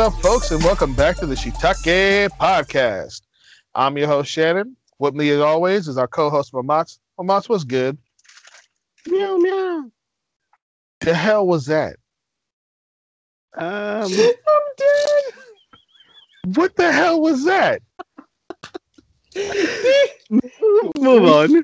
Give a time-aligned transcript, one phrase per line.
[0.00, 3.20] What's up, folks, and welcome back to the Shiitake Podcast.
[3.74, 4.74] I'm your host, Shannon.
[4.98, 7.00] With me, as always, is our co-host, Mamats.
[7.18, 7.98] Mamats, what's good?
[9.06, 9.90] Meow meow.
[11.00, 11.96] The hell was that?
[13.52, 14.10] Um, I'm
[14.78, 15.34] dead.
[16.56, 17.82] What the hell was that?
[20.98, 21.62] move on.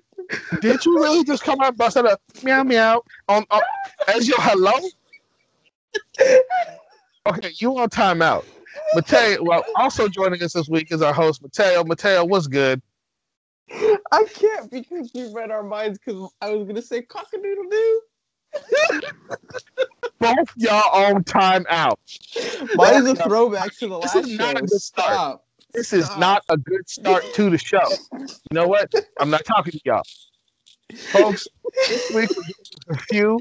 [0.60, 3.62] Did you really just come out and bust out a meow meow on, on
[4.08, 4.74] as your hello?
[7.26, 8.44] Okay, you on timeout.
[8.94, 11.82] Mateo, well, also joining us this week is our host, Mateo.
[11.84, 12.80] Mateo, what's good?
[14.12, 18.00] I can't because you read our minds because I was gonna say cockadoodle doo.
[20.20, 21.96] Both y'all on timeout.
[22.76, 24.64] Mine is a throwback to the last This is not show.
[24.64, 25.12] a good start.
[25.12, 25.44] Stop.
[25.74, 27.88] This is not a good start to the show.
[28.12, 28.90] You know what?
[29.18, 30.02] I'm not talking to y'all.
[31.12, 31.48] Folks,
[31.88, 32.54] this week we're doing
[32.90, 33.40] a few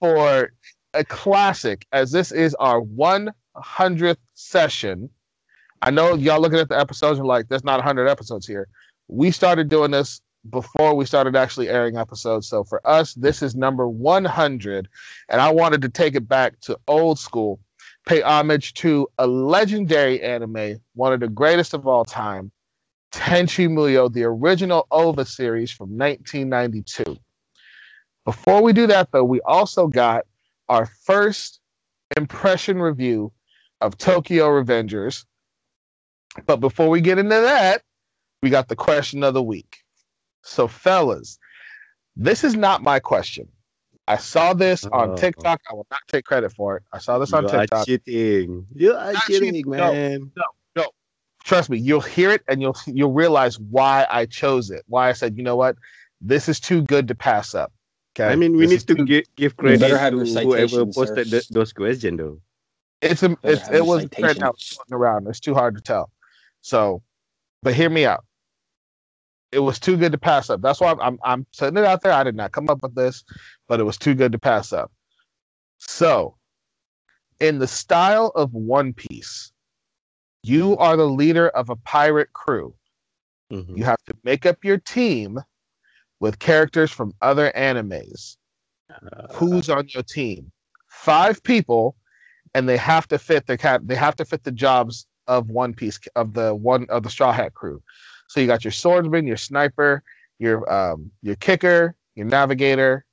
[0.00, 0.50] for
[0.96, 5.10] a classic, as this is our 100th session.
[5.82, 8.68] I know y'all looking at the episodes and like, there's not 100 episodes here.
[9.08, 12.48] We started doing this before we started actually airing episodes.
[12.48, 14.88] So for us, this is number 100.
[15.28, 17.60] And I wanted to take it back to old school
[18.06, 22.52] pay homage to a legendary anime, one of the greatest of all time,
[23.12, 27.18] Tenchi Muyo, the original OVA series from 1992.
[28.24, 30.24] Before we do that, though, we also got
[30.68, 31.60] our first
[32.16, 33.32] impression review
[33.80, 35.24] of Tokyo Revengers.
[36.46, 37.82] But before we get into that,
[38.42, 39.78] we got the question of the week.
[40.42, 41.38] So, fellas,
[42.14, 43.48] this is not my question.
[44.08, 45.16] I saw this on Oh.
[45.16, 45.60] TikTok.
[45.70, 46.84] I will not take credit for it.
[46.92, 47.86] I saw this on you are TikTok.
[47.86, 48.66] cheating.
[48.74, 49.92] You are cheating, cheating, no.
[49.92, 50.32] man.
[51.42, 54.82] trust me, you'll hear it and you'll you'll realize why I chose it.
[54.88, 55.76] Why I said, you know what,
[56.20, 57.72] this is too good to pass up.
[58.18, 58.32] Okay.
[58.32, 61.30] I mean, we This need to too- give, give credit to whoever posted sir.
[61.30, 62.40] th- those questions, though.
[63.02, 64.40] It's a, Better it's it was right citation.
[64.40, 64.52] now
[64.96, 65.26] around.
[65.28, 66.10] It's too hard to tell.
[66.62, 67.02] So,
[67.62, 68.24] but hear me out.
[69.52, 70.62] It was too good to pass up.
[70.62, 72.12] That's why I'm, I'm I'm setting it out there.
[72.12, 73.22] I did not come up with this,
[73.68, 74.90] but it was too good to pass up.
[75.78, 76.36] So,
[77.38, 79.52] in the style of One Piece,
[80.42, 82.74] you are the leader of a pirate crew.
[83.52, 83.76] Mhm.
[83.76, 85.38] You have to make up your team
[86.20, 88.36] with characters from other animes.
[88.90, 90.50] Uh, Who's on your team?
[90.88, 91.96] Five people,
[92.54, 93.86] and they have to fit the cat.
[93.86, 97.32] They have to fit the jobs of One Piece of the one of the Straw
[97.32, 97.82] Hat crew.
[98.28, 100.02] So you got your swordsman, your sniper,
[100.38, 103.04] your um, your kicker, your navigator,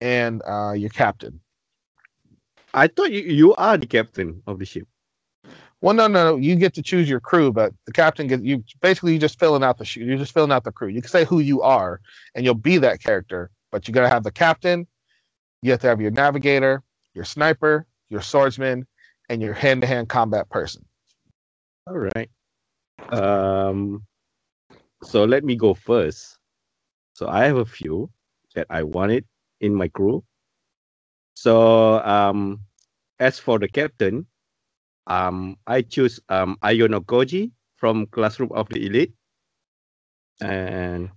[0.00, 1.40] and uh, your captain.
[2.72, 4.86] I thought you, you are the captain of the ship.
[5.84, 6.36] Well, no, no, no.
[6.36, 8.64] You get to choose your crew, but the captain gets you.
[8.80, 10.88] Basically, you're just filling out the sh- you're just filling out the crew.
[10.88, 12.00] You can say who you are,
[12.34, 13.50] and you'll be that character.
[13.70, 14.86] But you gotta have the captain.
[15.60, 18.86] You have to have your navigator, your sniper, your swordsman,
[19.28, 20.86] and your hand-to-hand combat person.
[21.86, 22.30] All right.
[23.10, 24.06] Um.
[25.02, 26.38] So let me go first.
[27.12, 28.08] So I have a few
[28.54, 29.26] that I wanted
[29.60, 30.24] in my crew.
[31.34, 32.60] So um,
[33.18, 34.26] as for the captain,
[35.06, 39.14] um, I choose um Ayanokoji from Classroom of the Elite,
[40.40, 41.10] and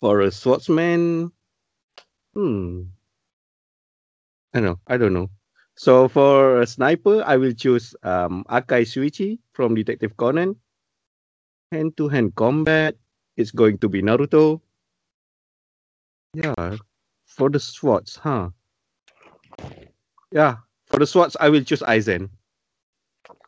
[0.00, 1.32] for a swordsman,
[2.34, 2.82] hmm,
[4.54, 4.80] I don't know.
[4.86, 5.30] I don't know.
[5.76, 10.56] So for a sniper, I will choose um, Akai Shuichi from Detective Conan.
[11.72, 12.96] Hand-to-hand combat,
[13.36, 14.60] it's going to be Naruto.
[16.32, 16.76] Yeah,
[17.26, 18.50] for the swords, huh?
[20.30, 22.30] Yeah, for the swords, I will choose Aizen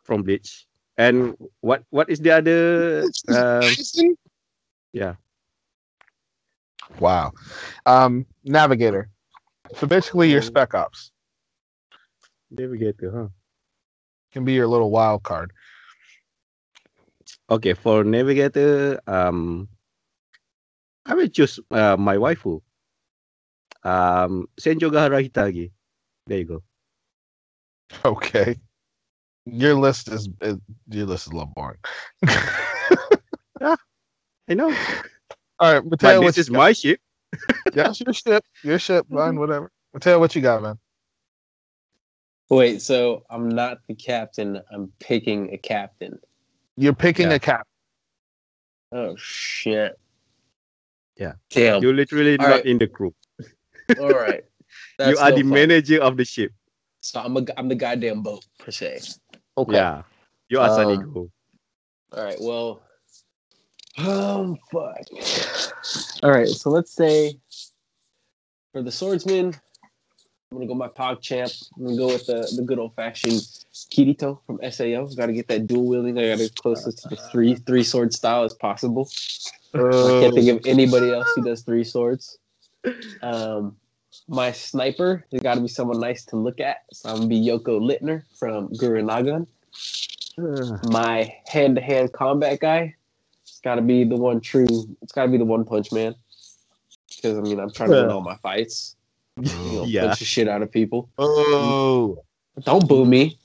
[0.03, 0.67] from Bleach.
[0.97, 3.03] And what what is the other?
[3.29, 3.75] Um,
[4.93, 5.15] yeah,
[6.99, 7.31] Wow.
[7.85, 9.09] Um, navigator.
[9.75, 10.41] So basically, your Oh.
[10.41, 11.11] spec ops
[12.51, 13.27] there we get to, huh?
[14.31, 15.51] can be your little wild card.
[17.49, 19.67] Okay, for navigator, um,
[21.05, 22.61] I will choose uh, my waifu.
[23.83, 25.71] Um, Senjougahara Hitagi.
[26.27, 26.63] There you go.
[28.05, 28.55] Okay.
[29.45, 30.57] Your list is, is
[30.89, 31.77] your list is a little boring.
[32.27, 33.75] Yeah,
[34.49, 34.75] I know,
[35.59, 36.99] All right, but Mateo, what this you is my ship.
[37.33, 37.55] got?
[37.75, 38.43] Yeah, it's your ship.
[38.63, 39.39] Your ship, mine, mm-hmm.
[39.39, 39.71] whatever.
[39.93, 40.77] Mateo, what you got, man?
[42.49, 44.59] Wait, so I'm not the captain.
[44.71, 46.19] I'm picking a captain.
[46.77, 47.35] You're picking Yeah.
[47.35, 47.67] a cap.
[48.91, 49.99] Oh shit.
[51.17, 51.33] Yeah.
[51.49, 51.81] Damn.
[51.81, 52.65] You're literally All not right.
[52.65, 53.13] in the crew.
[53.99, 54.43] All right.
[54.99, 55.49] you are no the fun.
[55.49, 56.51] manager of the ship.
[57.01, 58.99] So I'm a, I'm the goddamn boat per se.
[59.57, 59.73] Okay.
[59.73, 60.03] Yeah,
[60.49, 61.29] you are Um, Sanigo.
[62.13, 62.37] All right.
[62.39, 62.81] Well.
[63.97, 66.23] Oh fuck.
[66.23, 66.47] All right.
[66.47, 67.37] So let's say
[68.71, 69.53] for the swordsman,
[70.51, 71.51] I'm gonna go my Pog champ.
[71.77, 73.41] I'm gonna go with the, the good old fashioned
[73.91, 75.05] Kirito from Sao.
[75.15, 76.17] Gotta get that dual wielding.
[76.17, 79.09] I gotta get closest to the three three sword style as possible.
[79.73, 82.39] I can't think of anybody else who does three swords.
[83.21, 83.75] Um,
[84.27, 86.83] my sniper has got to be someone nice to look at.
[86.93, 89.47] So I'm gonna be Yoko Littner from Gurren Lagann.
[90.91, 92.95] My hand-to-hand combat guy,
[93.43, 94.67] it's got to be the one true.
[95.01, 96.15] It's got to be the One Punch Man.
[97.15, 98.95] Because I mean, I'm trying to win all my fights.
[99.35, 100.05] You know, yeah.
[100.05, 101.09] punch the shit out of people.
[101.17, 102.23] Oh,
[102.63, 103.37] Don't boo me.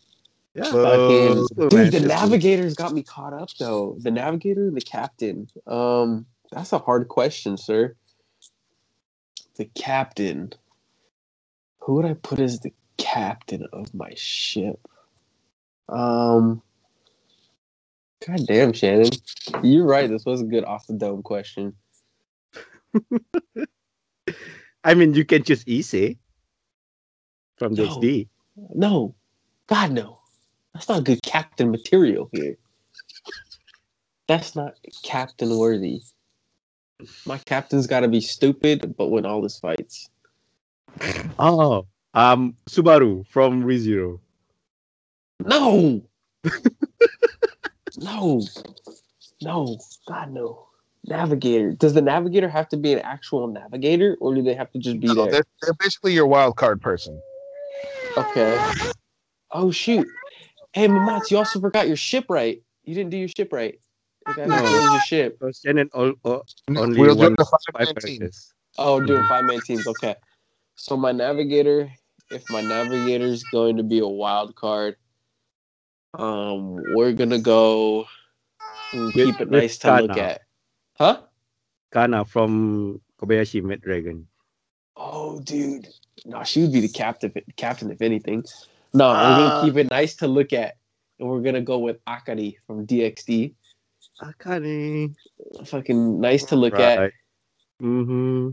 [0.55, 0.65] Yeah.
[0.65, 3.97] Fucking, Oh, dude, man, the navigator's got me caught up though.
[3.99, 5.49] The navigator and the captain.
[5.67, 7.97] Um, that's a hard question, sir.
[9.57, 10.53] The captain.
[11.85, 14.81] Who would I put as the captain of my ship?
[15.89, 16.63] Um.
[18.27, 19.11] God damn, Shannon.
[19.63, 20.11] You're right.
[20.11, 21.75] This was a good off the dome question.
[24.85, 26.19] I mean, you can choose easy
[27.59, 27.85] from No.
[27.87, 28.29] XD.
[28.75, 29.15] No,
[29.69, 30.21] God no.
[30.75, 32.57] That's not good captain material here.
[34.29, 36.03] That's not captain worthy.
[37.27, 40.11] My captain's got to be stupid, but win all his fights.
[41.39, 44.21] Oh, um, Subaru from ReZero.
[45.41, 46.03] No,
[47.99, 48.43] no,
[49.43, 49.79] no.
[50.07, 50.69] God no.
[51.07, 51.73] Navigator.
[51.73, 55.01] Does the navigator have to be an actual navigator, or do they have to just
[55.01, 55.33] be no, there?
[55.33, 57.21] they're, they're basically your wild card person.
[58.17, 58.73] Okay.
[59.51, 60.07] Oh shoot.
[60.73, 62.63] Hey Mamats, you also forgot your ship right.
[62.85, 63.79] You didn't do your ship right.
[64.27, 64.93] You gotta no.
[64.93, 65.37] your ship.
[65.41, 68.19] So Shannon all, all, only we'll do the five five-man team.
[68.19, 68.55] characters.
[68.79, 69.87] Oh, doing five man teams.
[69.87, 70.17] Okay.
[70.77, 71.91] So my navigator,
[72.31, 74.97] if my navigator is going to be a wild card,
[76.15, 78.07] um, we're gonna go
[78.93, 80.43] and keep it nice to look at.
[80.99, 81.23] Huh?
[81.93, 84.27] Kanna from Kobayashi Maid Dragon.
[84.97, 85.89] Oh, dude.
[86.25, 87.33] No, she would be the captain.
[87.57, 88.45] Captain, if anything.
[88.93, 89.37] No, we're Ah.
[89.37, 90.77] gonna keep it nice to look at,
[91.19, 93.55] and we're gonna go with Akari from DxD.
[94.23, 95.15] Akari,
[95.65, 97.13] Fucking nice to look at.
[97.83, 98.51] Mm-hmm.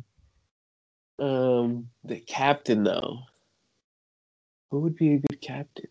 [1.22, 3.20] Um, the captain though.
[4.72, 5.88] Who would be a good captain?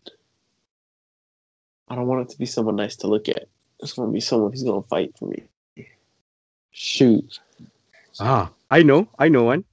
[1.87, 3.43] I don't want it to be someone nice to look at.
[3.43, 5.43] I just want to be someone who's gonna fight for me.
[6.71, 7.39] Shoot,
[8.19, 9.07] Ah, I know.
[9.19, 9.63] I know one.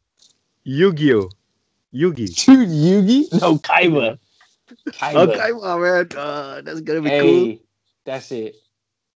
[0.64, 1.30] Yu-Gi-Oh!
[1.94, 2.44] Yugi.
[2.46, 3.40] dude, Yugi?
[3.40, 4.18] No, Kaiba.
[4.88, 5.28] Kaiba.
[5.28, 6.08] Okay, well, man.
[6.16, 7.58] Uh, that's gonna be hey, cool.
[8.04, 8.56] that's it.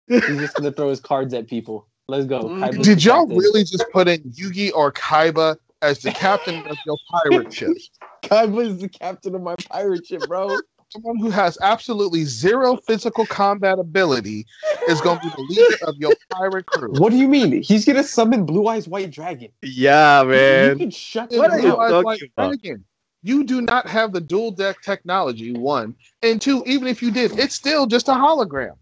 [0.07, 1.87] He's just gonna throw his cards at people.
[2.07, 2.43] Let's go.
[2.43, 2.59] Mm.
[2.71, 3.37] Kaiba's Did y'all captain.
[3.37, 7.71] really just put in Yugi or Kaiba as the captain of your pirate ship?
[8.23, 10.57] Kaiba is the captain of my pirate ship, bro.
[10.89, 14.45] Someone who has absolutely zero physical combat ability
[14.89, 16.91] is going to be the leader of your pirate crew.
[16.97, 17.61] What do you mean?
[17.61, 19.49] He's gonna summon Blue Eyes White Dragon.
[19.61, 20.71] Yeah, man.
[20.71, 21.79] You can shut What him are you out.
[21.79, 22.81] Otherwise, talking like,
[23.23, 25.95] you do not have the dual deck technology, one.
[26.23, 28.75] And two, even if you did, it's still just a hologram.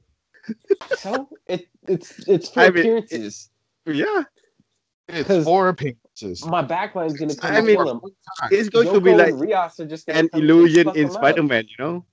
[0.98, 3.52] So it it's it's for I mean, appearances.
[3.86, 4.24] Yeah,
[5.10, 5.70] It's 'Cause- four
[6.22, 6.46] appearances.
[6.46, 8.02] My backline's gonna come I mean, kill him.
[8.52, 11.10] it's going to be like Rios Rias are just gonna an illusion in.
[11.10, 12.06] Spider-Man, you know?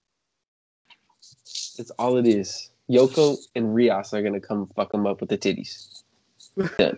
[1.78, 2.70] It's all it is.
[2.90, 6.02] Yoko and Rias are gonna come fuck him up with the titties.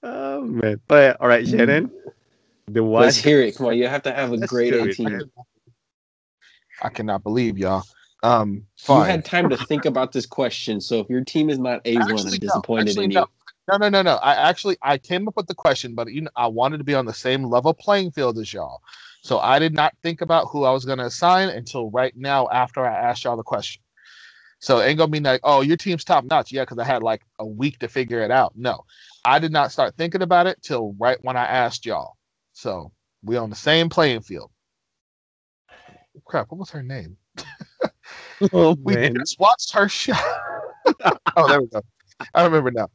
[0.00, 0.80] Oh man!
[0.86, 1.90] But all right, Shannon.
[2.68, 3.02] The one.
[3.02, 3.56] Let's hear it.
[3.56, 5.08] Come on, you have to have a Let's great hear A it, team.
[5.08, 5.22] man.
[6.80, 7.82] I cannot believe y'all.
[8.22, 11.80] Um, You had time to think about this question, so if your team is not
[11.84, 12.38] A one, I'm Actually, no.
[12.38, 13.16] disappointed Actually, in you.
[13.16, 13.26] no.
[13.68, 14.16] No, no, no, no.
[14.16, 16.94] I actually I came up with the question, but you know, I wanted to be
[16.94, 18.80] on the same level playing field as y'all.
[19.22, 22.86] So I did not think about who I was gonna assign until right now after
[22.86, 23.82] I asked y'all the question.
[24.60, 26.50] So it ain't gonna be like, oh, your team's top notch.
[26.50, 28.52] Yeah, because I had like a week to figure it out.
[28.56, 28.84] No.
[29.24, 32.16] I did not start thinking about it till right when I asked y'all.
[32.54, 34.50] So we on the same playing field.
[36.24, 37.16] Crap, what was her name?
[38.52, 39.14] Oh We man!
[39.14, 40.14] just watched her show.
[41.36, 41.82] oh, there we go.
[42.34, 42.88] I remember now.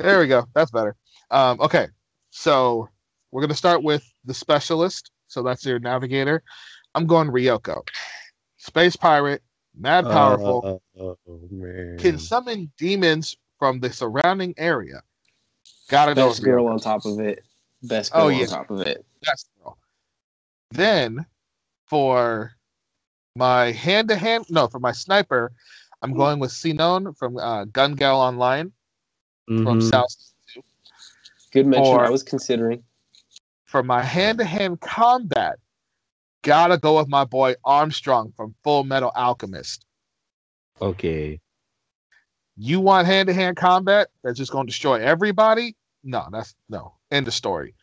[0.00, 0.46] There we go.
[0.54, 0.96] That's better.
[1.30, 1.88] Um, okay,
[2.30, 2.88] so
[3.30, 5.10] we're gonna start with the specialist.
[5.28, 6.42] So that's your navigator.
[6.94, 7.82] I'm going Ryoko,
[8.56, 9.42] space pirate,
[9.78, 11.98] mad powerful, Oh, oh, man!
[11.98, 15.02] can summon demons from the surrounding area.
[15.88, 16.14] Gotta.
[16.14, 17.44] Best with girl on top of it.
[17.82, 18.42] Best girl Oh, yeah.
[18.42, 19.04] on top of it.
[19.24, 19.76] Best girl.
[20.70, 21.26] Then
[21.86, 22.52] for
[23.36, 25.52] my hand to hand, no, for my sniper,
[26.02, 28.72] I'm going with Sinon from uh, Gun Gale Online
[29.46, 29.90] from Mhm.
[29.90, 30.14] South.
[31.52, 31.94] Good mention.
[31.94, 32.84] Or- I was considering.
[33.64, 35.58] For my hand to hand combat,
[36.42, 39.84] gotta go with my boy Armstrong from Full Metal Alchemist.
[40.80, 41.40] Okay.
[42.56, 45.76] You want hand to hand combat that's just going to destroy everybody?
[46.02, 46.94] No, that's no.
[47.10, 47.74] End of story.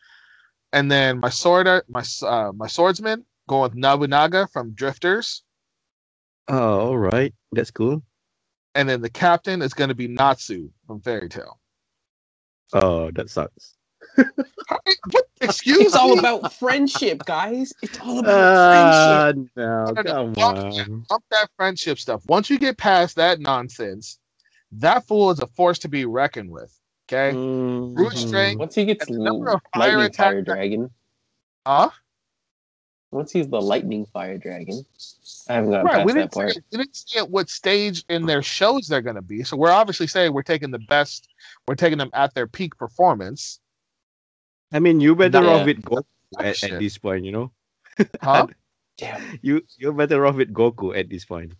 [0.72, 5.42] And then my sword, my uh, my swordsman going with Nobunaga from Drifters.
[6.48, 7.34] Oh, all right.
[7.52, 8.02] That's cool.
[8.74, 11.58] And then the captain is going to be Natsu from Fairy Tail.
[12.72, 13.74] Oh, that sucks.
[14.16, 15.24] what?
[15.40, 17.72] Excuse It's all about friendship, guys.
[17.82, 19.50] It's all about Ah, friendship.
[19.56, 20.44] no, No, no, come no.
[20.44, 21.06] on.
[21.08, 22.22] Bump that friendship stuff.
[22.26, 24.18] Once you get past that nonsense,
[24.72, 26.76] that fool is a force to be reckoned with.
[27.10, 27.34] Okay?
[27.36, 27.96] Mhm.
[27.96, 28.58] Root strength.
[28.58, 30.90] Once he gets And the number of fire lightning attack- fire dragon,
[31.66, 31.90] Huh?
[33.10, 34.84] Once he's the lightning fire dragon,
[35.48, 36.06] I haven't gotten Right.
[36.06, 36.52] We past that part.
[36.52, 39.42] say, we didn't see at what stage in their shows they're going to be.
[39.44, 41.28] So we're obviously saying we're taking the best,
[41.66, 43.60] we're taking them at their peak performance.
[44.72, 45.50] I mean, you better Yeah.
[45.50, 46.04] off with Goku
[46.38, 47.50] oh, at, at this point, you know.
[48.20, 48.46] Huh?
[48.98, 49.38] Damn.
[49.42, 51.52] You you're better off with Goku at this point.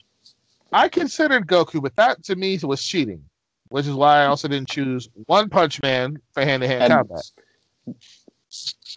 [0.72, 3.24] I considered Goku, but that to me was cheating,
[3.68, 7.30] which is why I also didn't choose One Punch Man for hand to hand combat.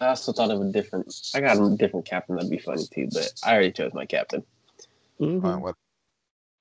[0.00, 1.14] I also thought of a different.
[1.34, 4.42] I got a different captain that'd be funny too, but I already chose my captain.
[5.20, 5.42] Mhm.
[5.42, 5.76] Fine, what-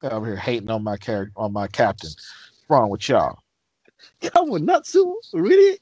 [0.02, 2.10] They're over here hating on my character, on my captain.
[2.10, 3.38] What's wrong with y'all?
[4.22, 5.80] Come on, Natsu, really?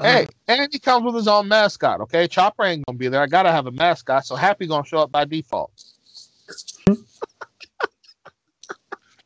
[0.00, 2.00] Hey, and he comes with his own mascot.
[2.00, 3.20] Okay, Chopper ain't gonna be there.
[3.22, 5.70] I gotta have a mascot, so Happy gonna show up by default.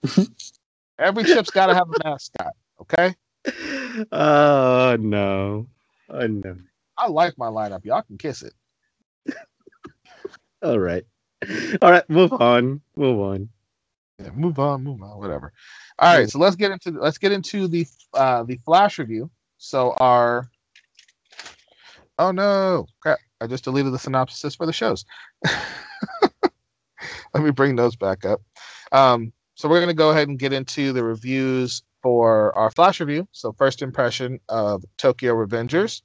[0.98, 2.52] Every chip's gotta have a mascot.
[2.82, 3.14] Okay,
[4.12, 5.66] Oh no.
[6.08, 6.56] Oh no.
[6.96, 7.84] I like my lineup.
[7.84, 8.54] Y'all can kiss it.
[10.62, 11.04] All right.
[11.82, 12.80] All right, move on.
[12.96, 13.48] Move on.
[14.18, 15.52] Yeah, move on, move on, whatever.
[16.00, 19.30] All right, so let's get into let's get into the uh the flash review.
[19.58, 20.50] So our
[22.18, 23.18] oh no, crap!
[23.40, 25.04] I just deleted the synopsis for the shows.
[27.34, 28.40] Let me bring those back up.
[28.90, 33.28] Um, so we're gonna go ahead and get into the reviews for our flash review.
[33.32, 36.02] So first impression of Tokyo Revengers.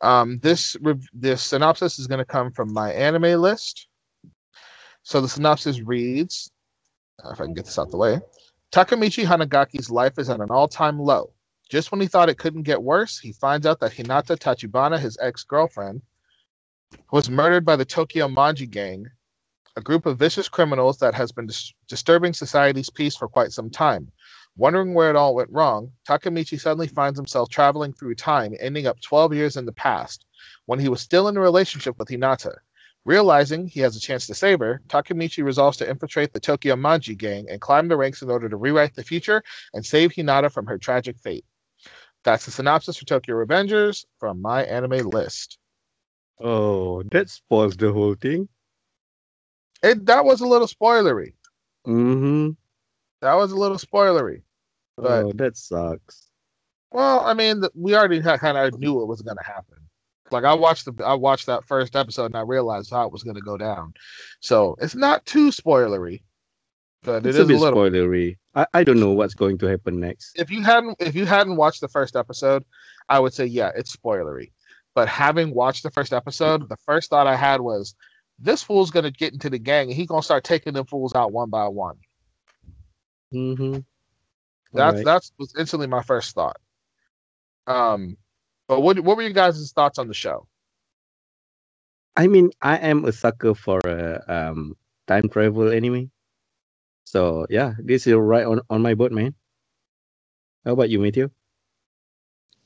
[0.00, 0.76] Um, this
[1.12, 3.88] this synopsis is gonna come from my anime list.
[5.02, 6.50] So the synopsis reads
[7.24, 8.20] uh, if I can get this out the way.
[8.72, 11.32] Takemichi Hanagaki's life is at an all-time low.
[11.70, 15.16] Just when he thought it couldn't get worse, he finds out that Hinata Tachibana, his
[15.20, 16.02] ex-girlfriend,
[17.12, 19.06] was murdered by the Tokyo Manji gang,
[19.76, 23.70] a group of vicious criminals that has been dis- disturbing society's peace for quite some
[23.70, 24.10] time.
[24.56, 29.00] Wondering where it all went wrong, Takemichi suddenly finds himself traveling through time, ending up
[29.00, 30.24] 12 years in the past,
[30.66, 32.54] when he was still in a relationship with Hinata.
[33.04, 37.16] Realizing he has a chance to save her, Takemichi resolves to infiltrate the Tokyo Manji
[37.16, 39.42] gang and climb the ranks in order to rewrite the future
[39.74, 41.44] and save Hinata from her tragic fate.
[42.22, 45.58] That's the synopsis for Tokyo Revengers from my anime list.
[46.40, 48.48] Oh, that spoils the whole thing.
[49.82, 51.34] It that was a little spoilery.
[51.86, 52.52] Mm-hmm.
[53.24, 54.42] That was a little spoilery.
[54.96, 56.28] But- Oh, that sucks.
[56.92, 59.78] Well, I mean, we already kind of knew it was going to happen.
[60.30, 63.22] Like I watched the I watched that first episode and I realized how it was
[63.22, 63.94] going to go down.
[64.40, 66.22] So it's not too spoilery,
[67.02, 67.78] but It's it a is a little.
[67.80, 68.36] spoilery.
[68.54, 70.38] I, I don't know what's going to happen next.
[70.38, 72.64] if you hadn't if you hadn't watched the first episode,
[73.08, 74.52] I would say yeah, it's spoilery.
[74.94, 77.94] But having watched the first episode, the first thought I had was
[78.38, 81.32] this fool's gonna get into the gang and he's gonna start taking them fools out
[81.32, 81.96] one by one.
[83.34, 83.78] Mm-hmm.
[84.72, 86.56] That's that's was instantly my first thought.
[87.66, 88.16] Um,
[88.68, 90.46] but what what were you guys' thoughts on the show?
[92.16, 94.76] I mean, I am a sucker for a um
[95.06, 96.10] time travel anime.
[97.04, 99.34] So yeah, this is right on, on my boat, man.
[100.64, 101.30] How about you, Matthew?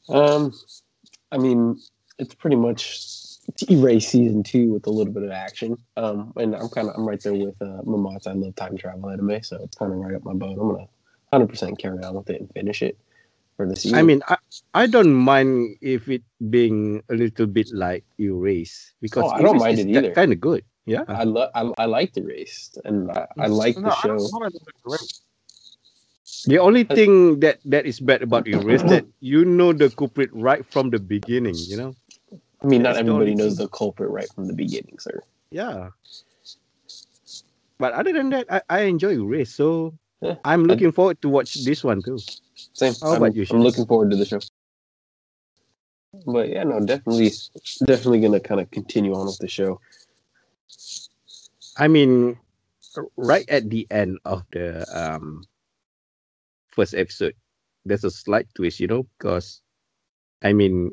[0.09, 0.53] Um,
[1.33, 1.79] I mean,
[2.19, 2.99] it's pretty much
[3.71, 5.79] erase season two with a little bit of action.
[5.97, 8.27] Um, and I'm kind of I'm right there with uh, Mamat's.
[8.27, 10.53] I love time travel anime, so it's kind of right up my boat.
[10.61, 10.89] I'm gonna
[11.31, 12.99] 100 percent carry on with it and finish it
[13.57, 13.99] for this year.
[13.99, 14.37] I mean, I,
[14.75, 19.59] I don't mind if it being a little bit like Erase because Oh, I don't
[19.59, 20.13] mind it either.
[20.15, 21.05] Kind of good, yeah.
[21.09, 24.29] I love I, I like the race and I, I like No, the show.
[24.33, 25.01] wanna do it great.
[26.47, 30.65] The only thing that that is bad about Erase that you know the culprit right
[30.67, 31.67] from the beginning.
[31.69, 31.97] You know,
[32.63, 35.23] I mean, not everybody knows the culprit right from the beginning, sir.
[35.51, 35.91] yeah.
[37.79, 40.35] But other than that, I, I enjoy Race, so Yeah.
[40.45, 42.19] I'm looking forward to watch this one too.
[42.75, 42.95] Same.
[43.01, 44.41] How I'm, about you, I'm looking forward to the show.
[46.27, 47.31] But yeah, no, definitely,
[47.87, 49.79] definitely gonna kind of continue on with the show.
[51.77, 52.37] I mean,
[53.17, 55.45] right at the end of the um
[56.71, 57.35] first episode,
[57.85, 59.63] there's a slight twist, you know, because
[60.43, 60.91] I mean,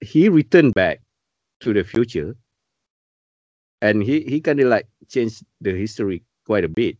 [0.00, 1.00] he returned back
[1.60, 2.36] to the future,
[3.80, 6.96] and he he kind of like changed the history quite a bit,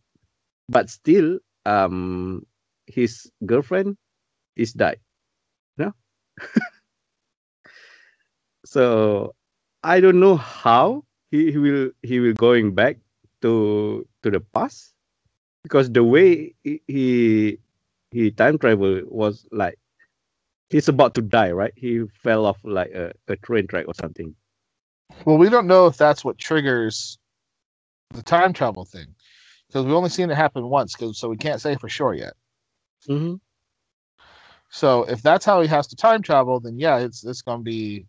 [0.69, 2.45] but still, um,
[2.87, 3.97] his girlfriend
[4.55, 4.99] is died.
[5.77, 5.93] No.
[8.65, 9.35] So
[9.83, 12.97] I don't know how he, he will he will going back
[13.41, 14.93] to to the past
[15.63, 17.59] because the way he he,
[18.11, 19.79] he time travel was like
[20.71, 21.73] he's about to die, right?
[21.75, 24.33] He fell off like a, a train track or something.
[25.25, 27.19] Well, we don't know if that's what triggers
[28.11, 29.07] the time travel thing
[29.67, 30.95] because we've only seen it happen once.
[30.95, 32.33] Cause, so we can't say for sure yet.
[33.07, 33.35] Mm-hmm.
[34.69, 37.63] So if that's how he has to time travel, then yeah, it's it's going to
[37.63, 38.05] be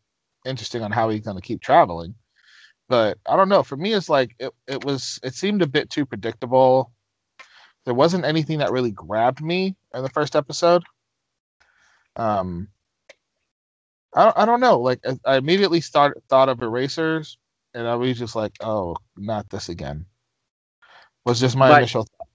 [0.47, 2.15] interesting on how he's going to keep traveling.
[2.89, 3.63] But I don't know.
[3.63, 5.19] For me, it's like it, it was.
[5.25, 6.93] It seemed a bit too predictable.
[7.85, 10.85] There wasn't anything that really grabbed me in the first episode.
[12.17, 12.69] Um,
[14.15, 14.79] I don't, I don't know.
[14.81, 17.39] Like I, immediately start thought of erasers,
[17.75, 20.05] and I was just like, oh, not this again.
[21.25, 22.03] Was just my But- initial.
[22.05, 22.29] Thought.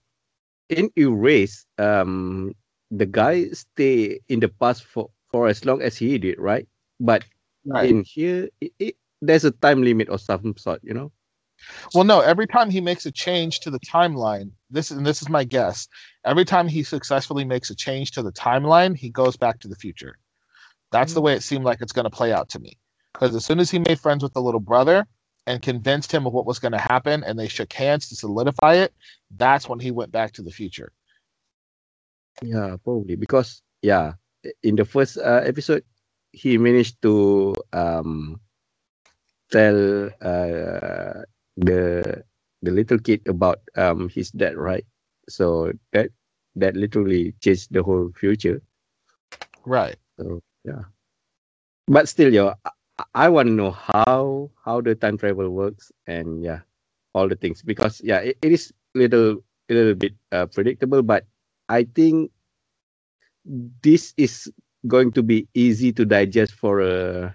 [0.70, 2.54] In Erase, um,
[2.92, 6.68] the guy stay in the past for for as long as he did, right?
[7.00, 7.24] But
[7.84, 11.12] in here, it, it, there's a time limit or some sort, you know.
[11.94, 12.20] Well, no.
[12.20, 15.88] Every time he makes a change to the timeline, this and this is my guess.
[16.26, 19.76] Every time he successfully makes a change to the timeline, he goes back to the
[19.76, 20.18] future.
[20.92, 22.78] That's the way it seemed like it's going to play out to me.
[23.14, 25.06] Because as soon as he made friends with the little brother
[25.46, 28.76] and convinced him of what was going to happen, and they shook hands to solidify
[28.76, 28.94] it,
[29.36, 30.92] that's when he went back to the future.
[32.42, 34.14] Yeah, probably because yeah,
[34.64, 35.84] in the first uh, episode,
[36.32, 38.40] he managed to um
[39.52, 41.24] tell uh
[41.56, 42.24] the
[42.62, 44.86] the little kid about um his dad, right?
[45.30, 46.10] So that
[46.56, 48.62] that literally changed the whole future.
[49.66, 49.98] Right.
[50.20, 50.84] So yeah,
[51.88, 56.44] but still, yo, I, I want to know how how the time travel works and
[56.44, 56.62] yeah,
[57.14, 61.26] all the things because yeah, it, it is little a little bit uh, predictable, but
[61.70, 62.32] I think
[63.84, 64.52] this is
[64.88, 67.34] going to be easy to digest for a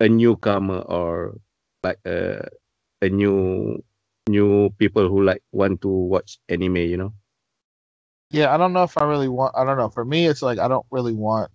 [0.00, 1.38] a newcomer or
[1.82, 2.42] like a
[3.02, 3.82] a new
[4.28, 6.76] new people who like want to watch anime.
[6.76, 7.14] You know.
[8.30, 9.54] Yeah, I don't know if I really want.
[9.56, 9.88] I don't know.
[9.88, 11.50] For me, it's like I don't really want.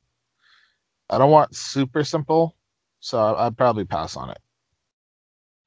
[1.10, 2.56] I don't want super simple,
[3.00, 4.40] so I, I'd probably pass on it.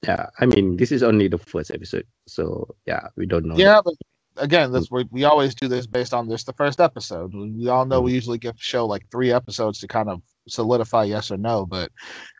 [0.03, 3.57] Yeah, I mean this is only the first episode, so yeah, we don't know.
[3.57, 3.95] Yeah, but
[4.37, 7.33] again, that's we we always do this based on this the first episode.
[7.33, 8.15] We, all know we Mm-hmm.
[8.15, 11.91] usually give the show like three episodes to kind of solidify yes or no, but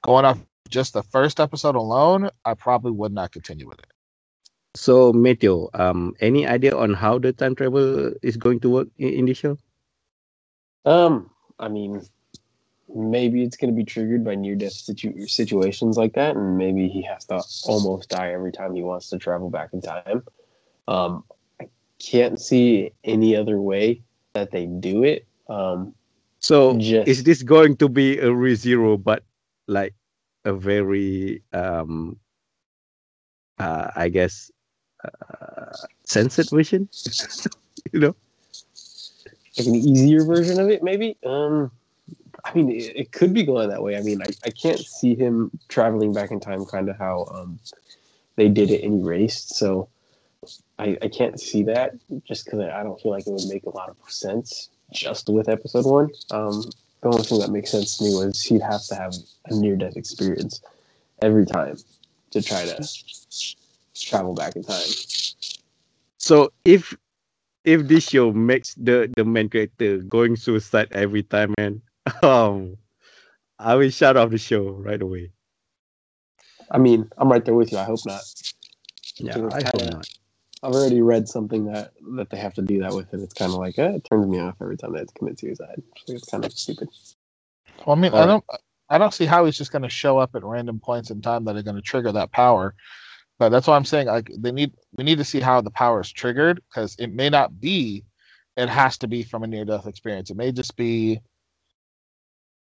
[0.04, 3.92] going off just the first episode alone, I probably would not continue with it.
[4.76, 9.10] So, Matthew, um, any idea on how the time travel is going to work in,
[9.10, 9.58] in the show?
[10.84, 12.02] Um, I mean,
[12.94, 16.88] maybe it's going to be triggered by near death situ- situations like that, and maybe
[16.90, 20.24] he has to almost die every time he wants to travel back in time.
[20.88, 21.24] Um,
[21.60, 25.26] I can't see any other way that they do it.
[25.50, 25.96] Um,
[26.40, 29.24] So, just is this going to be a ReZero, but
[29.68, 29.96] like
[30.44, 32.20] a very, um,
[33.58, 34.52] uh, I guess,
[36.04, 36.90] censored version?
[37.92, 38.16] you know?
[39.58, 41.18] like an easier version of it, maybe.
[41.26, 41.72] Um,
[42.44, 43.98] I mean, it, it could be going that way.
[43.98, 47.60] I mean, I, I can't see him traveling back in time, kind of how um,
[48.36, 49.56] they did it in Erased.
[49.56, 49.90] So
[50.78, 51.94] I, I can't see that
[52.28, 55.50] just because I don't feel like it would make a lot of sense just with
[55.50, 56.10] episode one.
[56.32, 56.64] Um,
[57.02, 59.14] the only thing that makes sense to me was he'd have to have
[59.46, 60.62] a near death experience
[61.22, 61.78] every time
[62.32, 62.88] to try to
[63.96, 64.86] travel back in time.
[66.18, 66.96] So, if
[67.64, 71.82] if this show makes the the main character going suicide every time, man,
[72.24, 72.78] um,
[73.60, 75.32] I will shut off the show right away.
[76.72, 77.78] I mean, I'm right there with you.
[77.78, 78.22] I hope not.
[79.18, 80.08] Yeah, I hope kinda- not.
[80.64, 83.52] I've already read something that that they have to do that with, and it's kind
[83.52, 85.82] of like eh, it turns me off every time they have to commit suicide.
[86.08, 86.90] It's kind of stupid.
[87.86, 88.44] Well, I mean, I don't,
[88.90, 91.46] I don't see how he's just going to show up at random points in time
[91.46, 92.74] that are going to trigger that power.
[93.38, 96.02] But that's why I'm saying like they need, we need to see how the power
[96.02, 98.06] is triggered because it may not be,
[98.56, 100.30] it has to be from a near death experience.
[100.30, 101.20] It may just be,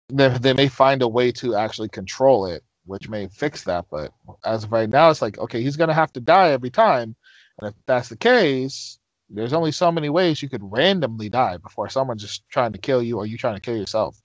[0.09, 3.85] they, they may find a way to actually control it, which may fix that.
[3.91, 4.11] But
[4.45, 7.15] as of right now, it's like okay, he's to have to die every time,
[7.59, 11.89] and if that's the case, there's only so many ways you could randomly die before
[11.89, 14.19] someone's just trying to kill you or you trying to kill yourself.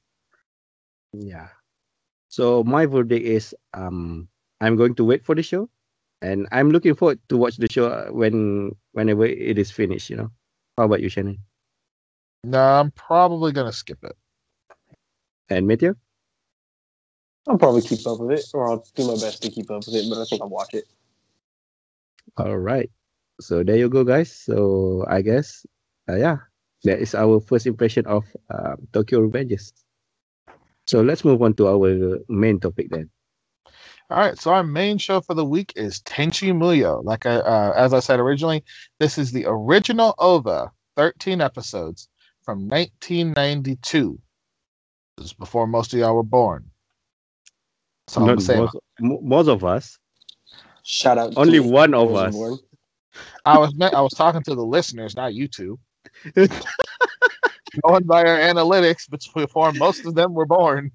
[1.12, 1.48] Yeah.
[2.28, 4.28] So my verdict is um
[4.60, 5.68] I'm going to wait for the show,
[6.22, 10.08] and I'm looking forward to watch the show uh, when whenever it is finished.
[10.08, 10.30] You know.
[10.78, 11.38] How about you, Shannon
[12.44, 14.16] No, I'm probably gonna skip it.
[15.50, 15.94] and Matthew?
[17.48, 19.96] I'll probably keep up with it, or I'll do my best to keep up with
[19.96, 20.06] it.
[20.08, 20.84] But I think I'll watch it.
[22.38, 22.88] All right.
[23.40, 24.30] So there you go, guys.
[24.32, 25.66] So I guess,
[26.08, 26.38] uh, yeah,
[26.84, 29.72] that is our first impression of uh, Tokyo Revengers.
[30.86, 33.10] So let's move on to our main topic then.
[34.10, 37.02] All right, so our main show for the week is Tenchi Muyo.
[37.04, 38.62] Like I, uh, as I said originally,
[38.98, 42.08] this is the original OVA, 13 episodes
[42.42, 44.18] from 1992.
[45.16, 46.70] This is before most of y'all were born.
[48.08, 49.98] So I'm Not gonna most, most of us.
[50.82, 51.34] Shout out.
[51.36, 52.34] Only to one of us.
[52.34, 52.58] Bourne.
[53.44, 55.78] I was meant, I was talking to the listeners, not you two.
[56.34, 60.90] Going by our analytics, but before most of them were born.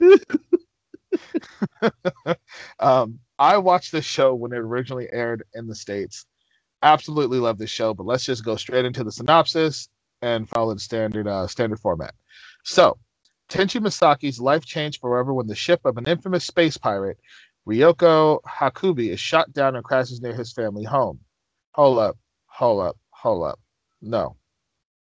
[2.80, 6.26] um, I watched this show when it originally aired in the states.
[6.82, 9.88] Absolutely love this show, but let's just go straight into the synopsis
[10.22, 12.14] and follow the standard uh, standard format.
[12.64, 12.98] So,
[13.48, 17.18] Tenchi Masaki's life changed forever when the ship of an infamous space pirate,
[17.66, 21.18] Ryoko Hakubi, is shot down and crashes near his family home.
[21.72, 23.58] Hold up, hold up, hold up.
[24.00, 24.36] No,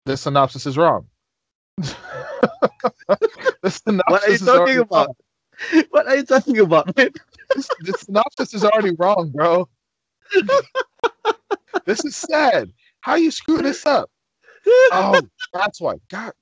[0.06, 1.06] this synopsis is wrong.
[1.76, 1.86] this
[3.84, 5.16] synopsis What are you talking about?
[5.72, 5.84] Wrong.
[5.90, 7.10] What are you talking about, man?
[7.54, 9.68] This, this synopsis is already wrong, bro.
[11.84, 12.72] this is sad.
[13.00, 14.10] How you screw this up?
[14.92, 15.20] Oh,
[15.52, 15.96] that's why.
[16.10, 16.32] God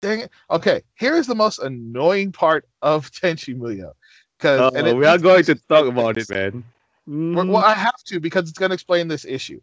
[0.00, 0.30] dang it.
[0.50, 3.92] Okay, here's the most annoying part of Tenchi Muyo.
[4.38, 6.64] Because Uh, we are going to talk about it, man.
[7.06, 9.60] Well, Mm, well, I have to because it's going to explain this issue.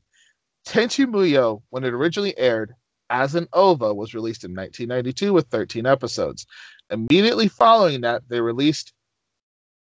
[0.67, 2.73] Tenchi Muyo, when it originally aired
[3.11, 6.47] as an OVA, was released in 1992 with 13 episodes.
[6.89, 8.93] Immediately following that, they released,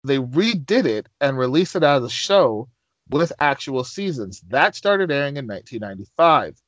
[0.04, 2.68] they redid it and released it as a show
[3.10, 4.42] with actual seasons.
[4.48, 6.60] That started airing in 1995.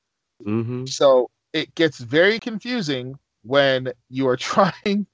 [0.45, 0.87] mhm.
[0.87, 5.07] So it gets very confusing when you are trying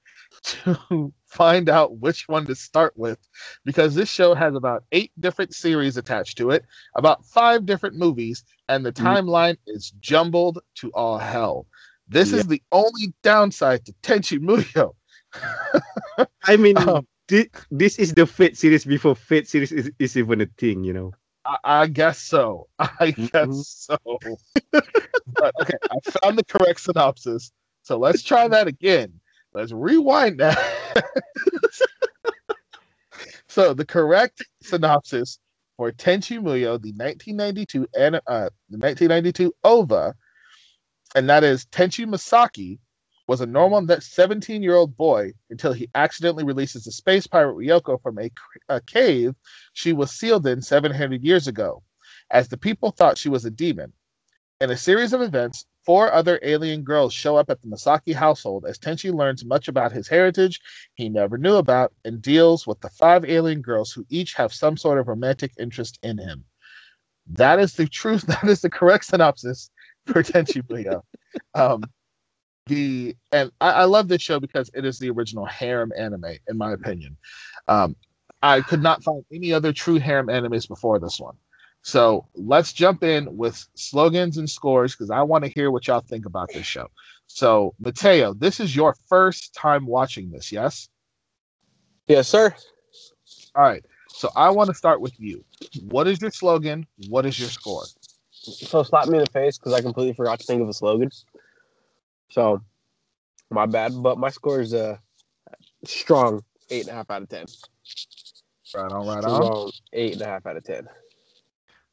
[0.43, 3.19] to find out which one to start with
[3.65, 8.43] because this show has about eight different series attached to it, about five different movies,
[8.69, 9.21] and the Mhm.
[9.25, 11.67] timeline is jumbled to all hell.
[12.07, 12.39] This Yeah.
[12.39, 14.93] is the only downside to Tenchi Muyo.
[16.47, 20.41] I mean, Um, thi- this is the Fate series before Fate series is, is even
[20.41, 21.11] a thing, you know.
[21.45, 22.67] I, I guess so.
[22.79, 23.31] I Mhm.
[23.31, 23.97] guess so.
[25.37, 27.51] but okay, I found the correct synopsis.
[27.83, 29.19] So let's try that again.
[29.53, 30.57] Let's rewind that.
[33.47, 35.39] so the correct synopsis
[35.77, 40.13] for Tenchi Muyo, the 1992 and uh, the 1992 OVA,
[41.15, 42.79] and that is Tenchi Masaki
[43.31, 48.01] was a normal 17 year old boy until he accidentally releases the space pirate Ryoko
[48.03, 48.29] from a,
[48.67, 49.35] a cave
[49.71, 51.81] she was sealed in 700 years ago,
[52.29, 53.93] as the people thought she was a demon.
[54.59, 58.65] In a series of events, four other alien girls show up at the Masaki household
[58.65, 60.59] as Tenchi learns much about his heritage
[60.95, 64.75] he never knew about and deals with the five alien girls who each have some
[64.75, 66.43] sort of romantic interest in him.
[67.27, 68.25] That is the truth.
[68.27, 69.69] That is the correct synopsis
[70.05, 70.61] for Tenchi.
[71.53, 71.85] Um,
[72.67, 76.57] the and I, I love this show because it is the original harem anime, in
[76.57, 77.17] my opinion.
[77.67, 77.95] Um,
[78.43, 81.35] I could not find any other true harem animes before this one.
[81.83, 86.01] So let's jump in with slogans and scores because I want to hear what y'all
[86.01, 86.87] think about this show.
[87.27, 90.89] So, Mateo, this is your first time watching this, yes?
[92.07, 92.53] Yes, sir.
[93.55, 93.83] All right.
[94.09, 95.43] So I want to start with you.
[95.89, 96.85] What is your slogan?
[97.09, 97.85] What is your score?
[98.31, 101.09] So slap me in the face because I completely forgot to think of a slogan.
[102.31, 102.61] So
[103.49, 104.99] my bad, but my score is a
[105.85, 107.45] strong eight and a half out of ten.
[108.73, 109.71] Right on, right on.
[109.93, 110.87] Eight and a half out of ten.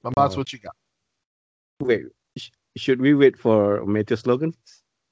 [0.04, 0.76] Mamas, what you got?
[1.80, 2.02] Wait,
[2.36, 4.54] sh- should we wait for Matthew's slogan?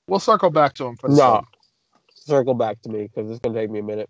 [0.06, 1.44] We'll circle back to him for No, slogan.
[2.14, 4.08] circle back to me because it's gonna take me a minute.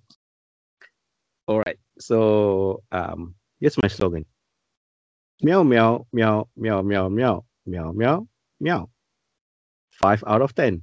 [1.48, 1.78] All right.
[1.98, 4.26] So, um, here's my slogan.
[5.42, 8.28] Meow meow meow meow meow meow meow meow
[8.60, 8.90] meow.
[9.92, 10.82] Five out of ten.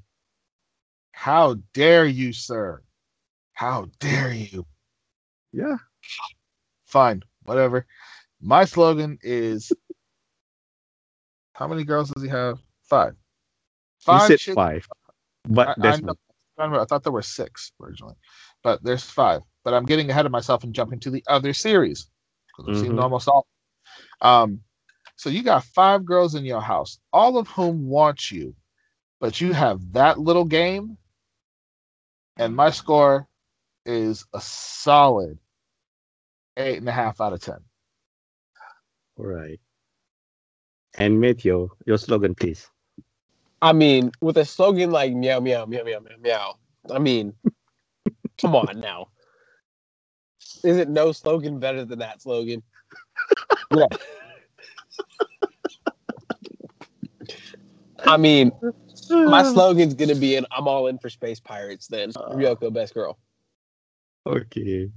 [1.14, 2.82] How dare you, sir?
[3.54, 4.66] How dare you?
[5.54, 5.78] Yeah.
[6.86, 7.86] Fine, whatever.
[8.42, 9.72] My slogan is
[11.54, 12.60] how many girls does he have?
[12.84, 13.16] Five.
[14.08, 14.88] You said five,
[15.48, 16.16] but I, I, there's know-
[16.58, 18.16] I I thought there were six originally,
[18.64, 19.42] but there's five.
[19.64, 22.10] But I'm getting ahead of myself and jumping to the other series
[22.48, 23.02] because we've seen Mhm.
[23.02, 23.48] almost all.
[24.22, 24.62] Um,
[25.16, 28.56] so you got five girls in your house, all of whom want you,
[29.20, 30.98] but you have that little game,
[32.38, 33.28] and my score
[33.86, 35.38] is a solid
[36.58, 37.60] eight and a half out of ten.
[39.18, 39.60] all right.
[40.96, 42.70] And Matthew, your slogan, please.
[43.62, 46.58] I mean, with a slogan like meow meow meow meow meow meow.
[46.92, 47.34] I mean,
[48.38, 49.08] come on now.
[50.64, 52.62] Is it no slogan better than that slogan?
[53.76, 53.88] Yeah.
[58.06, 58.52] I mean,
[59.10, 62.12] my slogan's gonna be an I'm all in for space pirates then.
[62.12, 63.18] Ryoko best girl.
[64.26, 64.90] Okay.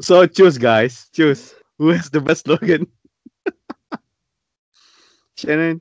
[0.00, 1.08] So choose, guys.
[1.12, 1.54] Choose.
[1.78, 2.86] Who has the best slogan?
[5.36, 5.80] Shannon.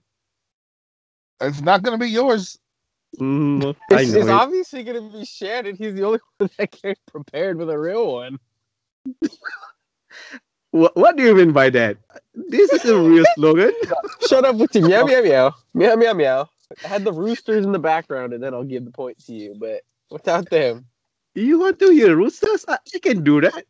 [1.42, 2.58] It's not going to be yours.
[3.20, 4.30] Mm, It's, it's it.
[4.30, 5.76] obviously gonna be Shannon.
[5.76, 8.40] He's the only one that came prepared with a real one.
[10.72, 11.98] What, what do you mean by that?
[12.36, 13.72] This is a real slogan.
[14.28, 16.50] Shut up with your meow meow meow meow meow meow.
[16.84, 19.56] I had the roosters in the background, and then I'll give the point to you.
[19.60, 20.86] But without them,
[21.36, 22.66] You want to hear roosters?
[22.68, 23.66] I, I can do that.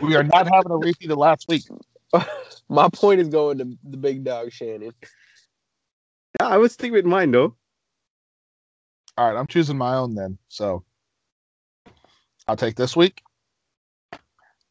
[0.00, 1.64] We are not having a repeat of last week.
[2.68, 4.92] my point is going to the big dog Shannon.
[6.40, 7.54] Yeah, I would stick with mine though.
[9.18, 10.38] All right, I'm choosing my own then.
[10.48, 10.84] So
[12.48, 13.22] I'll take this week.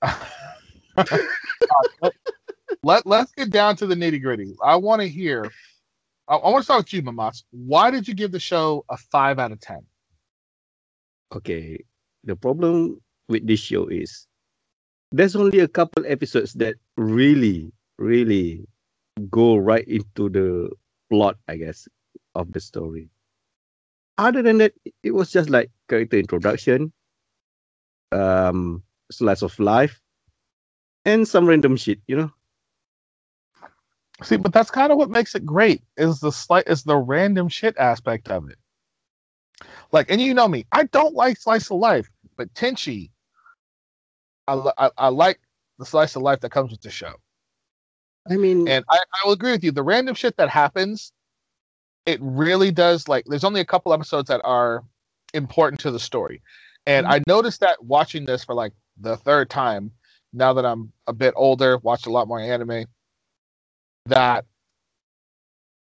[0.97, 1.05] Uh,
[2.01, 2.13] let,
[2.83, 4.55] let, let's get down to the nitty gritty.
[4.63, 5.51] I want to hear.
[6.31, 7.43] I, I want to start with you, Mamas.
[7.51, 9.81] Why did you give the show a five out of ten?
[11.35, 11.83] Okay,
[12.23, 14.27] the problem with this show is
[15.11, 18.65] there's only a couple episodes that really, really
[19.29, 20.71] go right into the
[21.09, 21.87] plot, I guess,
[22.35, 23.09] of the story.
[24.17, 26.93] Other than that, it- was just like character introduction,
[28.11, 29.99] um, slice of life,
[31.05, 32.31] and some random shit, you know.
[34.23, 37.49] See, but that's kind of what makes it great is the slight is the random
[37.49, 38.57] shit aspect of it.
[39.91, 43.11] Like, and you know me, I don't like slice of life, but Tenchi,
[44.47, 45.39] I, I, I like
[45.79, 47.13] the slice of life that comes with the show.
[48.29, 49.71] I mean, And I, I will agree with you.
[49.71, 51.11] The random shit that happens,
[52.05, 54.83] it really does like there's only a couple episodes that are
[55.33, 56.41] important to the story.
[56.85, 57.13] And mm-hmm.
[57.13, 59.91] I noticed that watching this for like the third time,
[60.33, 62.85] now that I'm a bit older, watched a lot more anime,
[64.05, 64.45] that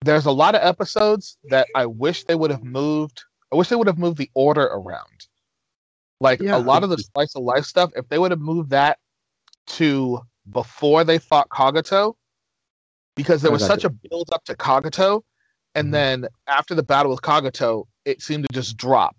[0.02, 3.24] there's a lot of episodes that I wish they would have moved.
[3.52, 5.28] I wish they would have moved the order around.
[6.20, 8.70] Like Yeah, a lot of the slice of life stuff, if they would have moved
[8.72, 9.00] that
[9.68, 12.16] to before they fought Kagato,
[13.16, 15.24] because there was such a build up to Kagato,
[15.76, 15.92] and Mhm.
[15.92, 19.16] then after the battle with Kagato, it seemed to just drop,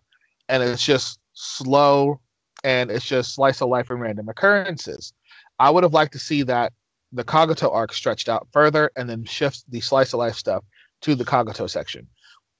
[0.48, 2.20] and it's just slow,
[2.64, 5.12] and it's just slice of life and random occurrences.
[5.58, 6.72] I would have liked to see that
[7.12, 10.64] the Kagato arc stretched out further, and then shift the slice of life stuff
[11.02, 12.06] to the Kagato section.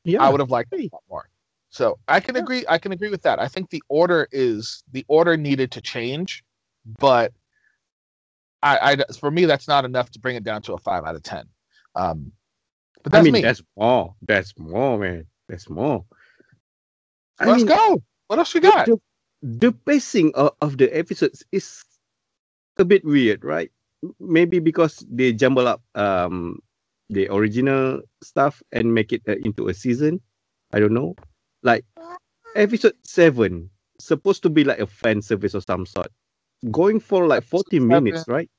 [0.05, 1.29] yeah, I would have liked that more.
[1.71, 2.43] So I can Yeah.
[2.43, 2.65] agree.
[2.69, 3.39] I can agree with that.
[3.39, 6.43] I think the order is the order needed to change,
[6.99, 7.33] but
[8.63, 11.15] I, I for me that's not enough to bring it down to a five out
[11.15, 11.45] of ten.
[11.95, 12.33] Um,
[13.03, 13.43] but that's I mean, me.
[13.43, 14.15] that's more.
[14.23, 15.27] That's more, man.
[15.49, 16.05] That's more.
[17.39, 18.03] I Let's mean, go.
[18.29, 18.87] What else you got?
[18.87, 18.99] The,
[19.43, 21.85] the pacing of, of the episodes is
[22.79, 23.71] a bit weird, right?
[24.21, 26.61] Maybe because they jumble up um
[27.11, 30.21] the original stuff and make it uh, into a season.
[30.73, 31.17] I don't know.
[31.63, 31.85] Like
[32.55, 36.09] episode seven, supposed to be like a fan service of some sort,
[36.71, 38.51] going for like forty minutes, right?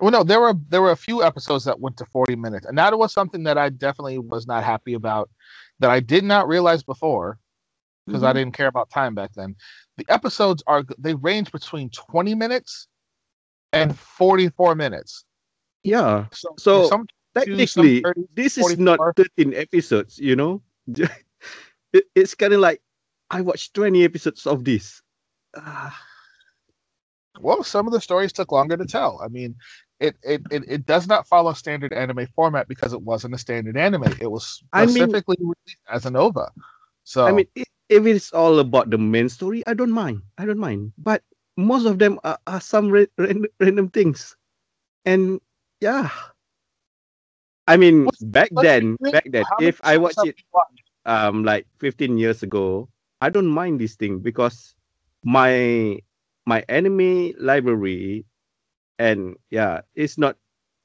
[0.00, 2.76] Well, no, there were there were a few episodes that went to forty minutes, and
[2.78, 5.30] that was something that I definitely was not happy about.
[5.80, 7.38] That I did not realize before
[8.06, 8.34] because I Mhm.
[8.34, 9.56] didn't care about time back then.
[9.96, 12.88] The episodes are they range between twenty minutes
[13.72, 15.24] and forty four minutes.
[15.82, 16.26] Yeah.
[16.32, 20.60] So, So, some Technically, 30, this is not 13 episodes, you know?
[20.86, 22.82] it, it's kind of like
[23.30, 25.00] I watched 20 episodes of this.
[25.56, 25.96] Ah,
[27.40, 29.20] well, some of the stories took longer to tell.
[29.24, 29.56] I mean,
[29.98, 33.76] it it, it, it does not follow standard anime format because it wasn't a standard
[33.76, 34.12] anime.
[34.20, 36.52] It was I mean- specifically released as an OVA.
[37.04, 40.22] So I mean, if it's all about the main story, I don't mind.
[40.38, 40.92] I don't mind.
[40.98, 41.22] But
[41.56, 44.36] most of them are, are some ra- ran- random things.
[45.04, 45.40] And
[45.80, 46.10] yeah.
[47.66, 50.36] I mean, What's- back let's then, back then, if I watch it
[51.06, 52.88] um like 15 years ago
[53.20, 54.74] i don't mind this thing because
[55.24, 55.96] my
[56.46, 58.24] my anime library
[58.98, 60.36] and yeah it's not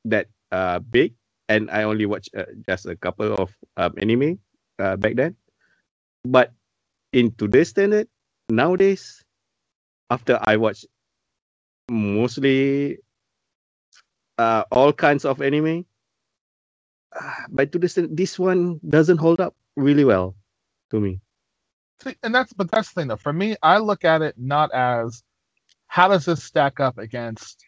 [0.06, 1.16] that uh big
[1.50, 4.40] and i only watch uh, just a couple of um, anime
[4.80, 5.36] uh, back then
[6.26, 6.54] but
[7.14, 8.08] in today's standard
[8.50, 9.26] nowadays
[10.10, 10.86] after i watch
[11.90, 12.98] mostly
[14.38, 15.86] uh all kinds of anime
[17.20, 20.36] uh, by today's standard, this one doesn't hold up really well
[20.92, 21.20] to me
[22.04, 23.16] See, and that's but that's the thing though.
[23.18, 25.24] For me, I look at it not as
[25.88, 27.66] how does this stack up against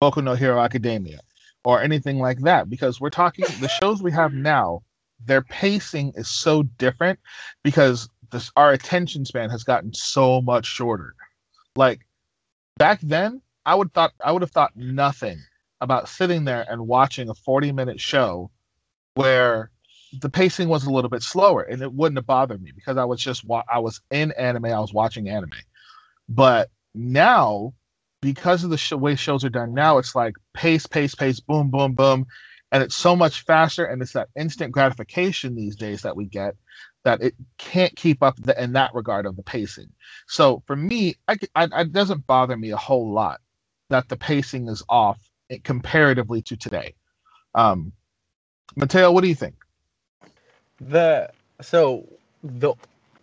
[0.00, 1.20] Boku no Hero Academia
[1.64, 4.82] or anything like that, because we're talking the shows we have now,
[5.24, 7.20] their pacing is so different
[7.62, 11.14] because this our attention span has gotten so much shorter.
[11.76, 12.06] Like
[12.78, 15.38] back then, I would thought I would have thought nothing
[15.80, 18.50] about sitting there and watching a 40 minute show
[19.14, 19.70] where
[20.20, 23.04] the pacing was a little bit slower and it wouldn't have bothered me because I
[23.04, 25.50] was just wa- I was in anime, I was watching anime.
[26.28, 27.74] But now,
[28.20, 31.70] because of the sh- way shows are done now, it's like pace, pace, pace, boom,
[31.70, 32.26] boom, boom,
[32.70, 36.54] and it's so much faster, and it's that instant gratification these days that we get
[37.04, 39.90] that it can't keep up the, in that regard of the pacing.
[40.28, 43.40] So for me, I, I, it doesn't bother me a whole lot
[43.90, 45.20] that the pacing is off
[45.64, 46.94] comparatively to today.
[47.54, 47.92] Um,
[48.76, 49.56] Mateo, what do you think?
[50.80, 51.30] The
[51.62, 52.08] so
[52.44, 52.74] the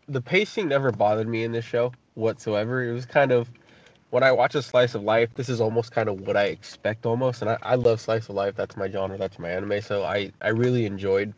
[0.08, 2.84] the pacing never bothered me in this show whatsoever.
[2.84, 3.50] It was kind of
[4.12, 7.06] when I watch a slice of life, this is almost kind of what I expect
[7.06, 7.42] almost.
[7.42, 8.56] And I, I love slice of life.
[8.56, 9.18] That's my genre.
[9.18, 9.82] That's my anime.
[9.82, 11.34] So I, I really enjoyed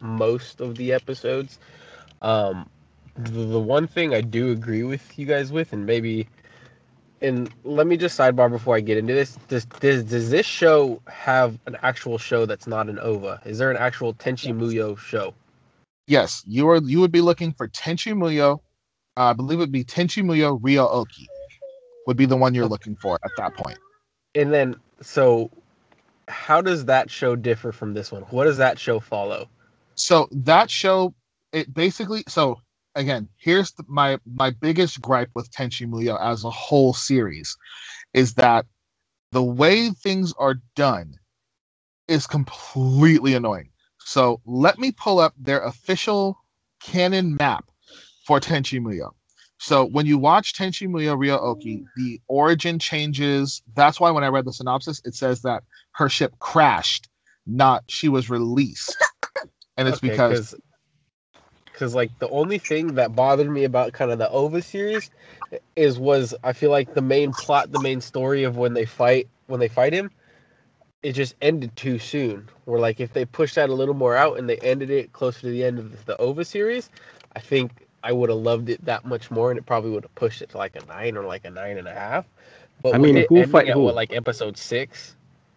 [0.00, 1.58] most of the episodes.
[2.22, 2.68] Um,
[3.16, 6.28] the, the one thing I do agree with you guys with, and maybe,
[7.20, 9.36] and let me just sidebar before I get into this.
[9.48, 13.40] Does, does, does this show have an actual show that's not an OVA?
[13.44, 15.34] Is there an actual Tenchi Muyo show?
[16.06, 16.78] Yes, you are.
[16.78, 18.60] You would be looking for Tenchi Muyo.
[19.16, 21.28] Uh, I believe it would be Tenchi Muyo Ryo Oki
[22.08, 23.78] would be the one you're looking for at that point.
[24.34, 25.50] And then, so
[26.26, 28.22] how does that show differ from this one?
[28.22, 29.50] What does that show follow?
[29.98, 31.14] So that show,
[31.52, 32.22] it basically.
[32.28, 32.60] So
[32.94, 37.56] again, here's the, my my biggest gripe with Tenchi Muyo as a whole series,
[38.14, 38.66] is that
[39.32, 41.14] the way things are done
[42.06, 43.70] is completely annoying.
[43.98, 46.38] So let me pull up their official
[46.80, 47.70] canon map
[48.24, 49.10] for Tenchi Muyo.
[49.58, 53.62] So when you watch Tenchi Muyo Oki, the origin changes.
[53.74, 57.08] That's why when I read the synopsis, it says that her ship crashed,
[57.46, 58.96] not she was released.
[59.78, 60.56] And it's okay, because
[61.72, 65.10] because like the only thing that bothered me about kind of the OVA series
[65.76, 69.28] is was I feel like the main plot, the main story of when they fight
[69.48, 70.10] when they fight him,
[71.02, 72.48] it just ended too soon.
[72.66, 75.42] Or like if they pushed that a little more out and they ended it closer
[75.42, 76.90] to the end of the OVA series,
[77.36, 80.14] I think I would have loved it that much more, and it probably would have
[80.16, 82.26] pushed it to like a nine or like a nine and a half.
[82.82, 83.80] But I mean, who fight who?
[83.82, 85.16] What, like episode six,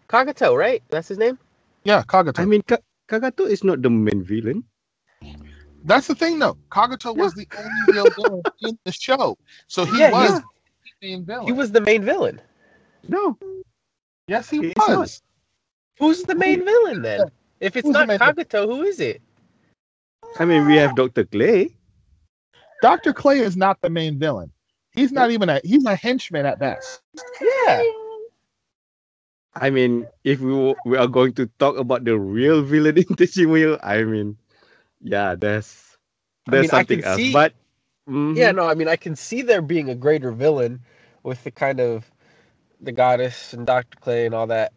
[0.09, 0.83] Kagato, right?
[0.89, 1.39] That's his name.
[1.83, 2.39] Yeah, Kagato.
[2.39, 2.77] I mean, Ka-
[3.11, 4.63] Kagato is not the main villain.
[5.83, 6.57] That's the thing, though.
[6.69, 7.23] Kagato yeah.
[7.23, 10.43] was the only real villain in the show, so he yeah, was the
[11.01, 11.45] main villain.
[11.45, 12.39] He was the main villain.
[13.09, 13.37] No.
[14.27, 15.21] Yes, he, he was.
[15.99, 17.25] Who's the main villain then?
[17.59, 19.21] If it's Who's not Kagato, who is it?
[20.39, 21.75] I mean, we have Doctor Clay.
[22.81, 23.11] Dr.
[23.11, 24.51] Clay is not the main villain.
[24.93, 27.01] He's not even a he's a henchman at best.
[27.41, 27.83] Yeah.
[29.55, 33.45] I mean, if we we are going to talk about the real villain in Tenchi
[33.45, 34.37] Muyo, I mean,
[35.01, 35.97] yeah, there's
[36.47, 37.17] there's I mean, something else.
[37.17, 37.53] See, but
[38.07, 38.37] mm-hmm.
[38.37, 40.81] yeah, no, I mean, I can see there being a greater villain
[41.23, 42.09] with the kind of
[42.79, 44.73] the goddess and Doctor Clay and all that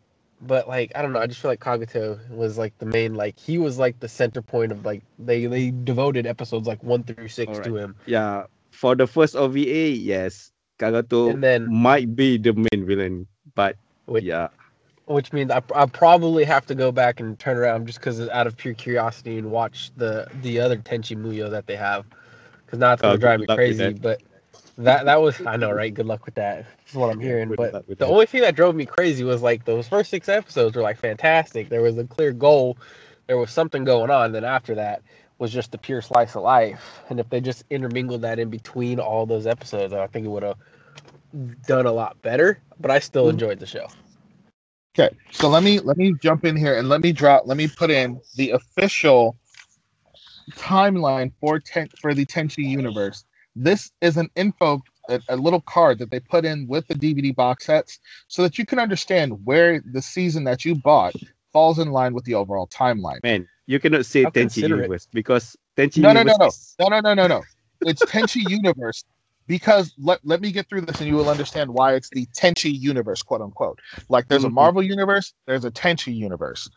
[0.47, 3.39] but like I don't know, I just feel like Kagato was like the main like
[3.39, 7.29] he was like the center point of like they they devoted episodes like one through
[7.29, 7.65] six right.
[7.65, 7.97] to him.
[8.07, 13.77] Yeah, for the first OVA, yes, Kagato and then might be the main villain, but
[14.07, 14.49] which, yeah,
[15.07, 18.47] which means I I probably have to go back and turn around just because out
[18.47, 22.05] of pure curiosity and watch the the other Tenchi Muyo that they have,
[22.65, 24.23] because now it's gonna uh, drive me crazy, but
[24.79, 25.93] that that was I know right.
[25.93, 26.67] Good luck with that.
[26.79, 27.55] That's what I'm hearing.
[27.55, 28.07] But the that.
[28.07, 31.69] only thing that drove me crazy was like those first six episodes were like fantastic.
[31.69, 32.79] There was a clear goal.
[33.27, 34.33] There was something going on.
[34.33, 35.03] Then after that
[35.39, 37.01] was just the pure slice of life.
[37.09, 40.43] And if they just intermingled that in between all those episodes, I think it would
[40.43, 40.57] have
[41.67, 42.59] done a lot better.
[42.81, 43.31] But I still mm-hmm.
[43.31, 43.87] enjoyed the show.
[44.97, 47.45] Okay, so let me let me jump in here and let me drop.
[47.47, 49.37] Let me put in the official
[50.53, 53.25] timeline for ten, for the Tenchi universe
[53.57, 57.35] this is an info, a, a, little card that they put in with the DVD
[57.35, 61.15] box sets so that you can understand where the season that you bought
[61.53, 63.23] falls in line with the overall timeline.
[63.23, 65.11] Man, you cannot say Tenchi Universe it.
[65.13, 66.75] because Tenchi no, Universe.
[66.79, 67.43] No, no, no, no, no, no, no.
[67.83, 69.05] It's Tenchi Universe
[69.47, 72.79] because let, let me get through this and you will understand why it's the Tenchi
[72.79, 73.79] Universe, quote unquote.
[74.09, 74.53] Like there's mm-hmm.
[74.53, 76.69] a Marvel Universe, there's a Tenchi Universe.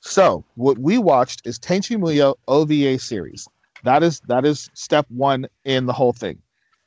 [0.00, 3.48] So what we watched is Tenchi Muyo OVA series.
[3.84, 6.38] That is that is step one in the whole thing.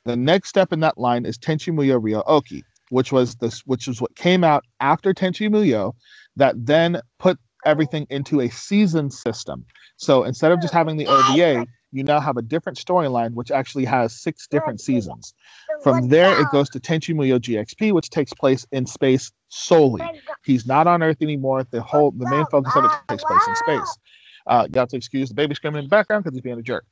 [0.04, 4.00] The next step in that line is Tenchi Muyo Oki, which was this, which is
[4.00, 5.94] what came out after Tenchi Muyo,
[6.36, 9.64] that then put everything into a season system.
[9.96, 13.84] So instead of just having the OVA, you now have a different storyline, which actually
[13.84, 15.34] has six different seasons.
[15.82, 20.02] From there, it goes to Tenchi Muyo GXP, which takes place in space solely.
[20.44, 21.66] He's not on Earth anymore.
[21.70, 23.98] The whole, the main focus of it takes place in space.
[24.46, 26.62] Uh, you have to excuse the baby screaming in the background because he's being a
[26.62, 26.84] jerk.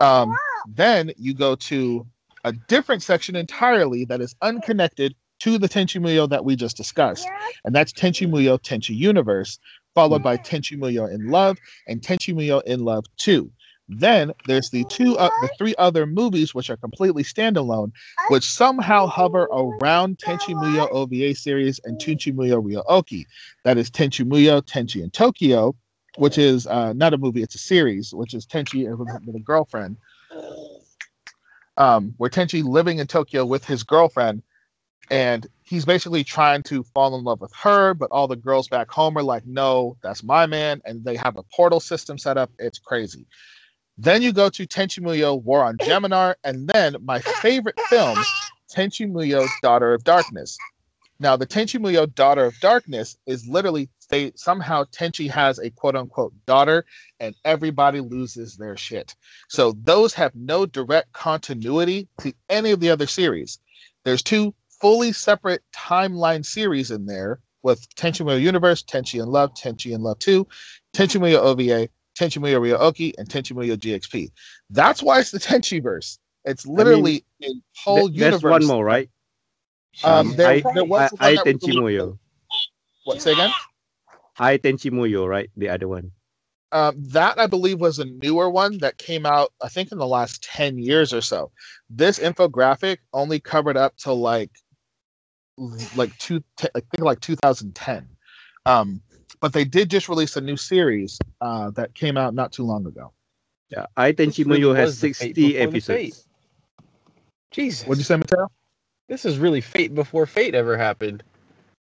[0.00, 0.36] Um,
[0.68, 2.06] then you go to
[2.44, 7.28] a different section entirely that is unconnected to the Tenchi Muyo that we just discussed.
[7.64, 9.58] And that's Tenchi Muyo Tenchi Universe,
[9.94, 13.50] followed by Tenchi Muyo in Love and Tenchi Muyo in Love 2.
[13.88, 17.92] Then there's the two, uh, the three other movies which are completely standalone,
[18.30, 23.26] which somehow hover around Tenchi Muyo OVA series and Tenchi Muyo Ryo-Oki.
[23.62, 25.76] That is Tenchi Muyo, Tenchi in Tokyo,
[26.16, 29.96] which is uh, not a movie, it's a series, which is Tenchi with a girlfriend.
[31.76, 34.42] Um, where Tenchi living in Tokyo with his girlfriend,
[35.10, 38.90] and he's basically trying to fall in love with her, but all the girls back
[38.90, 42.50] home are like, "No, that's my man," and they have a portal system set up.
[42.58, 43.26] It's crazy.
[43.98, 48.18] Then you go to Tenchi Muyo War on Geminar, and then my favorite film,
[48.74, 50.58] Tenchi Muyo Daughter of Darkness.
[51.18, 55.96] Now, the Tenchi Muyo Daughter of Darkness is literally they somehow Tenchi has a quote
[55.96, 56.84] unquote daughter,
[57.20, 59.16] and everybody loses their shit.
[59.48, 63.58] So those have no direct continuity to any of the other series.
[64.04, 69.52] There's two fully separate timeline series in there with Tenchi Muyo Universe, Tenchi in Love,
[69.54, 70.46] Tenchi in Love 2,
[70.94, 71.88] Tenchi Muyo OVA,
[72.18, 74.30] Tenchi Muyo Ryo-Oki, and Tenchi Muyo GXP.
[74.70, 76.18] That's why it's the Tenchi verse.
[76.44, 78.42] It's literally a whole Th- universe.
[78.42, 79.10] There's one more, right?
[80.04, 82.18] Um, there- I, there was I, I that Tenchi a- Muyo.
[83.04, 83.50] What say again?
[84.38, 85.50] I Tenchi Muyo, right?
[85.56, 86.12] The other one.
[86.72, 90.06] Um, that I believe was a newer one that came out, I think, in the
[90.06, 91.52] last 10 years or so.
[91.88, 94.50] This infographic only covered up to like
[95.94, 96.42] like two
[96.74, 98.08] I think like 2010.
[98.66, 99.00] Um,
[99.40, 102.86] but they did just release a new series uh, that came out not too long
[102.86, 103.12] ago.
[103.68, 105.86] Yeah, I Tenchi This really Muyo has was the fate 60 episodes.
[105.86, 106.24] fate.
[107.50, 107.86] Jesus.
[107.86, 108.48] What'd you say, Mateo?
[109.08, 111.22] This is really fate before fate ever happened.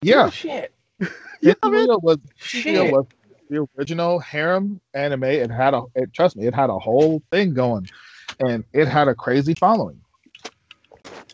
[0.01, 0.73] Yeah, Oh, shit.
[1.43, 2.91] Tenchi Muyo was Shit.
[2.91, 3.05] was
[3.49, 5.23] the original harem anime.
[5.25, 7.87] It had a it, trust me, it had a whole thing going,
[8.39, 9.99] and it had a crazy following.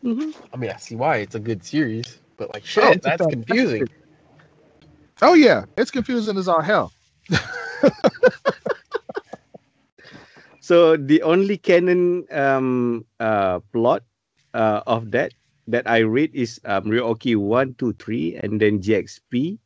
[0.03, 3.09] I mean, I see why it's a good series, but like, Oh, shit, it's a
[3.09, 3.87] that's fantastic- confusing.
[5.21, 6.91] Oh yeah, it's confusing as all hell.
[10.61, 14.03] So the only canon um uh plot
[14.53, 15.33] uh of that
[15.67, 19.57] that I read is um Ryoki 1, 2, 3, and then GXP,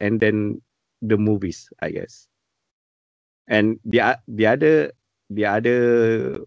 [0.00, 0.62] and then
[1.02, 2.28] the movies, I guess.
[3.48, 4.92] And the the other
[5.30, 6.40] the other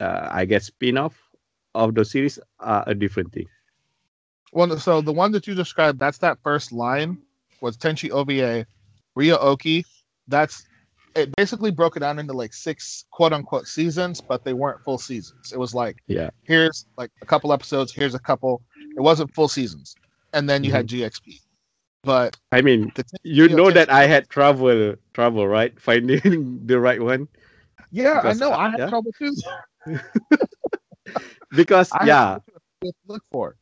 [0.00, 1.16] uh, I guess spin-off
[1.74, 3.48] of the series are a different thing.
[4.52, 7.18] Well, so the one that you described, that's that first line
[7.60, 8.66] was Tenchi OVA,
[9.14, 9.84] Ryo-Oki.
[10.28, 10.66] That's
[11.14, 11.34] it.
[11.36, 15.52] Basically broke it down into like six quote unquote seasons, but they weren't full seasons.
[15.52, 16.30] It was like Yeah.
[16.42, 18.62] here's like a couple episodes, here's a couple.
[18.96, 19.94] It wasn't full seasons,
[20.32, 21.02] and then you had mm-hmm.
[21.04, 21.40] GXP.
[22.02, 22.92] But I mean,
[23.22, 25.78] you Tenchi know that I had trouble trouble, right?
[25.88, 27.28] Finding the right one.
[27.90, 28.88] yeah, I know I had yeah.
[28.88, 29.34] trouble too.
[31.50, 32.38] Because I yeah,
[33.06, 33.56] look for.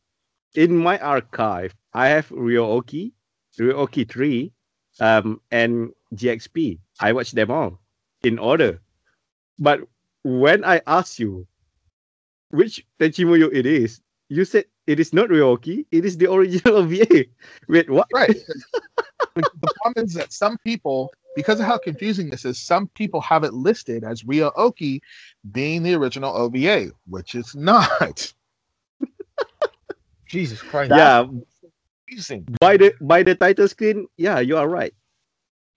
[0.55, 3.13] in my archive, I have Ryo-Oki,
[3.59, 4.51] Ryo-Oki 3,
[4.99, 6.79] um, and GXP.
[6.99, 7.79] I watched them all
[8.23, 8.79] in order.
[9.59, 9.81] But
[10.23, 11.47] when I asked you
[12.51, 17.25] which Tenchimuyo it is, you said it is not Ryo-Oki, it is the original OVA.
[17.67, 18.07] Wait, what?
[18.13, 18.35] Right.
[19.35, 23.43] the problem is that some people, because of how confusing this is, some people have
[23.43, 25.01] it listed as Ryo-Oki
[25.51, 28.33] being the original OVA, which it's not.
[30.27, 30.91] Jesus Christ.
[30.95, 31.25] Yeah,
[32.07, 32.45] Confusing.
[32.59, 34.93] by the by the title screen, yeah, you are right.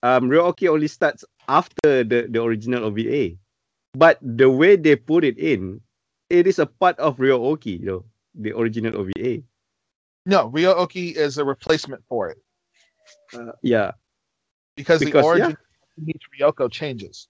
[0.03, 3.37] Um, Ryo-Oki only starts after the, the original OVA.
[3.95, 5.81] But the way they put it in,
[6.31, 8.05] it is a part of Ryo-Oki, you know,
[8.35, 9.43] the original OVA.
[10.27, 12.39] No, Ryo-Oki is a replacement for it
[13.35, 13.93] Uh, yeah.
[14.77, 16.03] because, Because, the origin yeah.
[16.03, 17.29] of each Ryoko changes.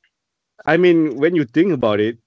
[0.67, 2.19] I mean, when you think about it,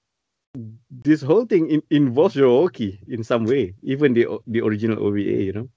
[0.90, 5.52] this whole thing in, involves Ryo-Oki in some way, even the the original OVA, you
[5.52, 5.68] know.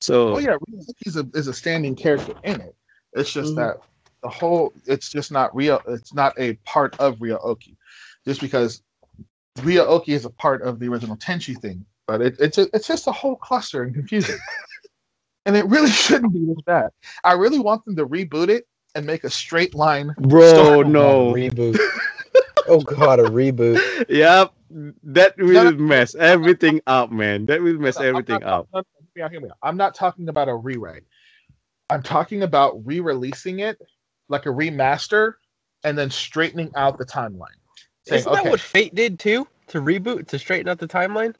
[0.00, 2.74] So Oh yeah, Ryo-Oki is a, is a standing character in it.
[3.14, 3.56] It's just Mhm.
[3.56, 3.76] that
[4.22, 5.80] the whole it's just not real.
[5.88, 7.76] it's not a part of Ryo-Oki.
[8.24, 8.82] Just because
[9.62, 13.06] Ryo-Oki is a part of the original Tenchi thing, but it, it's a, it's just
[13.06, 14.38] a whole cluster and confusing.
[15.46, 16.90] and it really shouldn't be this bad.
[17.24, 20.14] I really want them to reboot it and make a straight line.
[20.18, 21.78] bro, no, reboot.
[22.68, 23.80] oh god, a reboot.
[24.08, 24.52] yep,
[25.04, 25.72] that will no.
[25.72, 27.46] mess everything up, man.
[27.46, 28.68] That will mess everything up.
[29.16, 29.58] I'm not- me out, hear me out.
[29.62, 31.04] I'm not talking about a rewrite.
[31.88, 33.80] I'm talking about re-releasing it
[34.28, 35.34] like a remaster
[35.84, 37.46] and then straightening out the timeline.
[38.06, 39.46] Saying, Isn't that okay, what Fate did too?
[39.68, 41.34] To reboot, to straighten out the timeline?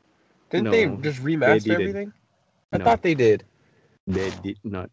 [0.51, 1.81] Didn't they just remaster didn't.
[1.81, 2.13] everything?
[2.73, 2.85] I No.
[2.85, 3.45] thought they did.
[4.07, 4.91] They did not.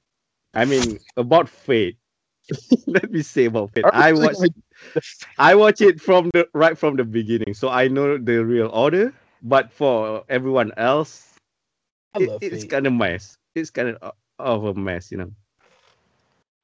[0.53, 1.97] I mean, about Fate.
[2.87, 3.85] Let me say about Fate.
[3.85, 4.49] I Honestly,
[4.95, 5.07] watched
[5.37, 9.13] I watch it from the right from the beginning, so I know the real order.
[9.41, 11.32] But for everyone else, I
[12.19, 13.37] it- it's kind of mess.
[13.55, 15.31] It's kind of of a mess, you know.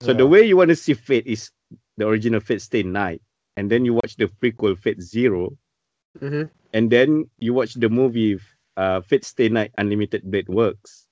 [0.01, 1.51] So the way you want to see Fate is
[1.97, 3.21] the original Fate Stay Night,
[3.55, 5.57] and then you watch the prequel Fate Zero,
[6.19, 6.43] hmm
[6.73, 8.37] and then you watch the movie
[8.77, 11.07] uh, Fate Stay Night Unlimited Blade Works,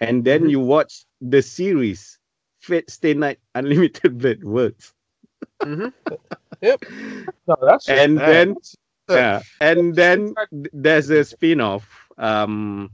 [0.00, 0.50] and then Mhm.
[0.50, 2.18] you watch the series
[2.60, 4.94] Fate Stay Night Unlimited Blade Works,
[5.64, 5.88] hmm
[7.46, 8.56] No, that's and then
[9.08, 10.34] yeah, and then
[10.72, 12.90] there's a spin-off um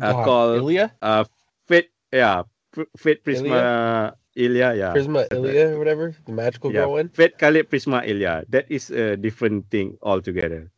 [0.00, 0.24] Uh, God.
[0.24, 1.24] called- Ilya, uh
[1.68, 2.42] Fate yeah
[2.76, 6.84] F- Fate Prisma Ilya yeah Prisma, Ilya, or whatever, the magical Yeah.
[6.88, 7.08] girl one.
[7.12, 8.44] Fate Kaleid Prisma Ilya.
[8.48, 10.70] That is a different thing altogether.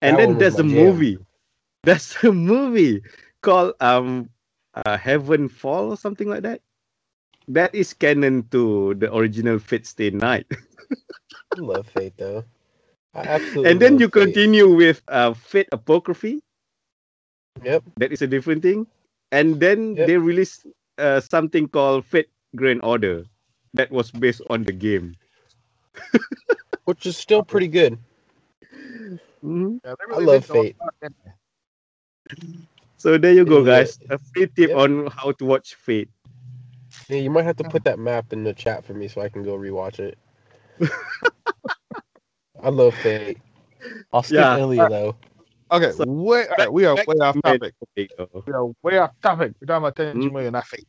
[0.00, 0.72] And That then there's a jam.
[0.72, 1.18] movie.
[1.86, 3.00] There's a movie
[3.40, 4.28] called um
[4.74, 6.60] uh, Heaven Fall or something like that.
[7.48, 10.44] That is canon to the original Fate Stay Night.
[11.56, 12.44] I love Fate though.
[13.14, 13.70] I absolutely.
[13.72, 14.20] and then you Fate.
[14.34, 16.40] continue with uh, Fate Apocrypha.
[17.64, 17.84] Yep.
[17.98, 18.86] That is a different thing.
[19.32, 20.06] And then Yep.
[20.06, 20.66] they released
[20.98, 23.24] uh, something called Fate Grand Order.
[23.74, 25.14] That was based on the game.
[26.84, 27.98] which is still pretty good.
[29.44, 29.80] Mhm.
[29.84, 30.76] Yeah, they I love Fate.
[30.80, 31.32] hard, didn't they?
[32.96, 33.98] So there you go, guys.
[34.10, 34.78] A free tip Yep.
[34.78, 36.10] on how to watch Fate.
[37.08, 39.28] Yeah, you might have to put that map in the chat for me so I
[39.28, 40.18] can go rewatch it.
[42.62, 43.38] I love Fate.
[44.12, 44.54] I'll skip Yeah.
[44.54, 45.16] Ilya though.
[45.70, 47.74] Okay, So, way, all right, we are way off topic.
[47.96, 48.08] We
[48.52, 49.52] are way off topic.
[49.60, 50.32] We're talking about Tenchi Mm.
[50.32, 50.86] Muyo, not fate.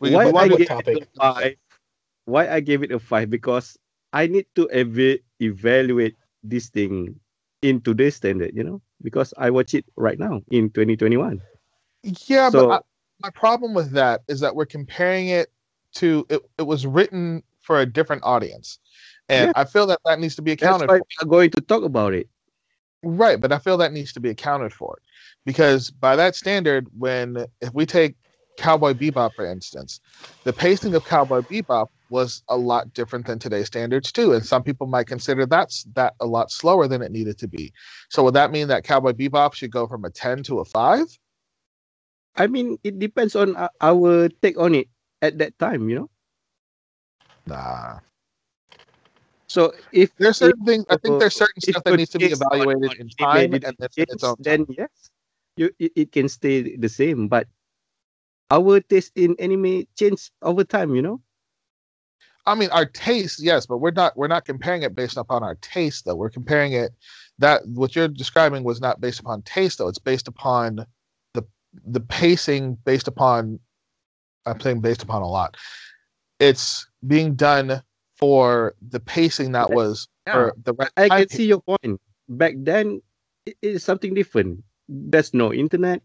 [0.00, 0.96] We, why I gave topic?
[0.98, 1.54] it a five?
[2.26, 3.30] Why I gave it a five?
[3.30, 3.76] Because
[4.12, 7.18] I need to eva- evaluate this thing
[7.62, 8.54] in today's standard.
[8.54, 11.40] You know, because I watch it right now in 2021.
[12.26, 12.80] Yeah, So- but I,
[13.22, 15.50] my problem with that is that we're comparing it
[15.94, 16.42] to it.
[16.58, 18.78] It was written for a different audience,
[19.28, 19.52] and Yeah.
[19.56, 21.04] I feel that that needs to be That's accounted why for.
[21.08, 22.28] we are going to talk about it.
[23.04, 24.98] Right, but I feel that needs to be accounted for
[25.44, 28.16] because by that standard, when if we take
[28.56, 30.00] Cowboy Bebop for instance,
[30.44, 34.62] the pacing of Cowboy Bebop was a lot different than today's standards too, and some
[34.62, 37.72] people might consider that's that a lot slower than it needed to be.
[38.08, 41.06] So would that mean that Cowboy Bebop should go from a ten to a five?
[42.36, 44.88] I mean, it depends on uh, our take on it
[45.22, 45.88] at that time.
[45.88, 46.10] You know.
[47.46, 47.98] Nah,
[49.54, 50.84] So if there's certain things.
[50.90, 53.88] I think there's certain stuff that needs to be evaluated in time that and then
[53.96, 54.90] it its own then yes,
[55.56, 57.28] you it, it can stay the same.
[57.28, 57.46] But
[58.50, 60.96] our taste in anime change over time.
[60.96, 61.20] You know.
[62.46, 65.54] I mean, our taste, yes, but we're not we're not comparing it based upon our
[65.62, 66.16] taste though.
[66.16, 66.90] We're comparing it
[67.38, 69.86] that what you're describing was not based upon taste though.
[69.86, 70.84] It's based upon
[71.34, 71.44] the
[71.86, 73.60] the pacing based upon
[74.46, 75.56] I'm saying based upon a lot.
[76.40, 77.84] It's being done
[78.24, 79.76] for the pacing that Yeah.
[79.76, 80.32] was Yeah.
[80.32, 82.00] for the right I time can see your point.
[82.26, 83.02] Back then,
[83.44, 84.64] it is something different.
[84.88, 86.00] There's no internet.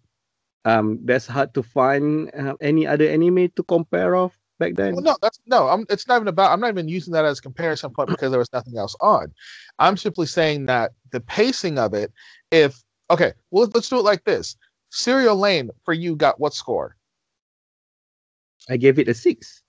[0.65, 4.95] Um, that's hard to find uh, any other anime to compare of back then.
[4.95, 5.69] Well, no, that's no.
[5.69, 6.51] I'm, it's not even about.
[6.51, 9.31] I'm not even using that as a comparison point because there was nothing else on.
[9.79, 12.11] I'm simply saying that the pacing of it.
[12.51, 14.57] If okay, well, let's do it like this.
[14.91, 16.97] Serial Lain for you got what score?
[18.67, 19.63] I gave it a six.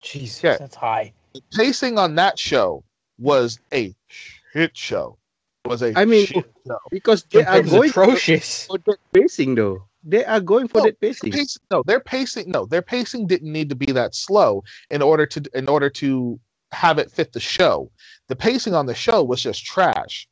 [0.00, 0.56] Jesus, Yeah.
[0.56, 1.12] that's high.
[1.34, 2.84] The pacing on that show
[3.18, 5.18] was a shit show.
[5.64, 6.78] Was a I mean, shit show.
[6.90, 8.66] because they are going atrocious.
[8.66, 9.86] for that pacing though.
[10.04, 11.30] They are going for No, that pacing.
[11.30, 12.50] Pace, no, their pacing.
[12.50, 16.40] No, their pacing didn't need to be that slow in order to in order to
[16.72, 17.90] have it fit the show.
[18.28, 20.26] The pacing on the show was just trash.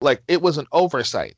[0.00, 1.34] Like it was an oversight.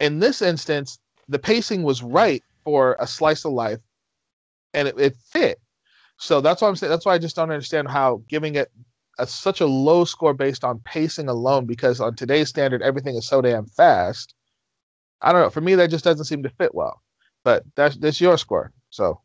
[0.00, 0.98] In this instance,
[1.28, 3.80] the pacing was right for a slice of life,
[4.72, 5.60] and it, it fit.
[6.22, 6.90] So that's why I'm saying.
[6.90, 8.70] That's why I just don't understand how giving it
[9.18, 13.26] a, such a low score based on pacing alone, because on today's standard, everything is
[13.26, 14.32] so damn fast.
[15.20, 15.50] I don't know.
[15.50, 17.02] For me, that just doesn't seem to fit well.
[17.42, 18.72] But that's that's your score.
[18.90, 19.20] So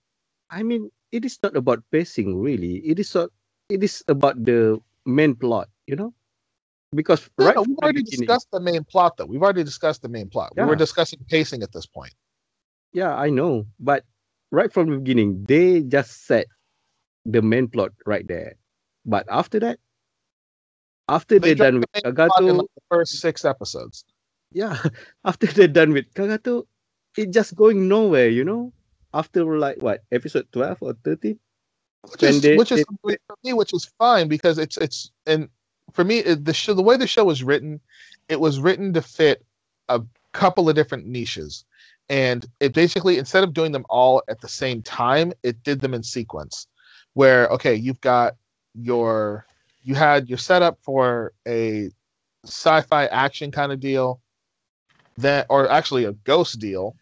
[0.50, 2.78] I mean, it is not about pacing really.
[2.78, 6.16] It is it is about the main plot, you know?
[6.96, 9.26] Because No, right no, we've already beginning- discussed the main plot, though.
[9.28, 10.54] We've already discussed the main plot.
[10.58, 10.76] We were Yeah.
[10.80, 12.14] discussing pacing at this point.
[12.92, 13.68] Yeah, I know.
[13.80, 14.04] But
[14.52, 16.48] right from the beginning, they just set
[17.28, 18.56] the main plot right there.
[19.06, 19.80] But after that,
[21.10, 24.04] after They they're done with Kagato, like the first six episodes.
[24.52, 24.78] yeah,
[25.26, 26.66] after they're done with Kagato,
[27.18, 28.74] it just going nowhere, you know?
[29.14, 31.40] After like what, episode 12 or 13?
[32.12, 35.50] Which is, they- which is they- for me, which is fine because it's it's and
[35.94, 37.80] for me it, the show the way the show was written,
[38.30, 39.44] it was written to fit
[39.90, 40.02] a
[40.34, 41.66] couple of different niches,
[42.10, 45.94] and it basically instead of doing them all at the same time, it did them
[45.94, 46.68] in sequence.
[47.18, 48.36] Where okay, you've got
[48.76, 49.44] your
[49.82, 51.90] you had your setup for a
[52.46, 54.22] sci-fi action kind of deal,
[55.18, 56.96] then or actually a ghost deal,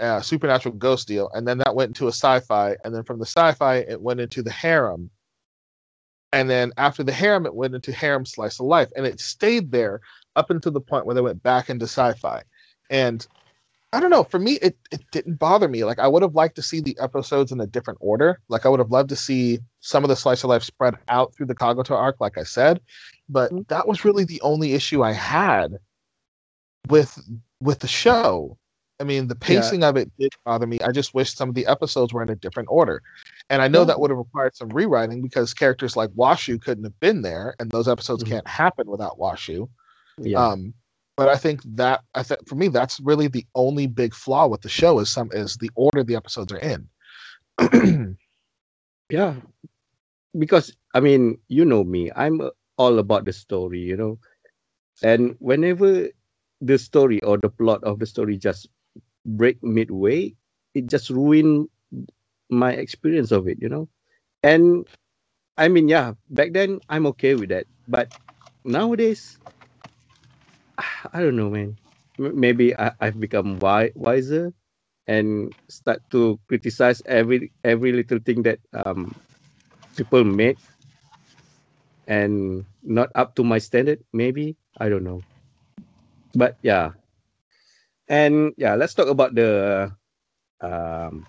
[0.00, 3.24] uh, supernatural ghost deal, and then that went into a sci-fi, and then from the
[3.24, 5.08] sci-fi it went into the harem,
[6.34, 9.70] and then after the harem, it went into harem slice of life, and it stayed
[9.70, 10.02] there
[10.36, 12.42] up until the point where they went back into sci-fi.
[12.90, 13.26] And
[13.92, 14.24] I don't know.
[14.24, 15.84] For me, it, it didn't bother me.
[15.84, 18.38] Like I would have liked to see the episodes in a different order.
[18.48, 21.34] Like I would have loved to see some of the slice of life spread out
[21.34, 22.80] through the Kagato arc, like I said.
[23.30, 23.62] But Mm-hmm.
[23.68, 25.78] that was really the only issue I had
[26.88, 27.18] with
[27.60, 28.58] with the show.
[29.00, 30.80] I mean, the pacing of it did bother me.
[30.80, 33.00] I just wish some of the episodes were in a different order.
[33.48, 33.84] And I know Yeah.
[33.86, 37.70] that would have required some rewriting because characters like Washu couldn't have been there, and
[37.70, 38.28] those episodes Mhm.
[38.28, 39.68] can't happen without Washu.
[40.18, 40.44] Yeah.
[40.48, 40.74] Um,
[41.18, 44.62] but I think that I think for me that's really the only big flaw with
[44.62, 46.86] the show is some is the order the episodes are in.
[49.10, 49.34] yeah.
[50.38, 52.12] Because I mean, you know me.
[52.14, 54.20] I'm uh, all about the story, you know.
[55.02, 56.06] And whenever
[56.60, 58.68] the story or the plot of the story just
[59.26, 60.34] break midway,
[60.74, 61.68] it just ruin
[62.50, 63.88] my experience of it, you know.
[64.44, 64.86] And
[65.58, 68.14] I mean, yeah, back then I'm okay with that, but
[68.64, 69.38] nowadays,
[71.12, 71.78] I don't know, man.
[72.18, 74.52] Maybe I, I've become wi- wiser
[75.06, 79.14] and start to criticize every every little thing that um
[79.96, 80.58] people make
[82.06, 84.56] and not up to my standard maybe.
[84.78, 85.24] I don't know.
[86.34, 86.92] But yeah.
[88.08, 89.90] And yeah let's talk about the
[90.60, 91.26] um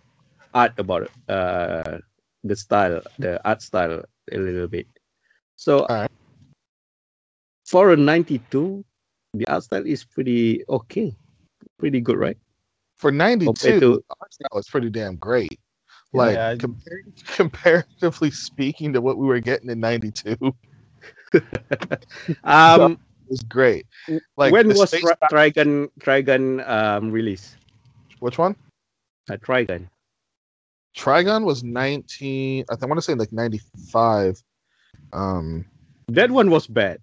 [0.54, 2.00] art about uh
[2.44, 4.88] the style the art style a little bit.
[5.56, 5.86] So
[7.66, 8.86] for a 92
[9.34, 11.16] the art style is pretty okay
[11.78, 12.38] pretty good right
[12.98, 15.60] For ninety two, to- the art style was pretty damn great.
[16.12, 20.36] Like Yeah, I- compar- comparatively speaking to what we were getting in ninety two,
[22.44, 23.00] um
[23.30, 23.86] was great.
[24.36, 27.58] Like when was space Tri- ba- Trigun Trigun um released
[28.20, 28.56] which one?
[29.30, 29.88] uh, Trigun
[30.98, 32.66] Trigun was nineteen.
[32.70, 33.62] I, think, I want to say like ninety
[33.92, 34.42] five.
[35.14, 35.66] Um,
[36.08, 37.00] that one was bad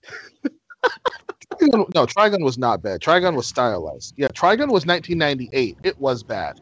[1.54, 3.00] Trigun- no, Trigun was not bad.
[3.00, 4.14] Trigun was stylized.
[4.16, 5.76] Yeah, Trigun was 1998.
[5.84, 6.60] It was bad.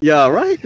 [0.00, 0.58] Yeah, right?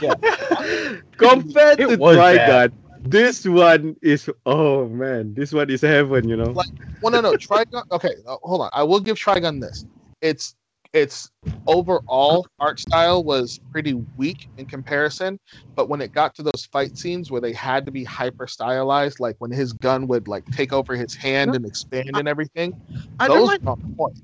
[0.00, 0.14] Yeah.
[1.16, 2.72] Compared It to was Trigun,
[3.02, 6.50] this one is oh man, this one is heaven, you know.
[6.50, 6.68] Like-
[7.02, 7.82] Well, no, no, Trigun.
[7.92, 8.70] Okay, uh, hold on.
[8.72, 9.84] I will give Trigun this.
[10.22, 10.54] It's
[10.94, 11.30] its
[11.66, 15.38] overall art style was pretty weak in comparison,
[15.76, 19.20] but when it got to those fight scenes where they had to be hyper stylized,
[19.20, 22.72] like when his gun would like take over his hand and expand and everything,
[23.18, 24.18] I those mind, were on point.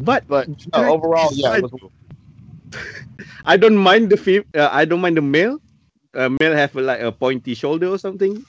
[0.00, 1.72] but But Trigun overall, yeah, it was
[3.44, 5.58] I don't mind the fem- uh, I don't mind the male.
[6.14, 8.44] Uh, male have like a pointy shoulder or something,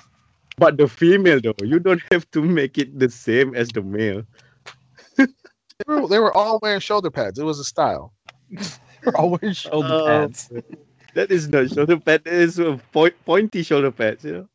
[0.57, 4.23] but the female though, you don't have to make it the same as the male.
[5.87, 7.39] They were, they were all wearing shoulder pads.
[7.39, 8.13] It was a style.
[9.05, 10.51] We're always shoulder Oh, pads.
[11.13, 12.23] That is not shoulder pad.
[12.23, 14.23] That is a point, pointy shoulder pads.
[14.23, 14.47] You know.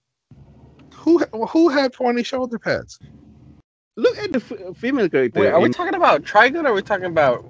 [0.95, 1.19] Who
[1.49, 2.99] who had pointy shoulder pads?
[3.97, 5.41] Look at the f- female character.
[5.41, 7.45] Wait, are we talking about Trigun or are we talking about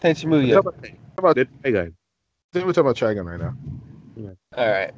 [0.00, 0.62] Tenchimuyo?
[1.16, 1.94] the Trigun.
[2.52, 3.54] Then we're talking about Trigun right now.
[4.56, 4.92] All right.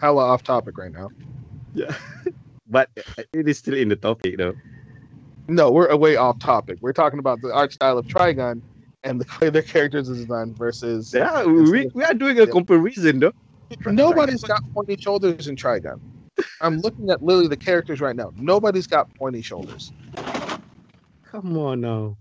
[0.00, 1.10] Hella off topic right now.
[1.74, 1.94] Yeah,
[2.66, 2.90] but
[3.32, 4.54] it is still in the topic though.
[5.48, 6.78] No, we're away off topic.
[6.80, 8.62] We're talking about the art style of Trigun
[9.04, 13.20] and the way their characters is done versus Yeah, we, we are doing a comparison
[13.20, 13.32] though.
[13.86, 16.00] nobody's got pointy shoulders in Trigun.
[16.60, 18.32] I'm looking at literally the characters right now.
[18.36, 19.92] Nobody's got pointy shoulders.
[21.24, 22.16] Come on now.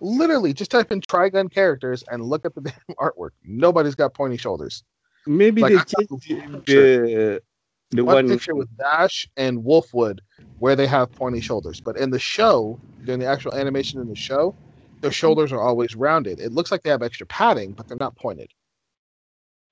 [0.00, 3.30] Literally, just type in Trigun characters and look at the damn artwork.
[3.44, 4.84] Nobody's got pointy shoulders.
[5.26, 7.42] Maybe Like, they changed the
[7.90, 8.28] the the one, one.
[8.28, 10.20] picture with Vash and Wolfwood
[10.58, 11.80] where they have pointy shoulders.
[11.80, 14.54] But in the show, during the actual animation in the show,
[15.00, 15.14] their mm-hmm.
[15.14, 16.40] shoulders are always rounded.
[16.40, 18.52] It looks like they have extra padding, but they're not pointed.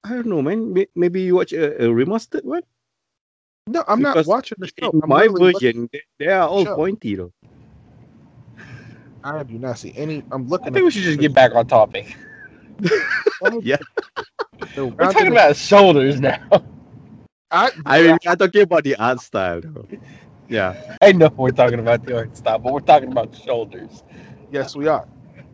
[0.04, 0.74] I don't know, man.
[0.94, 2.62] Maybe you watch a, a remastered one.
[3.66, 4.90] No, I'm Because not watching the show.
[4.90, 6.76] In I'm my literally version, they, they are all show.
[6.76, 7.32] pointy though.
[9.24, 10.22] I do not see any.
[10.30, 10.68] I'm looking.
[10.68, 12.16] I think we should just get back on topic.
[13.60, 13.76] Yeah.
[14.74, 16.40] We're We're talking about shoulders now.
[17.54, 19.86] I mean, we are talking about the art style though.
[20.48, 20.74] Yeah.
[21.00, 24.02] I know we're talking about the art style, but we're talking about shoulders.
[24.50, 25.06] Yes, we are.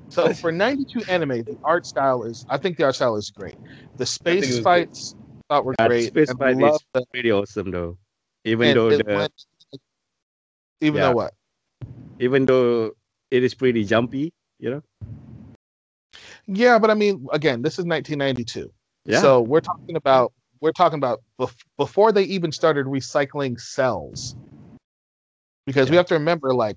[0.08, 2.44] So for 92 anime, the art style is.
[2.48, 3.56] I think the art style is great.
[3.96, 4.64] The it space was good.
[4.64, 5.14] fights
[5.48, 6.08] thought were Uh, great.
[6.08, 7.98] Space and Fight is the- pretty awesome though.
[8.44, 9.32] Even though the went-
[10.80, 11.08] even Yeah.
[11.08, 11.34] though what?
[12.18, 12.92] even though
[13.30, 14.82] it is pretty jumpy, you know.
[16.46, 18.70] Yeah, but I mean, again, this is 1992.
[19.04, 19.20] Yeah.
[19.20, 24.36] So we're talking about we're talking about bef- before they even started recycling cells,
[25.66, 26.76] because we have to remember, like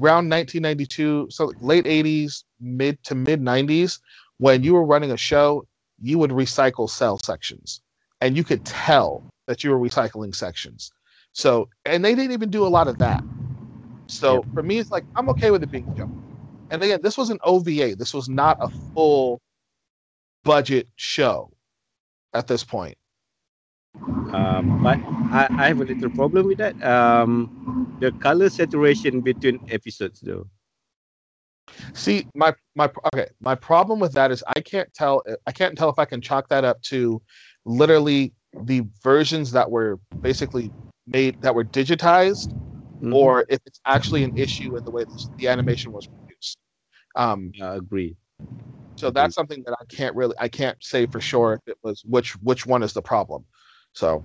[0.00, 4.00] around 1992, so late 80s, mid to mid 90s,
[4.38, 5.66] when you were running a show,
[6.00, 7.82] you would recycle cell sections,
[8.20, 10.92] and you could tell that you were recycling sections
[11.32, 13.24] So, and they didn't even do a lot of that.
[14.08, 16.10] So for me, it's like I'm okay with it being joke.
[16.70, 17.96] And again, this was an OVA.
[17.96, 19.40] This was not a full
[20.44, 21.50] budget show
[22.34, 22.96] at this point.
[24.32, 24.98] Um, but
[25.32, 26.82] I, I have a little problem with that.
[26.82, 30.46] Um, the color saturation between episodes, though.
[31.94, 35.90] See, my my okay, my problem with that is I can't tell I can't tell
[35.90, 37.20] if I can chalk that up to
[37.64, 38.32] literally
[38.64, 40.72] the versions that were basically
[41.06, 42.48] made that were digitized
[43.02, 43.14] Mhm.
[43.14, 46.56] or if it's actually an issue in the way this, the animation was produced.
[47.16, 48.16] Um, I agree.
[48.96, 52.02] So that's something that I can't really I can't say for sure if it was
[52.04, 53.44] which which one is the problem.
[53.92, 54.24] So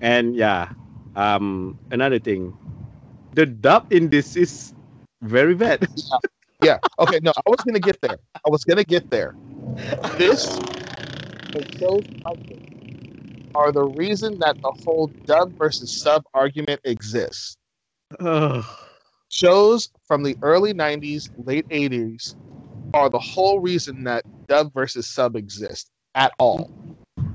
[0.00, 0.70] And yeah,
[1.14, 2.56] um, another thing,
[3.34, 4.72] the dub in this is
[5.22, 5.86] very bad.
[6.62, 8.18] yeah, okay, no, I was gonna get there.
[8.34, 9.34] I was gonna get there.
[10.18, 10.58] This
[11.78, 12.02] shows
[13.54, 17.56] are the reason that the whole dub versus sub argument exists.
[18.20, 18.64] Ugh.
[19.30, 22.34] shows from the early 90s, late 80s
[22.94, 26.70] are the whole reason that dub versus sub exist at all.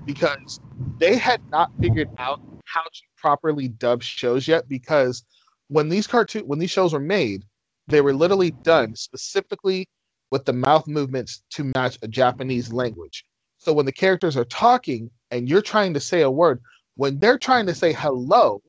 [0.06, 0.60] Because
[1.00, 5.24] they had not figured out how to properly dub shows yet because
[5.68, 7.44] when these cartoon when these shows were made,
[7.88, 9.88] they were literally done specifically
[10.32, 13.26] with the mouth movements to match a Japanese language.
[13.58, 16.62] So when the characters are talking and you're trying to say a word,
[16.96, 18.62] when they're trying to say hello,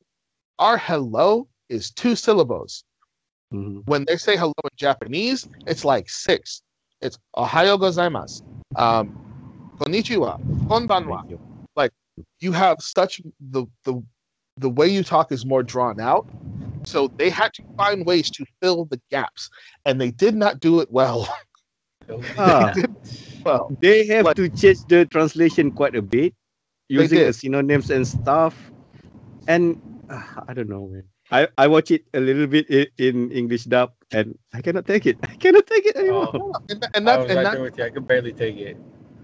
[0.59, 2.83] our hello is two syllables
[3.53, 3.83] Mhm.
[3.85, 6.61] when they say hello in Japanese, it's like six.
[7.03, 8.41] It's Ohayo gozaimasu,
[8.77, 9.05] um,
[9.77, 11.19] konnichiwa, konbanwa.
[11.19, 11.39] Thank you.
[12.39, 14.01] You have such the the
[14.57, 16.25] the way you talk is more drawn out.
[16.85, 19.49] So they had to find ways to fill the gaps,
[19.85, 21.27] and they did not do it well.
[22.37, 22.95] Ah, they did
[23.45, 23.71] well.
[23.79, 26.33] they have Like- to change the translation quite a bit
[26.89, 28.53] using the synonyms and stuff.
[29.47, 29.79] And
[30.09, 31.03] uh, I don't know, man.
[31.33, 35.07] I, I watch it a little bit in, in English dub and I cannot take
[35.07, 35.17] it.
[35.23, 36.29] I cannot take it anymore.
[36.31, 37.83] Oh, And, tha- and oh, I that, was and right that, with you.
[37.85, 38.77] I could barely take it.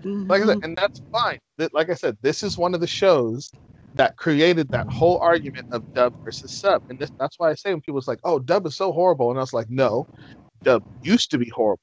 [0.04, 1.38] like I said, and that's fine.
[1.58, 3.52] That, like I said, this is one of the shows
[3.94, 7.72] that created that whole argument of dub versus sub, and this, that's why I say
[7.72, 10.08] when people's like, "Oh, dub is so horrible," and I was like, "No,
[10.64, 11.82] dub used to be horrible."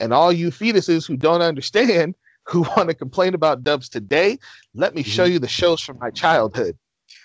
[0.00, 2.14] And all you fetuses who don't understand,
[2.44, 4.38] who want to complain about dubs today,
[4.74, 5.34] let me show mm-hmm.
[5.34, 6.76] you the shows from my childhood,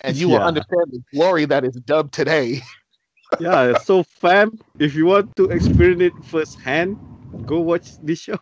[0.04, 2.62] and you will understand the glory that is dub today.
[3.39, 6.97] yeah, so fam, if you want to experience it firsthand,
[7.45, 8.39] go watch this show.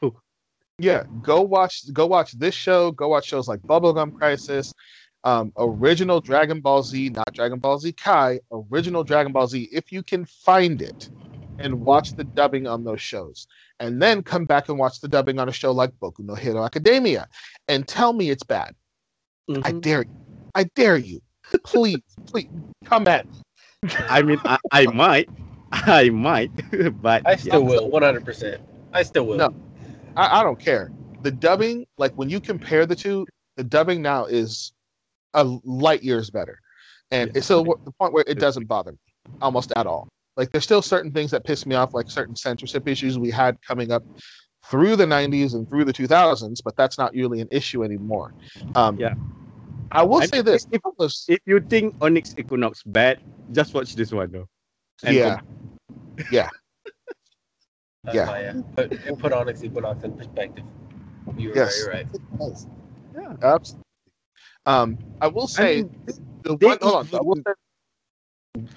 [0.79, 4.73] yeah go watch go watch this show go watch shows like bubblegum crisis
[5.23, 9.91] um, original dragon ball z not dragon ball z kai original dragon ball z if
[9.91, 11.09] you can find it
[11.59, 13.45] and watch the dubbing on those shows
[13.79, 16.63] and then come back and watch the dubbing on a show like boku no hero
[16.63, 17.27] academia
[17.67, 18.73] and tell me it's bad
[19.63, 19.81] i Mhm.
[19.81, 20.15] dare you
[20.55, 21.21] i dare you
[21.59, 22.49] please please
[22.85, 23.33] come at me
[24.09, 25.27] I mean, I, I might,
[25.71, 26.51] I might,
[27.01, 27.67] but I still yeah.
[27.67, 28.59] will, 100%.
[28.93, 29.37] I still will.
[29.37, 29.53] No.
[30.15, 30.91] I, I don't care.
[31.23, 33.25] The dubbing, like when you compare the two,
[33.57, 34.73] the dubbing now is
[35.33, 36.59] a light years better,
[37.09, 37.39] and Yeah.
[37.39, 38.97] it's so the point where it doesn't bother me
[39.41, 40.07] almost at all.
[40.37, 43.57] Like there's still certain things that piss me off, like certain censorship issues we had
[43.63, 44.03] coming up
[44.65, 48.33] through the 90s and through the 2000s, but that's not really an issue anymore.
[48.75, 49.15] Um, Yeah.
[49.91, 50.67] I will I say mean, this.
[50.71, 53.19] if- was- If you think Onyx Equinox bad,
[53.51, 54.47] just watch this one though.
[55.03, 55.41] And yeah,
[58.03, 58.27] That's Yeah.
[58.27, 58.61] why, yeah.
[58.75, 60.65] Put, put Onyx Equinox in perspective.
[61.37, 61.85] You're Yes.
[61.87, 62.57] right, you're right.
[63.13, 63.35] Yeah.
[63.43, 63.85] absolutely.
[64.65, 65.89] Um, I will I say mean,
[66.43, 66.77] the they one.
[66.81, 67.07] Hold on.
[67.13, 67.53] I will even- say,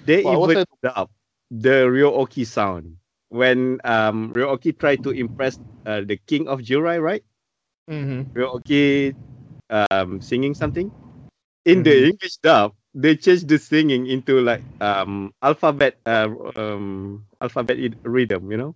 [0.05, 1.09] they Well, even say- dub
[1.51, 2.97] the Ryooki sound
[3.29, 7.23] when um Ryooki tried to impress uh, the king of Jurai, right?
[7.89, 8.33] Mm-hmm.
[8.37, 9.13] Ryooki
[9.69, 10.89] um singing something.
[11.65, 12.09] In the Mhm.
[12.09, 18.57] English dub, they changed the singing into like um alphabet uh, um alphabet rhythm, you
[18.57, 18.75] know?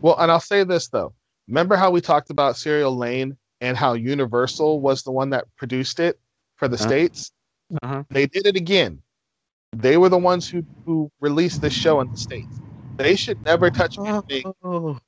[0.00, 1.14] Well, and I'll say this though.
[1.48, 6.00] Remember how we talked about Serial Lain and how Universal was the one that produced
[6.00, 6.18] it
[6.56, 6.84] for the Uh-huh.
[6.84, 7.32] states?
[7.82, 8.02] Uh-huh.
[8.10, 9.02] They did it again.
[9.72, 12.60] They were the ones who who released this show in the states.
[12.98, 14.44] They should never touch anything.
[14.62, 14.98] Oh.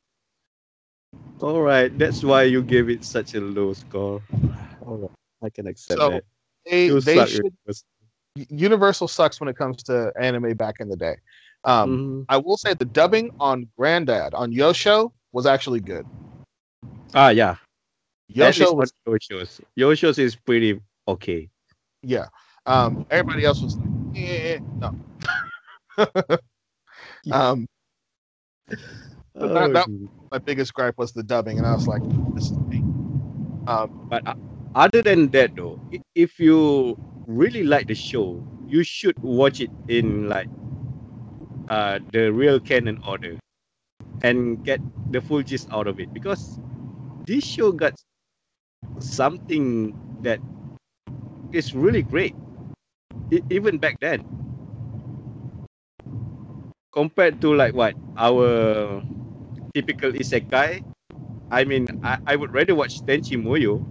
[1.40, 4.22] All right, that's why you gave it such a low score.
[4.86, 5.10] All right,
[5.42, 6.24] I can accept So, that.
[6.68, 7.52] They, they should.
[8.48, 11.16] Universal sucks when it comes to anime back in the day.
[11.64, 12.24] Um, Mhm.
[12.28, 16.06] I will say the dubbing on Granddad on Yosho was actually good.
[17.14, 17.56] Ah, yeah.
[18.36, 19.60] That is Yosho was what Yosho's.
[19.76, 21.48] Yosho's is pretty okay.
[22.02, 22.26] yeah.
[22.66, 24.94] Um, everybody else was like, eh, no.
[27.32, 27.66] um,
[29.34, 32.02] But that- that- Oh, my biggest gripe was the dubbing, and I was like,
[32.34, 32.78] this is me.
[33.66, 34.34] Um, But uh,
[34.74, 35.80] other than that, though,
[36.14, 36.96] if you
[37.26, 40.48] really like the show, you should watch it in like
[41.68, 43.36] uh the real canon order
[44.22, 44.80] and get
[45.12, 46.12] the full gist out of it.
[46.12, 46.60] Because
[47.26, 47.94] this show got
[49.00, 50.40] something that
[51.52, 52.34] is really great
[53.32, 54.24] e- even back then.
[56.92, 59.02] Compared to like what our
[59.74, 60.82] typical isekai
[61.50, 63.82] i mean i, I would rather watch tenchi muyo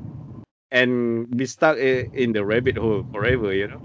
[0.71, 3.81] and be stuck in the rabbit hole forever you know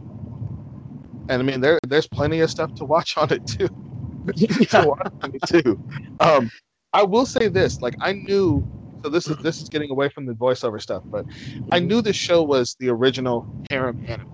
[1.29, 3.69] And I mean, there there's plenty of stuff to watch on it too.
[4.37, 5.79] to watch on it too.
[6.21, 6.51] Um,
[6.93, 8.67] I will say this: like I knew.
[9.05, 11.27] So this is this is getting away from the voiceover stuff, but
[11.73, 14.27] I knew this show was the original harem anime.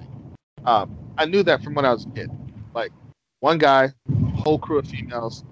[0.64, 2.30] Um, I knew that from when I was a kid.
[2.74, 2.92] Like
[3.40, 3.90] one guy,
[4.34, 5.44] whole crew of females.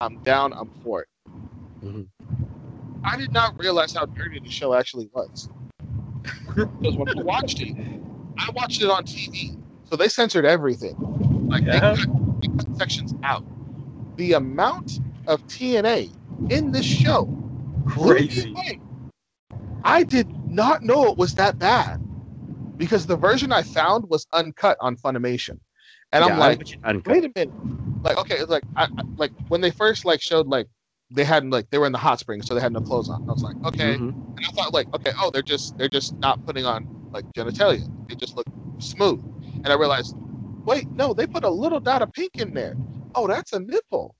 [0.00, 0.52] I'm down.
[0.52, 1.08] I'm for it.
[1.84, 2.08] Mhm.
[3.04, 5.48] I did not realize how dirty the show actually was.
[6.82, 7.74] Because when I watched it,
[8.38, 10.96] I watched it on TV, so they censored everything.
[11.50, 12.08] Like they, cut,
[12.42, 13.44] they cut sections out.
[14.16, 16.14] The amount of TNA
[16.48, 17.32] in this show,
[17.86, 18.54] Crazy.
[19.84, 21.98] I did not know it was that bad
[22.78, 25.60] because the version I found was uncut on Funimation,
[26.12, 27.12] and I'm like, watch it uncut.
[27.14, 27.54] wait a minute
[28.04, 30.68] like okay it's like I- like when they first like showed like
[31.10, 33.20] they hadn't like they were in the hot springs so they had no clothes on.
[33.28, 33.94] I was like okay.
[33.94, 34.14] Mhm.
[34.36, 37.86] and i thought like okay oh they're just they're just not putting on like genitalia.
[38.08, 38.48] They just look
[38.78, 39.20] smooth.
[39.64, 40.16] And i realized
[40.66, 42.76] wait no they put a little dot of pink in there.
[43.14, 44.16] Oh that's a nipple.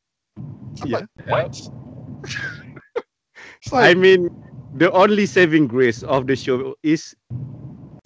[0.83, 0.99] I'm Yeah.
[1.01, 1.61] like what
[3.63, 4.29] it's like I mean,
[4.73, 7.15] the only saving grace of the show is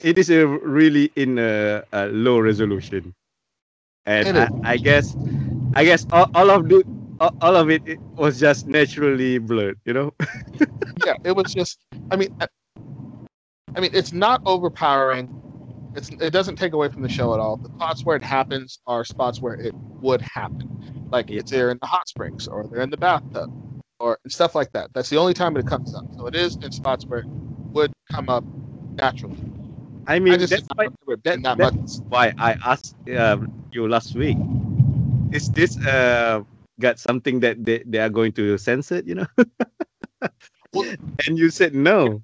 [0.03, 3.15] it is a really in a, a low resolution,
[4.07, 4.39] and.
[4.39, 5.17] I, I guess,
[5.75, 6.85] I guess all, all of the
[7.41, 9.79] all, of it, it was just naturally blurred.
[9.85, 10.15] You know.
[11.07, 11.79] yeah, it was just.
[12.11, 12.37] I mean,
[13.77, 15.29] I, mean, it's not overpowering.
[15.95, 17.57] It's it doesn't take away from the show at all.
[17.57, 21.79] The spots where it happens are spots where it would happen, like it's there in
[21.81, 23.53] the hot springs or they're in the bathtub
[24.01, 24.93] or stuff like that.
[24.95, 26.05] That's the only time it comes up.
[26.17, 27.27] So it is in spots where it
[27.73, 28.45] would come up
[28.95, 29.39] naturally.
[30.07, 30.89] I mean, I just that's why,
[31.25, 32.07] that, that that's much.
[32.09, 34.37] why I asked um, you last week.
[35.31, 36.43] Is this uh
[36.81, 38.97] got something that they, they are going to censor?
[38.97, 39.27] it, You know.
[40.75, 40.97] Well-
[41.27, 42.23] and you said no.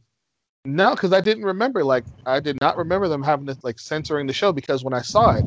[0.64, 1.84] No, because I didn't remember.
[1.84, 5.02] Like I did not remember them having this like censoring the show because when I
[5.02, 5.44] saw it,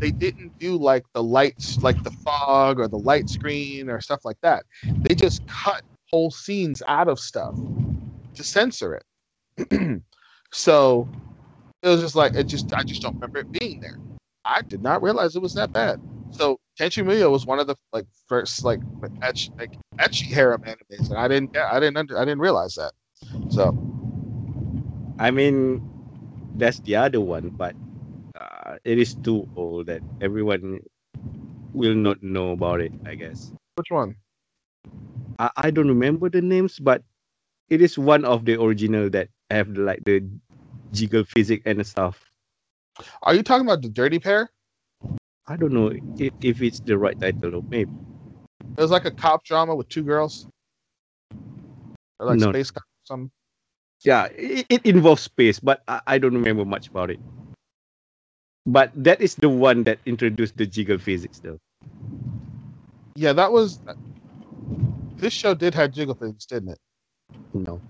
[0.00, 4.24] they didn't do like the lights, like the fog or the light screen or stuff
[4.24, 4.64] like that.
[5.08, 7.54] They just cut whole scenes out of stuff
[8.34, 9.00] to censor
[9.58, 10.02] it.
[10.52, 11.08] so
[11.82, 13.98] it was just like it just I just don't remember it being there.
[14.44, 16.00] I did not realize it was that bad.
[16.34, 18.80] So Tenchi Muyo was one of the like first like
[19.22, 22.92] etch, like ecchi harem animes, and I didn't I didn't under, I didn't realize that.
[23.48, 23.70] So
[25.18, 25.80] I mean,
[26.58, 27.76] that's the other one, but
[28.34, 30.80] uh, it is too old that everyone
[31.72, 32.92] will not know about it.
[33.06, 33.52] I guess.
[33.76, 34.16] which one?
[35.38, 37.02] I, I don't remember the names, but
[37.70, 40.26] it is one of the original that have like the
[40.92, 42.24] jiggle physics and stuff.
[43.22, 44.50] Are you talking about the Dirty Pair?
[45.46, 47.90] I don't know if, if it's the right title or maybe.
[48.76, 50.46] It was like a cop drama with two girls,
[52.18, 52.50] or like No.
[52.50, 53.30] space cop or something.
[54.04, 57.20] Yeah, it, it involves space, but I, I don't remember much about it.
[58.66, 61.58] But that is the one that introduced the jiggle physics, though.
[63.16, 63.80] Yeah, that was.
[65.18, 66.78] This show did have jiggle things, didn't it?
[67.54, 67.80] No.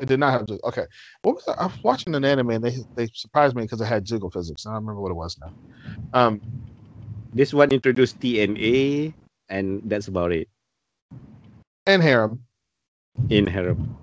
[0.00, 0.68] It did not have jiggle.
[0.68, 0.86] Okay,
[1.22, 1.60] what was that?
[1.60, 4.66] I was watching an anime and they they surprised me because it had jiggle physics.
[4.66, 5.52] I don't remember what it was now.
[6.12, 6.40] Um,
[7.34, 9.14] This one introduced TNA,
[9.48, 10.48] and that's about it
[11.86, 12.42] and harem.
[13.30, 13.96] in harem.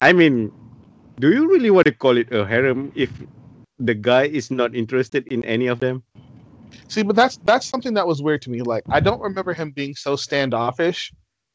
[0.00, 0.52] I mean,
[1.18, 3.10] do you really want to call it a harem if
[3.78, 6.02] the guy is not interested in any of them?
[6.88, 8.62] See, but that's that's something that was weird to me.
[8.62, 11.12] Like, I don't remember him being so standoffish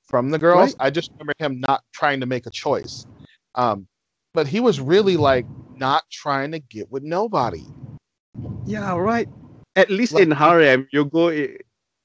[0.07, 0.75] from the girls.
[0.79, 3.05] I just remember him not trying to make a choice.
[3.55, 3.87] Um,
[4.33, 5.45] but he was really like
[5.75, 7.63] not trying to get with nobody.
[8.65, 9.27] Yeah, right.
[9.75, 11.47] At least Like- in harem, you go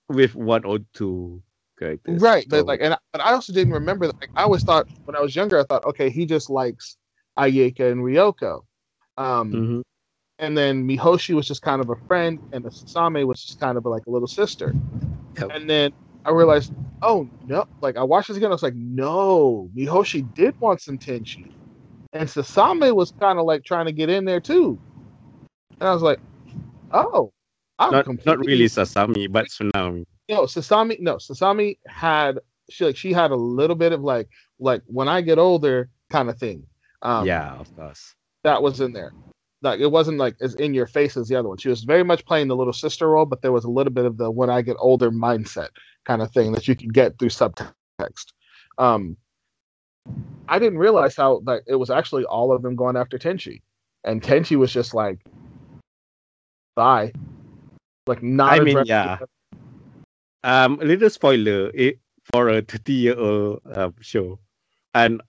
[0.08, 1.42] with one or two
[1.78, 2.20] characters.
[2.20, 4.20] Right, but like, and I, but I also didn't remember that.
[4.20, 6.96] Like, I always thought when I was younger, I thought, okay, he just likes
[7.38, 8.62] Ayeka and Ryoko,
[9.16, 9.82] um, Mhm.
[10.38, 13.78] and then Mihoshi was just kind of a friend, and the Sasami was just kind
[13.78, 14.74] of like a little sister.
[15.38, 15.50] Yep.
[15.52, 15.92] And then
[16.28, 17.66] I realized, oh no!
[17.80, 21.50] Like I watched this again, I was like, no, Mihoshi did want some Tenchi,
[22.12, 24.78] and Sasami was kind of like trying to get in there too.
[25.80, 26.20] And I was like,
[26.92, 27.32] oh,
[27.78, 30.04] I'm not not really Sasami, but Tsunami.
[30.28, 34.28] no Sasami no Sasami had she like she had a little bit of like
[34.60, 36.62] like when I get older kind of thing.
[37.00, 38.14] Um yeah, of course.
[38.44, 39.14] that was in there.
[39.62, 41.56] like it wasn't like as in your face as the other one.
[41.56, 44.04] She was very much playing the little sister role, but there was a little bit
[44.04, 45.68] of the when I get older mindset
[46.08, 48.32] kind of thing that you can get through subtext.
[48.78, 49.16] Um,
[50.48, 53.60] I didn't realize how like it was actually all of them going after Tenchi,
[54.02, 55.20] and Tenchi was just like,
[56.74, 57.12] "Bye,"
[58.06, 58.54] like not.
[58.54, 59.18] I mean, yeah.
[60.42, 61.98] Um, a little spoiler it,
[62.32, 64.38] for a 30 year old um, show.
[64.94, 65.20] And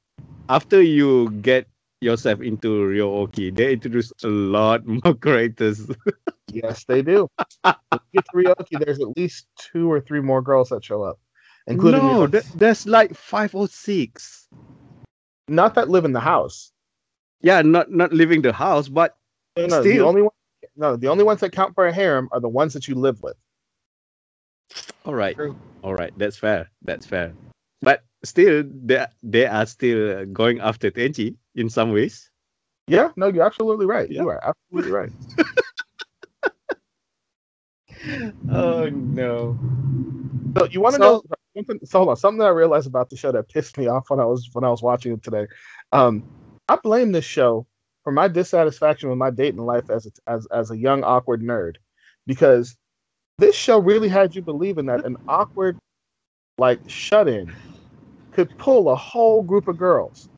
[0.48, 1.68] after you get
[2.02, 5.90] yourself into Ryo-Ohki, they introduce a lot more characters.
[6.52, 7.28] Yes, they do.
[7.64, 11.20] Get to Ryo-Ohki, there's at least two or three more girls that show up,
[11.68, 14.48] including no, th- there's like five or six.
[15.48, 16.72] not that live in the house.
[17.42, 19.16] Yeah, not not leaving the house, but
[19.56, 20.08] No, no, the Still.
[20.08, 20.32] only one,
[20.76, 23.22] no, the only ones that count for a harem are the ones that you live
[23.24, 23.38] with.
[25.06, 25.56] all right, True.
[25.84, 27.34] all right, that's fair, that's fair.
[27.82, 32.30] But still, they they are still going after Tenchi in some ways.
[32.88, 34.10] Yeah, no, you're absolutely right.
[34.10, 34.22] Yeah.
[34.22, 35.12] You are absolutely right.
[38.50, 39.60] Oh no!
[40.58, 41.24] So you want to So- know
[41.58, 41.80] something?
[41.86, 44.20] So hold on, something that I realized about the show that pissed me off when
[44.20, 45.48] I was when I was watching it today.
[45.92, 46.24] Um,
[46.70, 47.68] I blame this show
[48.04, 51.76] for my dissatisfaction with my dating life as a, as as a young awkward nerd,
[52.26, 52.78] because
[53.38, 55.78] this show really had you believing that an awkward
[56.58, 57.54] like shut in
[58.40, 60.30] could pull a whole group of girls,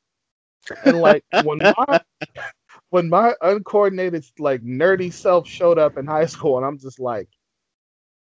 [0.85, 1.99] and like when my
[2.89, 7.27] when my uncoordinated like nerdy self showed up in high school, and I'm just like.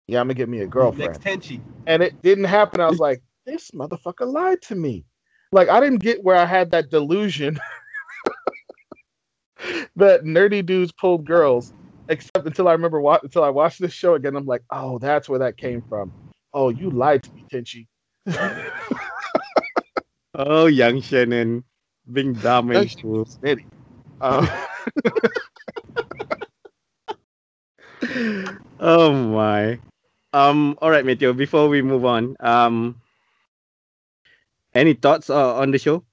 [0.08, 1.24] Yeah, I'm gonna get me a girlfriend Next
[1.88, 2.82] and it didn't happen.
[2.82, 5.06] I was like, this motherfucker lied to me.
[5.54, 7.58] Like I didn't get where I had that delusion
[9.96, 11.72] that nerdy dudes pulled girls,
[12.10, 14.36] except until I remember wa- until I watched this show again.
[14.36, 16.12] I'm like, oh, that's where that came from.
[16.54, 17.88] Oh, you lied to me, Tenchi.
[20.36, 21.64] Oh, young Shannon,
[22.12, 23.26] being dumb and Young fool.
[23.26, 23.66] Snitty.
[24.20, 24.50] Um,
[28.80, 29.80] oh my.
[30.34, 30.78] Um.
[30.82, 31.34] All right, Matthew.
[31.34, 33.00] Before we move on, um,
[34.74, 36.04] any thoughts uh, on the show?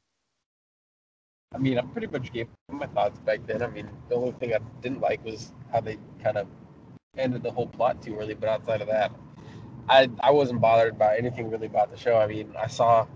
[1.55, 3.62] I mean, I pretty much gave my thoughts back then.
[3.62, 6.47] I mean, the only thing I didn't like was how they kind of
[7.16, 8.35] ended the whole plot too early.
[8.35, 9.12] But outside of that,
[9.89, 12.18] I I wasn't bothered by anything really about the show.
[12.18, 13.07] I mean, I saw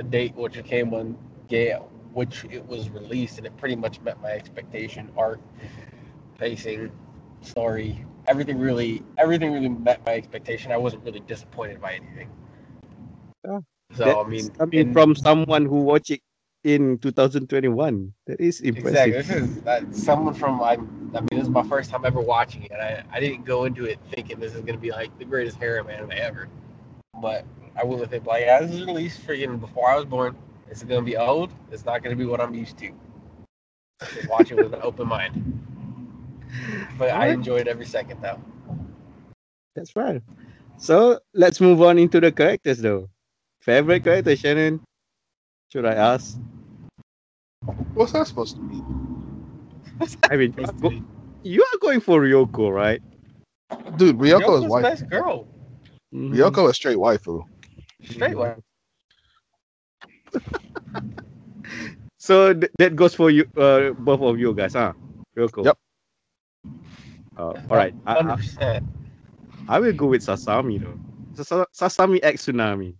[0.00, 1.16] the date which it came on
[1.48, 1.72] gay,
[2.14, 5.10] which it was released, and it pretty much met my expectation.
[5.16, 5.40] Art,
[6.38, 6.90] pacing,
[7.42, 10.72] story, everything really everything really met my expectation.
[10.72, 12.30] I wasn't really disappointed by anything.
[13.44, 13.60] Yeah.
[13.92, 16.20] So I mean, I mean, in- from someone who watched it
[16.64, 19.12] in 2021, that is Exactly.
[19.12, 19.26] impressive.
[19.26, 20.78] This is that someone from I.
[21.12, 22.72] I mean, this is my first time ever watching it.
[22.72, 25.90] I, I didn't go into it thinking this is gonna be like the greatest harem
[25.90, 26.48] anime ever,
[27.20, 27.44] but
[27.80, 30.36] I went with it like, yeah, this is released freaking before I was born.
[30.68, 31.50] It's gonna be old.
[31.72, 32.92] It's not gonna be what I'm used to.
[34.14, 35.58] Just watch it with an open mind.
[36.98, 38.38] But I enjoyed every second though.
[39.74, 40.20] That's right.
[40.76, 43.08] So let's move on into the characters, though.
[43.60, 44.80] Favorite character, Shannon?
[45.72, 46.38] Should I ask?
[47.94, 48.84] what's that supposed to mean?
[50.30, 50.92] I mean, go-
[51.42, 53.00] you are going for Ryoko, right?
[53.96, 54.82] Dude, Ryoko is Ryoko's white.
[54.82, 55.46] best girl.
[56.14, 56.34] Mhm.
[56.34, 57.44] Ryoko is straight waifu.
[58.04, 58.54] Straight way.
[62.18, 64.92] So th- that goes for you, uh, both of you guys, huh?
[65.34, 65.64] Ryoko.
[65.64, 65.78] Yep.
[67.34, 67.94] Uh, all right.
[68.06, 68.80] I, I.
[69.68, 71.00] I will go with Sasami though.
[71.42, 72.94] Sasa- Sasami X Tsunami.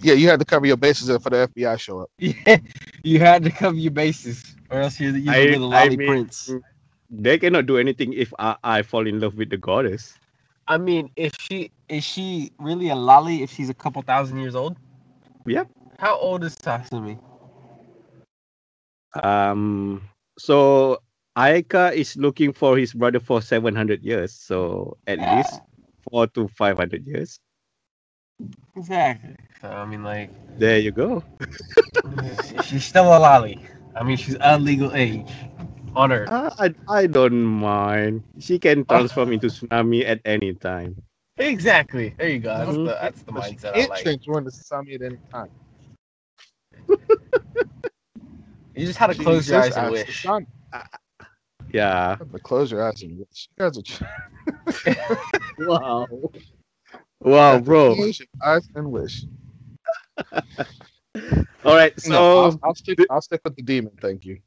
[0.00, 2.10] Yeah, you had to cover your bases for the FBI show up.
[2.18, 2.56] Yeah,
[3.04, 6.08] you had to cover your bases, or else you're, you're I- the I lolly mean-
[6.08, 6.50] prince.
[7.10, 10.14] They cannot do anything if I, I fall in love with the goddess.
[10.68, 14.54] I mean, if she is she really a lolly if she's a couple thousand years
[14.54, 14.76] old?
[15.46, 15.68] Yep.
[15.98, 17.18] How old is Sasami?
[19.22, 20.02] Um.
[20.38, 21.02] So
[21.36, 24.32] Ayeka is looking for his brother for seven hundred years.
[24.32, 25.60] So at least
[26.10, 27.40] four to five hundred years.
[28.76, 29.36] Exactly.
[29.60, 31.22] So I mean, like, There you go.
[32.62, 33.58] she's still a lolly.
[33.94, 35.30] I mean, she's a legal age
[35.94, 36.30] on Earth.
[36.30, 38.22] Uh, I I don't mind.
[38.38, 40.96] She can transform into tsunami at any time.
[41.38, 42.14] Exactly.
[42.18, 42.56] There you go.
[42.56, 42.84] That's Mhm.
[42.84, 44.02] the that's the But she mindset I can't like.
[44.04, 45.50] transform into Sasami at any time.
[48.74, 50.24] You just had to close your eyes and ask wish.
[50.24, 50.46] Sasami.
[51.72, 52.16] Yeah.
[52.30, 53.48] But close your eyes and wish.
[53.58, 54.06] You guys are
[55.58, 56.08] Wow.
[57.20, 57.94] Wow, bro.
[57.94, 59.26] Close your eyes and wish.
[61.64, 61.92] All right.
[62.08, 62.98] no, So I'll, I'll stick.
[63.10, 63.92] I'll stick with the demon.
[64.00, 64.40] Thank you.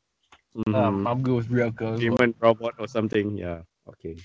[0.55, 1.73] Mhm, Um, I'm good with Ryoko.
[1.75, 1.97] as well.
[1.99, 3.37] human robot or something.
[3.37, 3.61] Yeah.
[3.87, 4.15] Okay.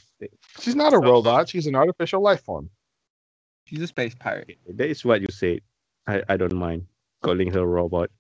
[0.60, 1.48] She's not a robot.
[1.48, 2.70] She's an artificial life form.
[3.64, 4.58] She's a space pirate.
[4.68, 5.60] That is what you said.
[6.06, 6.86] I, I don't mind
[7.22, 8.10] calling her robot.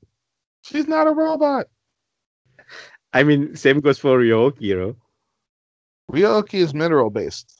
[0.62, 1.66] She's not a robot.
[3.12, 4.96] I mean, same goes for Ryo-Ohki, you know.
[6.08, 7.58] Ryo-Ohki is mineral based.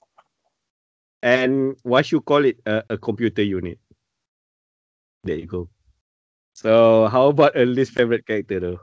[1.23, 3.79] And what you call it a, a computer unit.
[5.25, 5.69] There you go.
[6.55, 8.81] So how about a least favorite character though?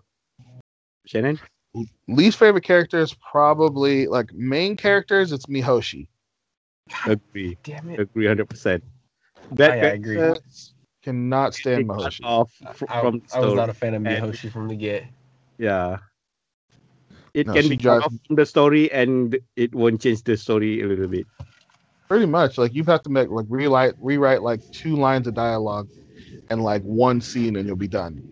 [1.06, 1.40] Shannon?
[2.08, 5.32] Least favorite characters probably like main characters.
[5.32, 6.08] It's Mihoshi.
[7.06, 7.58] Agree.
[7.64, 8.00] Damn it.
[8.00, 8.84] Agree hundred percent.
[9.52, 10.34] That I- I agree.
[11.04, 12.20] Cannot stand cut Mihoshi.
[12.24, 14.76] off fr- I, from the I was not a fan of And- Mihoshi from the
[14.76, 15.06] get.
[15.58, 15.98] Yeah.
[17.34, 20.24] It No, can she be cut drives- off from the story and it won't change
[20.24, 21.28] the story a little bit.
[22.08, 25.90] Pretty much, like you have to make like rewrite rewrite like two lines of dialogue
[26.50, 28.24] and like one scene, and you'll be done.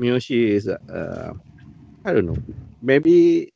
[0.00, 1.32] Mihoshi is uh
[2.04, 2.36] I don't know.
[2.82, 3.52] Maybe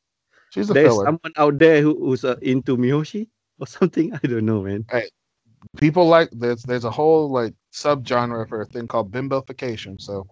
[0.50, 1.04] She's a there's filler.
[1.06, 3.28] someone out there who, who's uh, into Mihoshi
[3.58, 4.12] or something.
[4.22, 4.86] I don't know, man.
[5.78, 10.00] People like there's there's a whole like subgenre for a thing called bimbofication.
[10.00, 10.26] So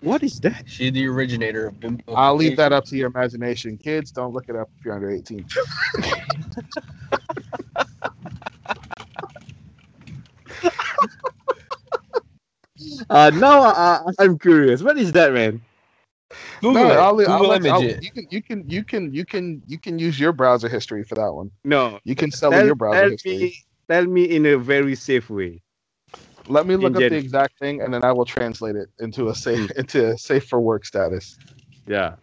[0.00, 0.64] What is that?
[0.66, 2.14] She's the originator of bimbo.
[2.14, 3.78] I'll leave that up to your imagination.
[3.78, 5.46] Kids, don't look it up if you're under 18.
[13.10, 14.82] Uh now uh, I'm curious.
[14.82, 15.60] What is that, man?
[16.60, 16.96] Google No, it.
[16.96, 18.02] I'll, Google I'll image I'll- it.
[18.02, 21.14] you can you can you can you can you can use your browser history for
[21.16, 21.50] that one.
[21.64, 21.98] No.
[22.04, 23.36] You can sell Tell, your browser tell history.
[23.38, 23.54] me
[23.88, 25.60] tell me in a very safe way.
[26.48, 29.28] Let me look in up the exact thing, and then I will translate it into
[29.28, 29.78] a safe Hmm.
[29.80, 31.38] into a safe for work status.
[31.86, 32.14] Yeah.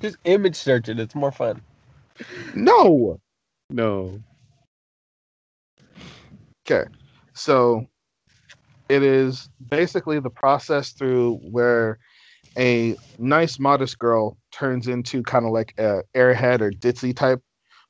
[0.00, 0.98] Just image search it.
[1.00, 1.60] It's more fun.
[2.54, 3.20] No.
[3.70, 4.18] No.
[6.66, 6.88] Okay.
[7.34, 7.86] So
[8.88, 11.98] it is basically the process through where
[12.58, 17.40] a nice modest girl turns into kind of like a airhead or ditzy type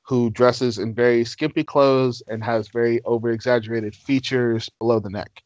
[0.06, 5.42] who dresses in very skimpy clothes and has very over exaggerated features below the neck.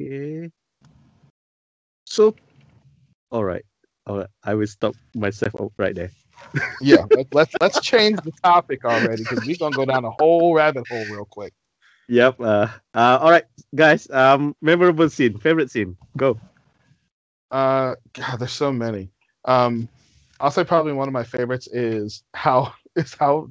[0.00, 0.50] Okay.
[2.06, 2.34] So
[3.30, 3.64] all right.
[4.06, 4.28] All right.
[4.44, 6.10] I will stop myself right there.
[6.80, 10.54] Yeah, let, let's let's change the topic already because we're gonna go down a whole
[10.54, 11.54] rabbit hole real quick.
[12.08, 12.40] Yep.
[12.40, 13.44] Uh, uh all right,
[13.74, 14.08] guys.
[14.10, 15.96] Um memorable scene, favorite scene.
[16.16, 16.38] Go.
[17.50, 19.10] Uh, God, there's so many.
[19.44, 19.88] Um,
[20.40, 23.48] I'll say probably one of my favorites is how is how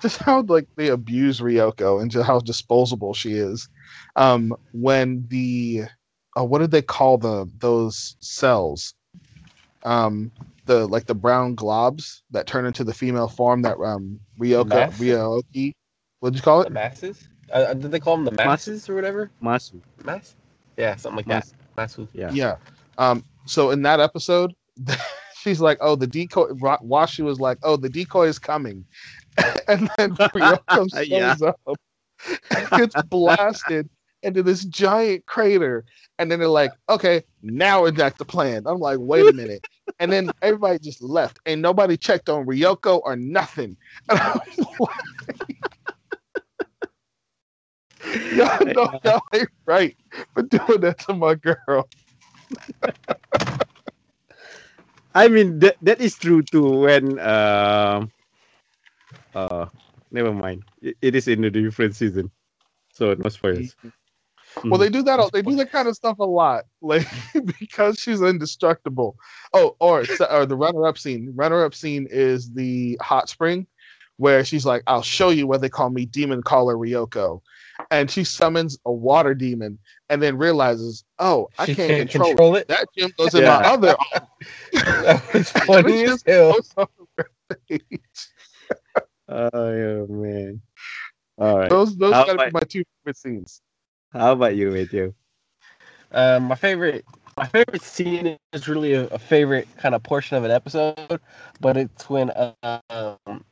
[0.00, 3.68] just how like they abuse Ryoko and just how disposable she is.
[4.16, 5.84] Um, when the
[6.38, 8.94] uh, what did they call the those cells?
[9.84, 10.32] Um,
[10.66, 14.98] the like the brown globs that turn into the female form that um Ryoko Mass?
[14.98, 15.72] Ryoki.
[16.20, 16.72] What'd you call The it?
[16.72, 17.28] masses?
[17.52, 19.30] Uh, did they call them the masses or whatever?
[19.42, 19.80] Masu.
[20.04, 20.34] Mass?
[20.76, 21.76] Yeah, something like Mas- that.
[21.76, 22.08] Masses.
[22.12, 22.30] Yeah.
[22.32, 22.56] Yeah.
[22.98, 23.24] Um.
[23.46, 24.52] So in that episode,
[25.36, 28.84] she's like, "Oh, the decoy." Ra- Washu was like, "Oh, the decoy is coming,"
[29.68, 31.36] and then Ryoko shows Yeah.
[31.66, 31.76] up,
[32.56, 33.88] and gets blasted
[34.22, 35.84] into this giant crater,
[36.18, 39.66] and then they're like, "Okay, now enact the plan." I'm like, "Wait a minute,"
[39.98, 43.76] and then everybody just left, and nobody checked on Ryoko or nothing.
[44.08, 45.61] And I was like,
[48.36, 49.96] Y'all know y'all ain't right
[50.34, 51.88] for doing that to my girl.
[55.14, 58.10] I mean that that is true too when um
[59.34, 59.66] uh
[60.10, 60.64] never mind.
[60.80, 62.30] It, it is in a different season.
[62.92, 63.76] So no spoilers.
[64.64, 65.18] Well, they do that.
[65.18, 67.06] All, They do that kind of stuff a lot, like
[67.58, 69.16] because she's indestructible.
[69.52, 71.32] Oh, or or the runner-up scene.
[71.34, 73.66] Runner-up scene is the hot spring,
[74.18, 77.40] where she's like, "I'll show you what they call me, Demon Caller Ryoko,"
[77.90, 79.78] and she summons a water demon,
[80.08, 82.56] and then realizes, "Oh, I She can't, can't control, control it.
[82.56, 82.68] it?
[82.68, 83.46] That gem goes in Yeah.
[83.46, 83.96] my other
[84.72, 86.56] that was funny as hell.
[89.28, 90.60] Oh man.
[91.38, 91.78] All right.
[91.78, 93.62] Those those How gotta be my two favorite scenes.
[94.12, 95.14] How about you, Matthew?
[96.12, 97.04] Um, my favorite,
[97.36, 101.20] my favorite scene is really a, a favorite kind of portion of an episode,
[101.60, 103.44] but it's when uh, um,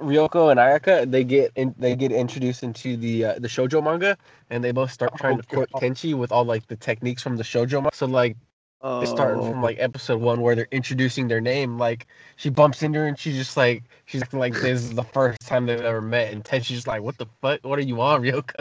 [0.00, 4.16] Ryoko and Ayeka they get in, they get introduced into the uh, the shojo manga,
[4.50, 5.82] and they both start trying Oh, to court God.
[5.82, 7.94] Tenchi with all like the techniques from the shojo manga.
[7.94, 8.36] So like
[8.80, 11.78] Oh, they start from like episode one where they're introducing their name.
[11.78, 12.06] Like
[12.36, 15.40] she bumps into her and she's just like she's acting like this is the first
[15.40, 17.58] time they've ever met, and Tenchi's just like, "What the fuck?
[17.64, 18.54] What are you on, Ryoko?"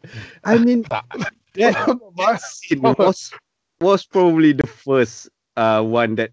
[0.44, 1.04] I mean that
[2.40, 3.32] scene was
[3.80, 6.32] was probably the first uh one that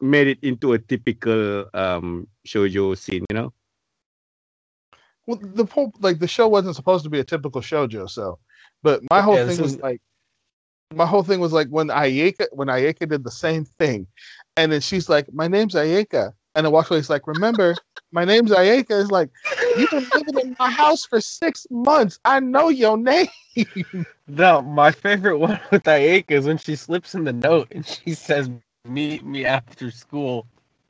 [0.00, 3.52] made it into a typical um shoujo scene, you know?
[5.28, 8.38] Well, the whole like the show wasn't supposed to be a typical shojo, so.
[8.82, 10.00] But my whole Yeah, thing was is- like,
[10.94, 14.06] my whole thing was like when Ayeka when Ayeka did the same thing,
[14.56, 16.98] and then she's like, "My name's Ayeka," and then walks away.
[17.00, 17.74] He's like, "Remember,
[18.10, 19.28] my name's Ayeka." It's like,
[19.76, 22.18] You've been living in my house for six months.
[22.24, 23.28] I know your name.
[24.30, 28.12] No, my favorite one with Ayeka is when she slips in the note and she
[28.14, 28.50] says,
[28.86, 30.46] "Meet me after school,"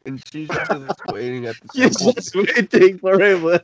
[0.08, 2.12] and she's just waiting at the You're school.
[2.14, 3.60] just waiting forever.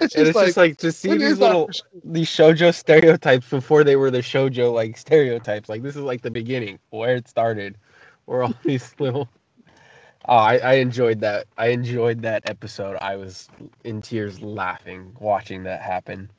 [0.00, 1.70] It's and just it's like, just like to see these is that little
[2.04, 5.68] these shojo stereotypes before they were the shojo like stereotypes.
[5.68, 7.78] Like this is like the beginning where it started,
[8.26, 9.28] where all these little.
[10.28, 11.46] Oh, I, I enjoyed that.
[11.56, 12.96] I enjoyed that episode.
[13.00, 13.48] I was
[13.84, 16.30] in tears laughing watching that happen.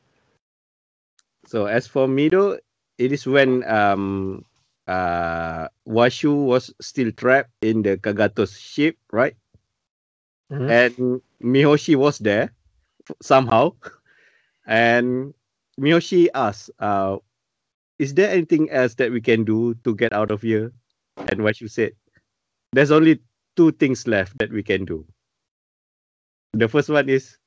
[1.45, 2.59] So as for Mido,
[2.97, 4.45] it is when um
[4.87, 9.35] uh Washu was still trapped in the Kagato's ship, right?
[10.49, 10.67] Mhm.
[10.69, 12.53] And Mihoshi was there
[13.21, 13.75] somehow.
[14.67, 15.33] And
[15.79, 17.17] Mihoshi asked, uh,
[17.99, 20.71] is there anything else that we can do to get out of here?
[21.27, 21.93] And Washu said,
[22.73, 23.21] There's only
[23.55, 25.05] two things left that we can do.
[26.53, 27.37] The first one is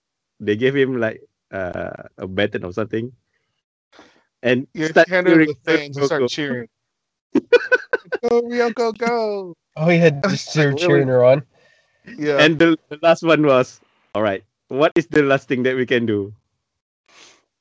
[0.40, 3.12] they gave him like uh, a baton or something.
[4.43, 6.69] And You start hand her the cheering, things and start cheering.
[8.23, 9.55] Go, Ryoko, go.
[9.77, 10.74] Oh yeah, just cheer, Really?
[10.74, 11.44] cheering her on.
[12.19, 12.39] Yeah.
[12.39, 13.81] And the, the last one was,
[14.15, 16.35] all right, what is the last thing that we can do?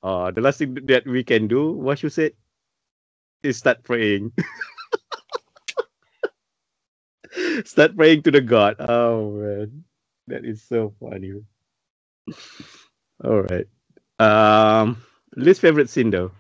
[0.03, 2.33] Uh, the last thing that we can do, what you said,
[3.43, 4.33] is start praying.
[7.65, 8.77] start praying to the God.
[8.79, 9.83] Oh man,
[10.27, 11.33] that is so funny.
[13.23, 13.67] All right.
[14.19, 15.03] Um,
[15.35, 16.31] least favorite scene though.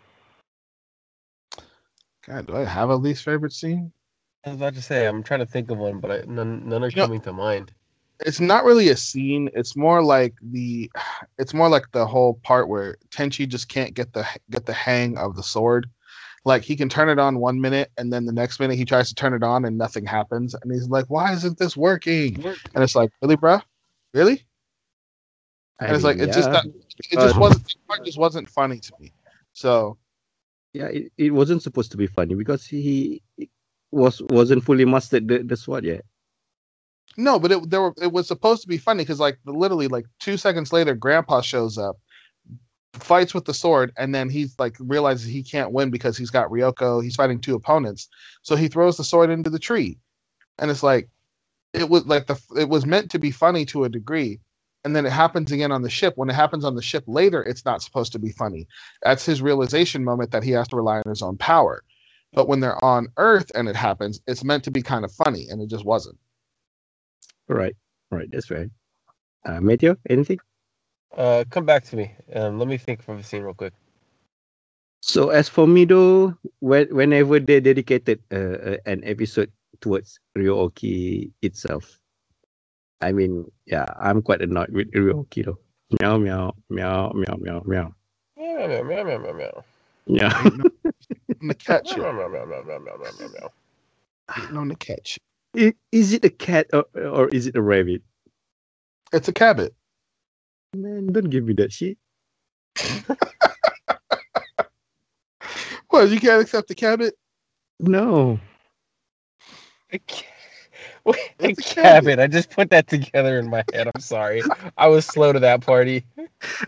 [2.25, 3.91] God, do I have a least favorite scene?
[4.45, 6.83] I was about to say I'm trying to think of one, but I, none none
[6.83, 7.73] are You know- coming to mind.
[8.25, 9.49] It's not really a scene.
[9.53, 10.89] It's more like the,
[11.39, 15.17] it's more like the whole part where Tenchi just can't get the get the hang
[15.17, 15.89] of the sword.
[16.45, 19.07] Like he can turn it on one minute, and then the next minute he tries
[19.09, 20.53] to turn it on, and nothing happens.
[20.53, 23.61] And he's like, "Why isn't this working?" And it's like, "Really, bruh?
[24.13, 24.45] Really?"
[25.79, 26.61] I And it's like mean, it just yeah.
[26.61, 29.11] that, it just Uh, wasn't that part just wasn't funny to me.
[29.53, 29.97] So
[30.73, 33.21] yeah, it, it wasn't supposed to be funny because he,
[33.93, 36.03] was wasn't fully mastered the, the sword yet.
[37.15, 40.05] No, but it there were it was supposed to be funny because like literally like
[40.19, 41.97] two seconds later, Grandpa shows up,
[42.93, 46.49] fights with the sword, and then he's like realizes he can't win because he's got
[46.49, 47.03] Ryoko.
[47.03, 48.09] He's fighting two opponents,
[48.41, 49.99] so he throws the sword into the tree,
[50.57, 51.07] and it's like
[51.73, 54.39] it was like the it was meant to be funny to a degree,
[54.83, 56.13] and then it happens again on the ship.
[56.15, 58.67] When it happens on the ship later, it's not supposed to be funny.
[59.01, 61.83] That's his realization moment that he has to rely on his own power.
[62.33, 65.47] But when they're on Earth and it happens, it's meant to be kind of funny,
[65.49, 66.17] and it just wasn't.
[67.47, 67.75] Right,
[68.11, 68.69] right, that's right.
[69.45, 70.39] Uh, Matthew, anything?
[71.15, 72.15] Uh, come back to me.
[72.33, 73.73] Um, let me think of a scene real quick.
[75.01, 79.51] So as for me though, when, whenever they dedicated uh, uh, an episode
[79.81, 81.99] towards Ryo-Ohki itself,
[83.03, 85.59] I mean, yeah, I'm quite annoyed with Ryo-Ohki though.
[86.01, 87.93] Meow meow meow meow meow meow.
[88.37, 89.63] Meow meow meow meow meow meow.
[90.07, 90.49] Yeah.
[91.41, 91.95] the catch.
[91.97, 93.49] Meow meow meow meow meow meow meow meow.
[94.35, 95.19] Getting on the catch.
[95.91, 98.01] Is it a cat or, or is it a rabbit?
[99.11, 99.75] It's a cabbit.
[100.75, 101.97] Man, don't give me that shit.
[105.91, 107.13] well, you can't accept a cabbit?
[107.79, 108.39] No.
[109.91, 110.32] A cat.
[111.39, 112.19] It's a cabin.
[112.19, 113.89] I just put that together in my head.
[113.93, 114.41] I'm sorry.
[114.77, 116.05] I was slow to that party.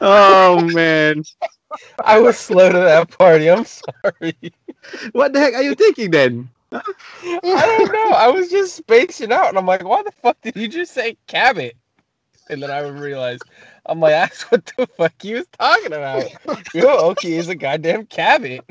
[0.01, 1.23] Oh man,
[2.03, 3.49] I was slow to that party.
[3.49, 4.35] I'm sorry.
[5.13, 6.49] what the heck are you thinking then?
[6.71, 6.81] I
[7.21, 8.11] don't know.
[8.11, 11.17] I was just spacing out, and I'm like, why the fuck did you just say
[11.27, 11.77] cabbit?
[12.49, 13.43] And then I realized,
[13.85, 16.25] I'm like, that's what the fuck he was talking about.
[16.73, 18.65] Yo, okay, is a goddamn cabbit.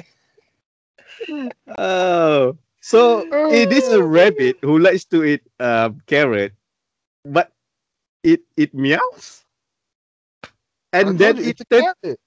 [1.79, 6.53] Oh, so it is a rabbit who likes to eat um, carrot,
[7.25, 7.53] but
[8.23, 9.45] it it meows,
[10.93, 12.21] and told then it it's a turn, cabbit.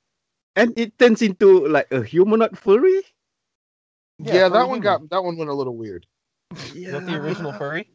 [0.55, 3.01] and it turns into like a humanoid furry.
[4.19, 4.81] Yeah, Yeah, that one human.
[4.81, 6.07] got that one went a little weird.
[6.85, 7.89] Is that the original furry?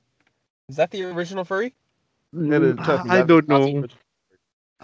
[0.68, 1.74] Is that the original furry?
[2.34, 3.66] Mm, trust I don't know.
[3.66, 3.90] original.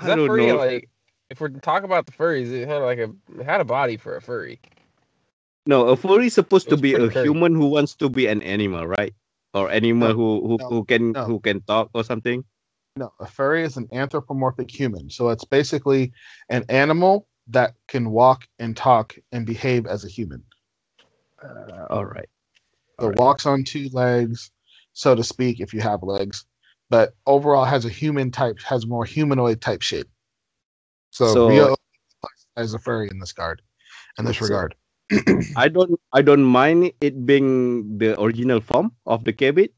[0.00, 0.56] Is I that don't furry know.
[0.56, 0.90] like?
[1.30, 4.16] If we're talking about the furries, it had like a it had a body for
[4.16, 4.60] a furry.
[5.68, 7.24] No, a furry is supposed It to be a furry.
[7.26, 9.14] human who wants to be an animal, right?
[9.52, 11.24] Or animal No, who who, no, who can no.
[11.26, 12.42] who can talk or something.
[12.96, 15.10] No, a furry is an anthropomorphic human.
[15.10, 16.12] So it's basically
[16.48, 20.42] an animal that can walk and talk and behave as a human.
[21.42, 22.28] Uh, all right.
[22.98, 23.18] That Alright.
[23.18, 24.50] walks on two legs,
[24.94, 26.46] so to speak, if you have legs,
[26.90, 30.08] but overall has a human type, has more humanoid type shape.
[31.10, 31.76] So, So- Rio
[32.56, 33.62] as a furry in this regard,
[34.18, 34.74] in this regard.
[35.56, 39.72] I don't I don't mind it being the original form of the cabbit,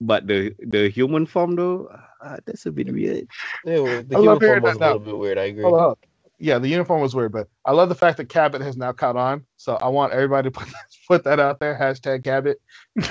[0.00, 1.86] but the the human form though,
[2.22, 3.28] uh, that's a bit weird.
[3.64, 5.38] Yeah, the I love hearing uniform was that a little bit weird.
[5.38, 5.62] I agree.
[5.62, 5.94] Hold on.
[6.38, 9.16] Yeah, the uniform was weird, but I love the fact that Cabbit has now caught
[9.16, 9.46] on.
[9.56, 10.66] So I want everybody to put,
[11.08, 11.78] put that out there.
[11.78, 12.60] Hashtag Cabbit.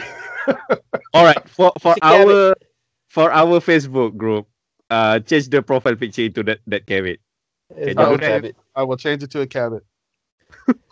[1.13, 2.35] All right, for for See, Cabbit.
[2.35, 2.55] our
[3.07, 4.47] for our Facebook group,
[4.89, 7.17] uh, change the profile picture into that that Kevin.
[7.77, 8.03] It's Okay.
[8.03, 8.51] not Okay.
[8.75, 9.85] I will change it to a Cabbit.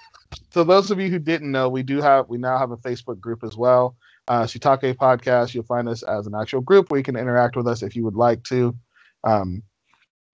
[0.52, 3.20] so those of you who didn't know, we do have we now have a Facebook
[3.20, 3.96] group as well.
[4.28, 5.54] Uh, Shiitake Podcast.
[5.54, 8.04] You'll find us as an actual group where you can interact with us if you
[8.04, 8.76] would like to.
[9.24, 9.64] Um,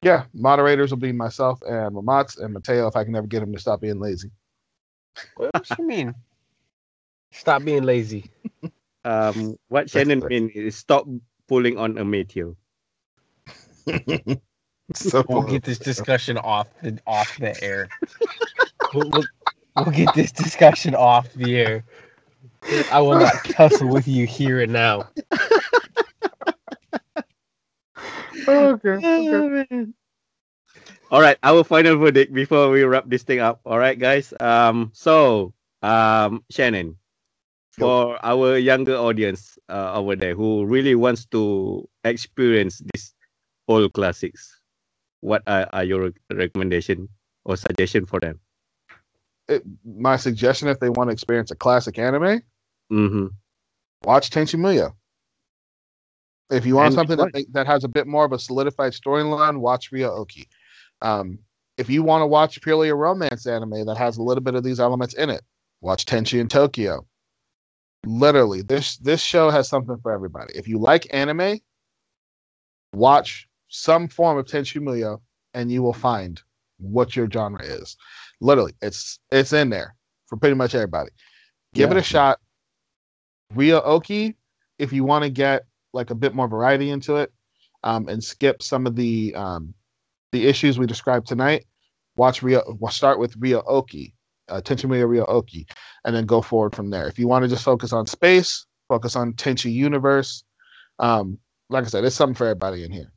[0.02, 3.54] yeah, moderators will be myself and Lamatz and Mateo if I can ever get him
[3.54, 4.32] to stop being lazy.
[5.38, 6.16] What do you mean?
[7.32, 8.30] Stop being lazy.
[9.06, 11.06] Um, what Shannon mean is stop
[11.48, 12.56] pulling on a Matthew.
[14.96, 17.88] so We'll get this discussion off the off the air.
[18.96, 19.24] we'll, we'll,
[19.76, 21.84] we'll get this discussion off the air.
[22.92, 25.10] I will not tussle with you here and now.
[28.48, 28.90] okay.
[28.90, 29.86] okay.
[31.12, 33.62] All right, our final verdict before we wrap this thing up.
[33.66, 34.34] All right, guys.
[34.40, 36.98] Um, so um, Shannon,
[37.72, 43.14] for our younger audience uh, over there who really wants to experience these
[43.68, 44.60] old classics,
[45.22, 47.08] what are, are your recommendation
[47.46, 48.40] or suggestion for them?
[49.48, 52.42] It, my suggestion if they want to experience a classic anime,
[52.92, 53.28] Mm-hmm.
[54.04, 54.94] watch Tenchi Muyo.
[56.52, 59.60] If you want And something that, that has a bit more of a solidified storyline,
[59.60, 60.46] watch Ryo-Ohki.
[61.02, 61.40] Um,
[61.78, 64.64] if you want to watch purely a romance anime that has a little bit of
[64.64, 65.42] these elements in it,
[65.82, 67.06] watch Tenchi in Tokyo.
[68.06, 70.54] Literally, this this show has something for everybody.
[70.56, 71.60] If you like anime,
[72.94, 75.22] watch some form of Tenchi Muyo,
[75.56, 76.40] and you will find
[76.78, 77.98] what your genre is.
[78.41, 79.95] Literally, it's it's in there
[80.28, 81.12] for pretty much everybody.
[81.74, 82.40] Give it a shot.
[83.53, 84.36] Ryo-Ohki,
[84.80, 85.64] if you want to get
[85.94, 87.32] like a bit more variety into it,
[87.84, 89.74] um, and skip some of the um,
[90.32, 91.66] the issues we described tonight,
[92.16, 92.78] watch Ryo.
[92.80, 94.14] We'll start with Ryo-Ohki,
[94.49, 95.70] uh, Tenchi Muyo Ryo-Ohki,
[96.03, 97.07] and then go forward from there.
[97.07, 100.44] If you want to just focus on space, focus on Tenchi Universe.
[100.99, 101.38] Um,
[101.70, 103.12] like I said, there's something for everybody in here.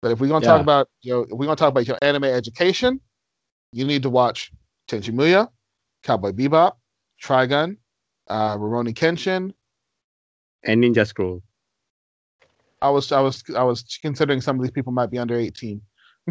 [0.00, 3.00] But if we're gonna talk about you know, we're gonna talk about your anime education,
[3.72, 4.52] you need to watch
[4.88, 5.48] Tenchi Muyo,
[6.02, 6.74] Cowboy Bebop,
[7.22, 7.76] Trigun,
[8.28, 9.52] uh, Rurouni Kenshin.
[10.64, 11.42] And Ninja Scroll.
[12.80, 15.80] I was I was I was considering some of these people might be under 18.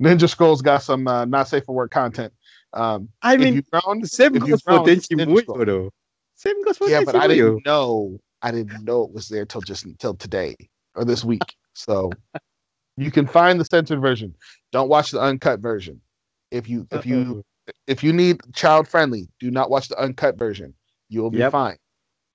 [0.00, 2.32] Ninja Scroll's got some uh, not safe for work content.
[2.72, 5.90] Um, I mean, you grown, same if you goes for Tenchi Muyo though.
[6.36, 9.44] Same goes for yeah, Tenchi but I didn't know I didn't know it was there
[9.44, 10.56] till just until today
[10.94, 11.56] or this week.
[11.74, 12.10] So
[12.96, 14.34] you can find the censored version.
[14.72, 16.00] Don't watch the uncut version.
[16.50, 17.44] If you if you
[17.86, 20.74] if you need child friendly, do not watch the uncut version.
[21.08, 21.52] You will be Yep.
[21.52, 21.76] fine.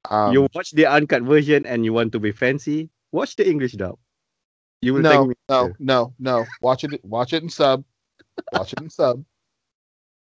[0.09, 3.73] Um, you watch the uncut version and you want to be fancy, watch the English
[3.73, 3.97] dub.
[4.81, 6.45] You will no, no, no, no.
[6.61, 7.03] Watch it.
[7.05, 7.83] Watch it in sub.
[8.51, 9.23] Watch it in sub.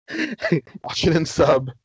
[0.84, 1.72] Watch it in sub.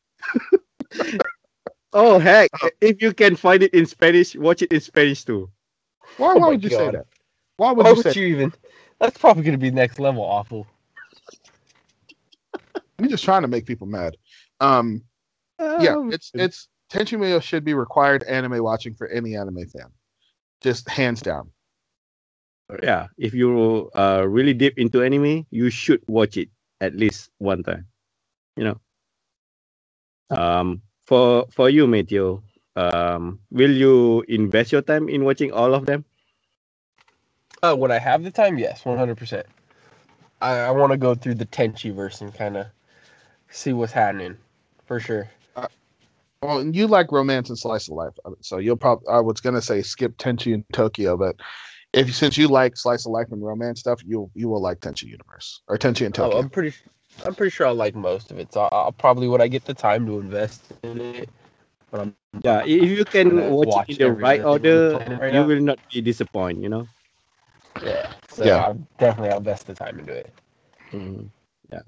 [1.94, 2.50] Oh heck!
[2.82, 5.48] If you can find it in Spanish, watch it in Spanish too.
[6.18, 7.06] Why, Oh why would you say that?
[7.58, 8.14] Why would Why you would say?
[8.16, 8.54] you even?
[9.00, 10.66] That's probably going to be next level awful.
[12.98, 14.16] I'm just trying to make people mad.
[14.60, 15.02] Um,
[15.76, 19.90] yeah, Um, it's it's Tenchi Muyo should be required anime watching for any anime fan,
[20.62, 21.52] just hands down.
[22.82, 23.08] yeah.
[23.18, 26.48] If you're uh, really deep into anime, you should watch it
[26.80, 27.86] at least one time.
[28.56, 28.80] You know.
[30.30, 32.42] Um, for for you, Matthew,
[32.76, 36.04] um, will you invest your time in watching all of them?
[37.62, 39.46] Uh, when I have the time, yes, one hundred percent.
[40.40, 42.66] I, I want to go through the Tenchi verse and kind of
[43.50, 44.36] see what's happening,
[44.86, 45.28] for sure.
[46.40, 49.08] Well, you like romance and slice of life, uh, so you'll probably.
[49.08, 51.34] I was gonna say skip Tenchi in Tokyo, but
[51.92, 55.04] if since you like slice of life and romance stuff, you you will like Tenchi
[55.04, 56.38] Universe or Tenchi in Oh, Tokyo.
[56.38, 56.76] I'm pretty,
[57.26, 58.52] I'm pretty sure I'll like most of it.
[58.52, 61.28] So I'll, I'll probably when I get the time to invest in it.
[61.90, 62.14] But I'm
[62.44, 65.34] Yeah, if you can watch, watch it in the right everything on the order, right
[65.34, 65.46] you now.
[65.46, 66.62] will not be disappointed.
[66.62, 66.88] You know.
[67.84, 68.58] Yeah, so Yeah.
[68.58, 70.32] I'll definitely I'll invest the time into it.
[70.92, 71.30] Mhm.
[71.72, 71.82] Yeah.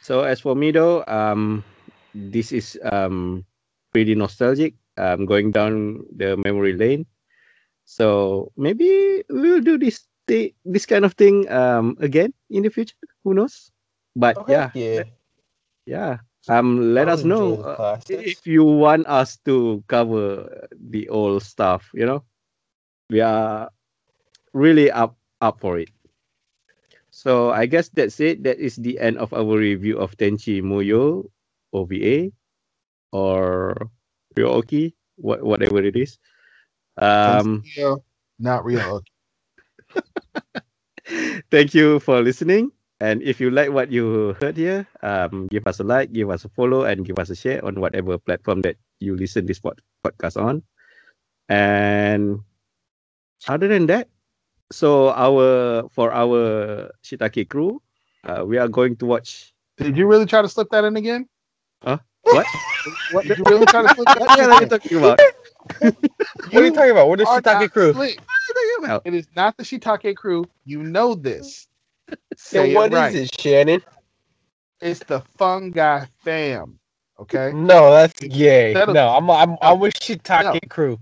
[0.00, 1.64] So as for me though, um,
[2.14, 3.44] this is um
[3.92, 4.74] pretty nostalgic.
[4.96, 7.06] I'm going down the memory lane.
[7.84, 12.96] So maybe we'll do this thi- this kind of thing um again in the future.
[13.24, 13.70] Who knows?
[14.16, 15.04] But yeah, yeah.
[15.86, 16.18] yeah.
[16.48, 21.90] Um, let I'll us know uh, if you want us to cover the old stuff.
[21.94, 22.24] You know,
[23.10, 23.70] we are
[24.52, 25.90] really up up for it.
[27.10, 28.42] So I guess that's it.
[28.44, 31.28] That is the end of our review of Tenchi Muyo
[31.72, 32.32] OVA
[33.12, 33.76] or
[34.36, 36.16] Ryo-Ohki, what whatever it is.
[36.96, 37.62] Um,
[38.38, 39.04] not real.
[41.52, 42.72] thank you for listening.
[43.02, 46.44] And if you like what you heard here, um, give us a like, give us
[46.44, 49.82] a follow, and give us a share on whatever platform that you listen this pod-
[50.06, 50.62] podcast on.
[51.50, 52.40] And
[53.48, 54.06] other than that,
[54.72, 57.80] so our for our Shiitake crew,
[58.24, 59.52] uh, we are going to watch.
[59.76, 61.28] Did you really try to slip that in again?
[61.82, 61.98] Huh?
[62.22, 62.46] What?
[63.12, 65.20] What did you really try to slip that What are you talking about?
[66.50, 67.08] What are you talking about?
[67.08, 67.92] What is are Shiitake Crew?
[67.92, 68.18] slick.
[68.18, 69.02] What are you talking about?
[69.04, 70.44] It is not the Shiitake crew.
[70.64, 71.68] You know this.
[72.08, 73.14] Then Say what it is right.
[73.14, 73.82] it, Shannon?
[74.80, 76.78] It's the Fungi fam.
[77.20, 77.52] Okay.
[77.54, 78.74] No, that's gay.
[78.74, 80.98] That'll- No, I'm I'm I'm with Shiitake Crew.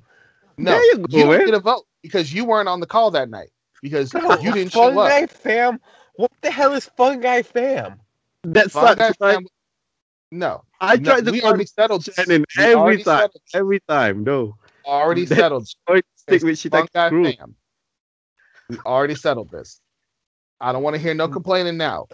[0.58, 3.10] No, There you go, you don't get a vote because you weren't on the call
[3.12, 3.48] that night
[3.82, 5.30] because you didn't show Fungi up.
[5.30, 5.80] Fam.
[6.16, 8.00] What the hell is Fungi Fam?
[8.44, 9.20] That Fungi sucks.
[9.20, 9.34] right?
[9.36, 9.46] fam.
[10.32, 12.04] No, I no, tried to we call already settled.
[12.04, 12.14] this.
[12.14, 13.20] Shannon every time.
[13.22, 14.54] settled- Every time, no.
[14.86, 15.66] Already That- settled.
[15.68, 17.32] Stick It's with Shiitake Fungi crew.
[17.32, 17.54] fam.
[18.68, 19.80] We already settled this.
[20.60, 22.06] I don't want to hear no complaining now.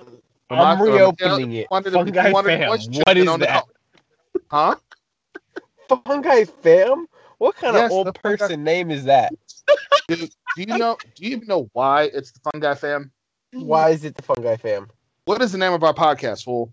[0.49, 1.67] I'm Mama- reopening it.
[1.71, 2.69] wanted to- Fungi wanted Fam.
[2.69, 3.65] voice What Tristan is on the that?
[4.49, 4.77] call.
[5.89, 6.01] Huh?
[6.05, 7.07] Fungi Fam?
[7.39, 9.33] What kind Yes, of old the Fungi- person name is that?
[10.09, 10.97] Do, do you know?
[11.15, 13.11] Do you even know why it's the Fungi fam?
[13.53, 14.89] Why is it the Fungi Fam?
[15.24, 16.73] What is the name of our podcast, fool?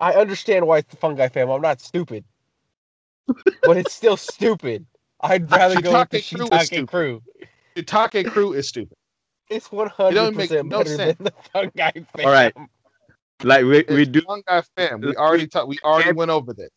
[0.00, 1.50] I understand why it's the Fungi Fam.
[1.50, 2.24] I'm not stupid.
[3.62, 4.86] but it's still stupid.
[5.20, 6.88] I'd rather go with the Shiitake Crew is Shiitake.
[6.88, 7.22] Crew.
[7.74, 8.96] The Take crew is stupid.
[9.50, 11.18] It's 100% don't make no better sense.
[11.18, 12.26] than the Fungi Fam.
[12.26, 12.54] All right.
[13.42, 15.00] Like we, we do Fungi fam.
[15.02, 15.68] We already talked.
[15.68, 16.70] We already went over this.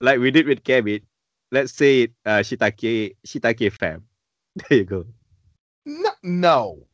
[0.00, 1.00] like we did with Kevin.
[1.52, 4.04] Let's say it uh Shiitake Shiitake fam.
[4.68, 5.06] There you go.
[5.86, 6.86] No, no.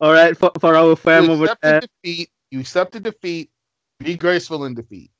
[0.00, 2.30] All right, for, for our fam you over accept there, the defeat.
[2.50, 3.50] You accept the defeat.
[4.00, 5.10] Be graceful in defeat.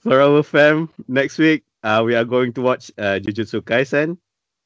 [0.00, 4.18] for our fam, next week uh we are going to watch uh Jujutsu Kaisen.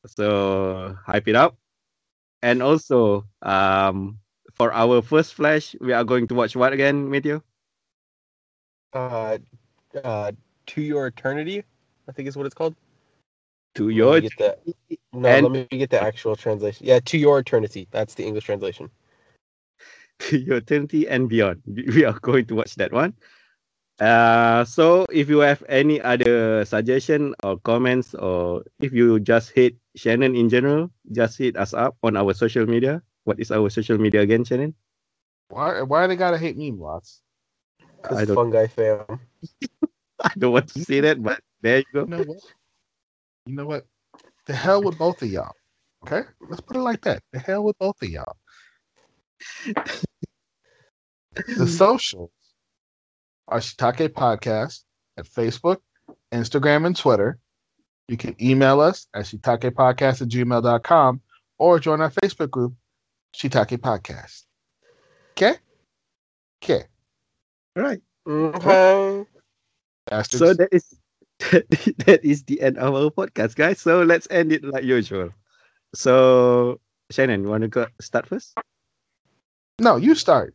[0.06, 1.56] So hype it up.
[2.42, 4.18] And also um
[4.54, 7.40] for our first flash, we are going to watch what again, Matthew?
[8.92, 9.38] Uh,
[10.02, 10.32] uh,
[10.66, 11.62] to your eternity,
[12.08, 12.74] I think is what it's called.
[13.78, 14.58] To Let your me get that.
[15.12, 16.84] No, and- let me get the actual translation.
[16.84, 17.86] Yeah, to your eternity.
[17.92, 18.90] That's the English translation.
[20.18, 21.62] to your eternity and beyond.
[21.64, 23.14] We we are going to watch that one.
[24.00, 29.78] Uh, so if you have any other suggestion or comments, or if you just hate
[29.94, 33.02] Shannon in general, just hit us up on our social media.
[33.30, 34.74] What is our social media again, Shannon?
[35.50, 35.82] Why?
[35.82, 37.22] Why they gotta hate me, Lots?
[37.78, 39.06] I Because don't, Fungi Fam.
[40.18, 42.00] I don't want to say that, but there you go.
[42.02, 42.42] You know what?
[43.48, 43.86] You know what?
[44.44, 45.52] The hell with both of y'all.
[46.04, 46.20] Okay,
[46.50, 47.22] let's put it like that.
[47.32, 48.36] The hell with both of y'all.
[51.56, 52.30] the socials
[53.48, 54.82] are Shiitake Podcast
[55.16, 55.78] at Facebook,
[56.30, 57.38] Instagram, and Twitter.
[58.08, 61.22] You can email us at shiitakepodcast at gmail.com
[61.56, 62.74] or join our Facebook group,
[63.34, 64.42] Shiitake Podcast.
[65.32, 65.54] Okay?
[66.62, 66.84] Okay.
[67.78, 68.00] All right.
[68.28, 69.24] Okay.
[70.06, 70.38] Bastards.
[70.38, 70.98] So that is
[71.50, 73.80] that is the end of our podcast, guys.
[73.80, 75.30] So let's end it like usual.
[75.94, 78.54] So Shannon, you want to go start first?
[79.80, 80.54] no, you start.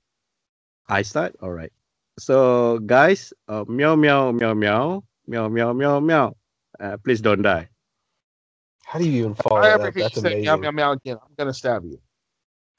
[0.89, 1.35] I start.
[1.41, 1.72] All right.
[2.19, 6.35] So guys, uh, meow meow meow meow meow meow meow meow.
[6.80, 7.69] Uh, please don't die.
[8.85, 9.93] How do you even follow I that ever up?
[9.93, 10.61] hear you That's say meow amazing.
[10.61, 11.99] meow meow again, I'm gonna stab you.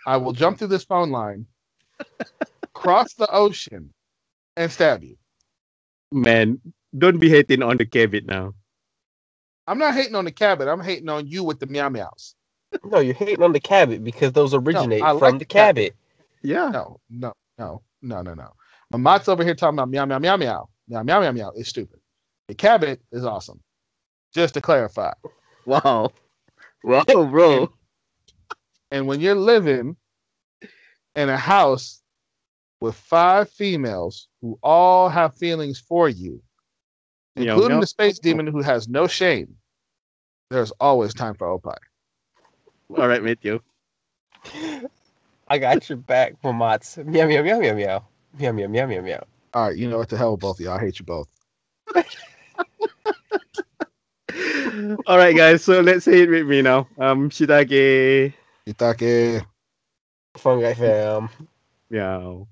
[0.07, 1.47] I will jump through this phone line,
[2.75, 3.93] cross the ocean,
[4.57, 5.17] and stab you.
[6.13, 6.61] Man,
[6.97, 8.55] don't be hating on the Kevin now.
[9.67, 10.69] I'm not hating on the cabin.
[10.69, 12.35] I'm hating on you with the meow meows.
[12.85, 15.95] No, you're hating on the Cabbit because those originate I from like the the Cabbit.
[15.95, 15.97] Cabbit.
[16.43, 16.69] Yeah.
[16.71, 18.53] No, no, no, no, no, no.
[18.91, 21.53] Mamat's over here talking about meow meow meow meow meow meow meow meow.
[21.57, 22.01] It's stupid.
[22.49, 23.61] The cabin is awesome.
[24.35, 25.13] Just to clarify.
[25.65, 26.13] Wow.
[26.83, 27.73] Wow, bro.
[28.91, 29.97] And when you're living
[31.17, 32.03] in a house
[32.81, 36.43] with five females who all have feelings for you,
[37.37, 37.81] Meow, including meow.
[37.81, 39.57] the space demon who has no shame,
[40.51, 41.71] there's always time for Opie.
[42.97, 43.61] All right, Matthew.
[45.49, 47.05] I got your back, Mamats.
[47.05, 48.05] Meow meow meow meow meow.
[48.39, 49.25] Meow meow meow meow meow.
[49.53, 50.77] All right, you know what the hell with both of y'all.
[50.77, 51.29] I hate you both.
[55.07, 55.63] All right, guys.
[55.63, 56.89] So let's say it with me now.
[56.99, 58.33] Um, Shiitake.
[58.67, 59.45] Itake.
[60.37, 61.29] Fungi fam.
[61.91, 62.49] Meow.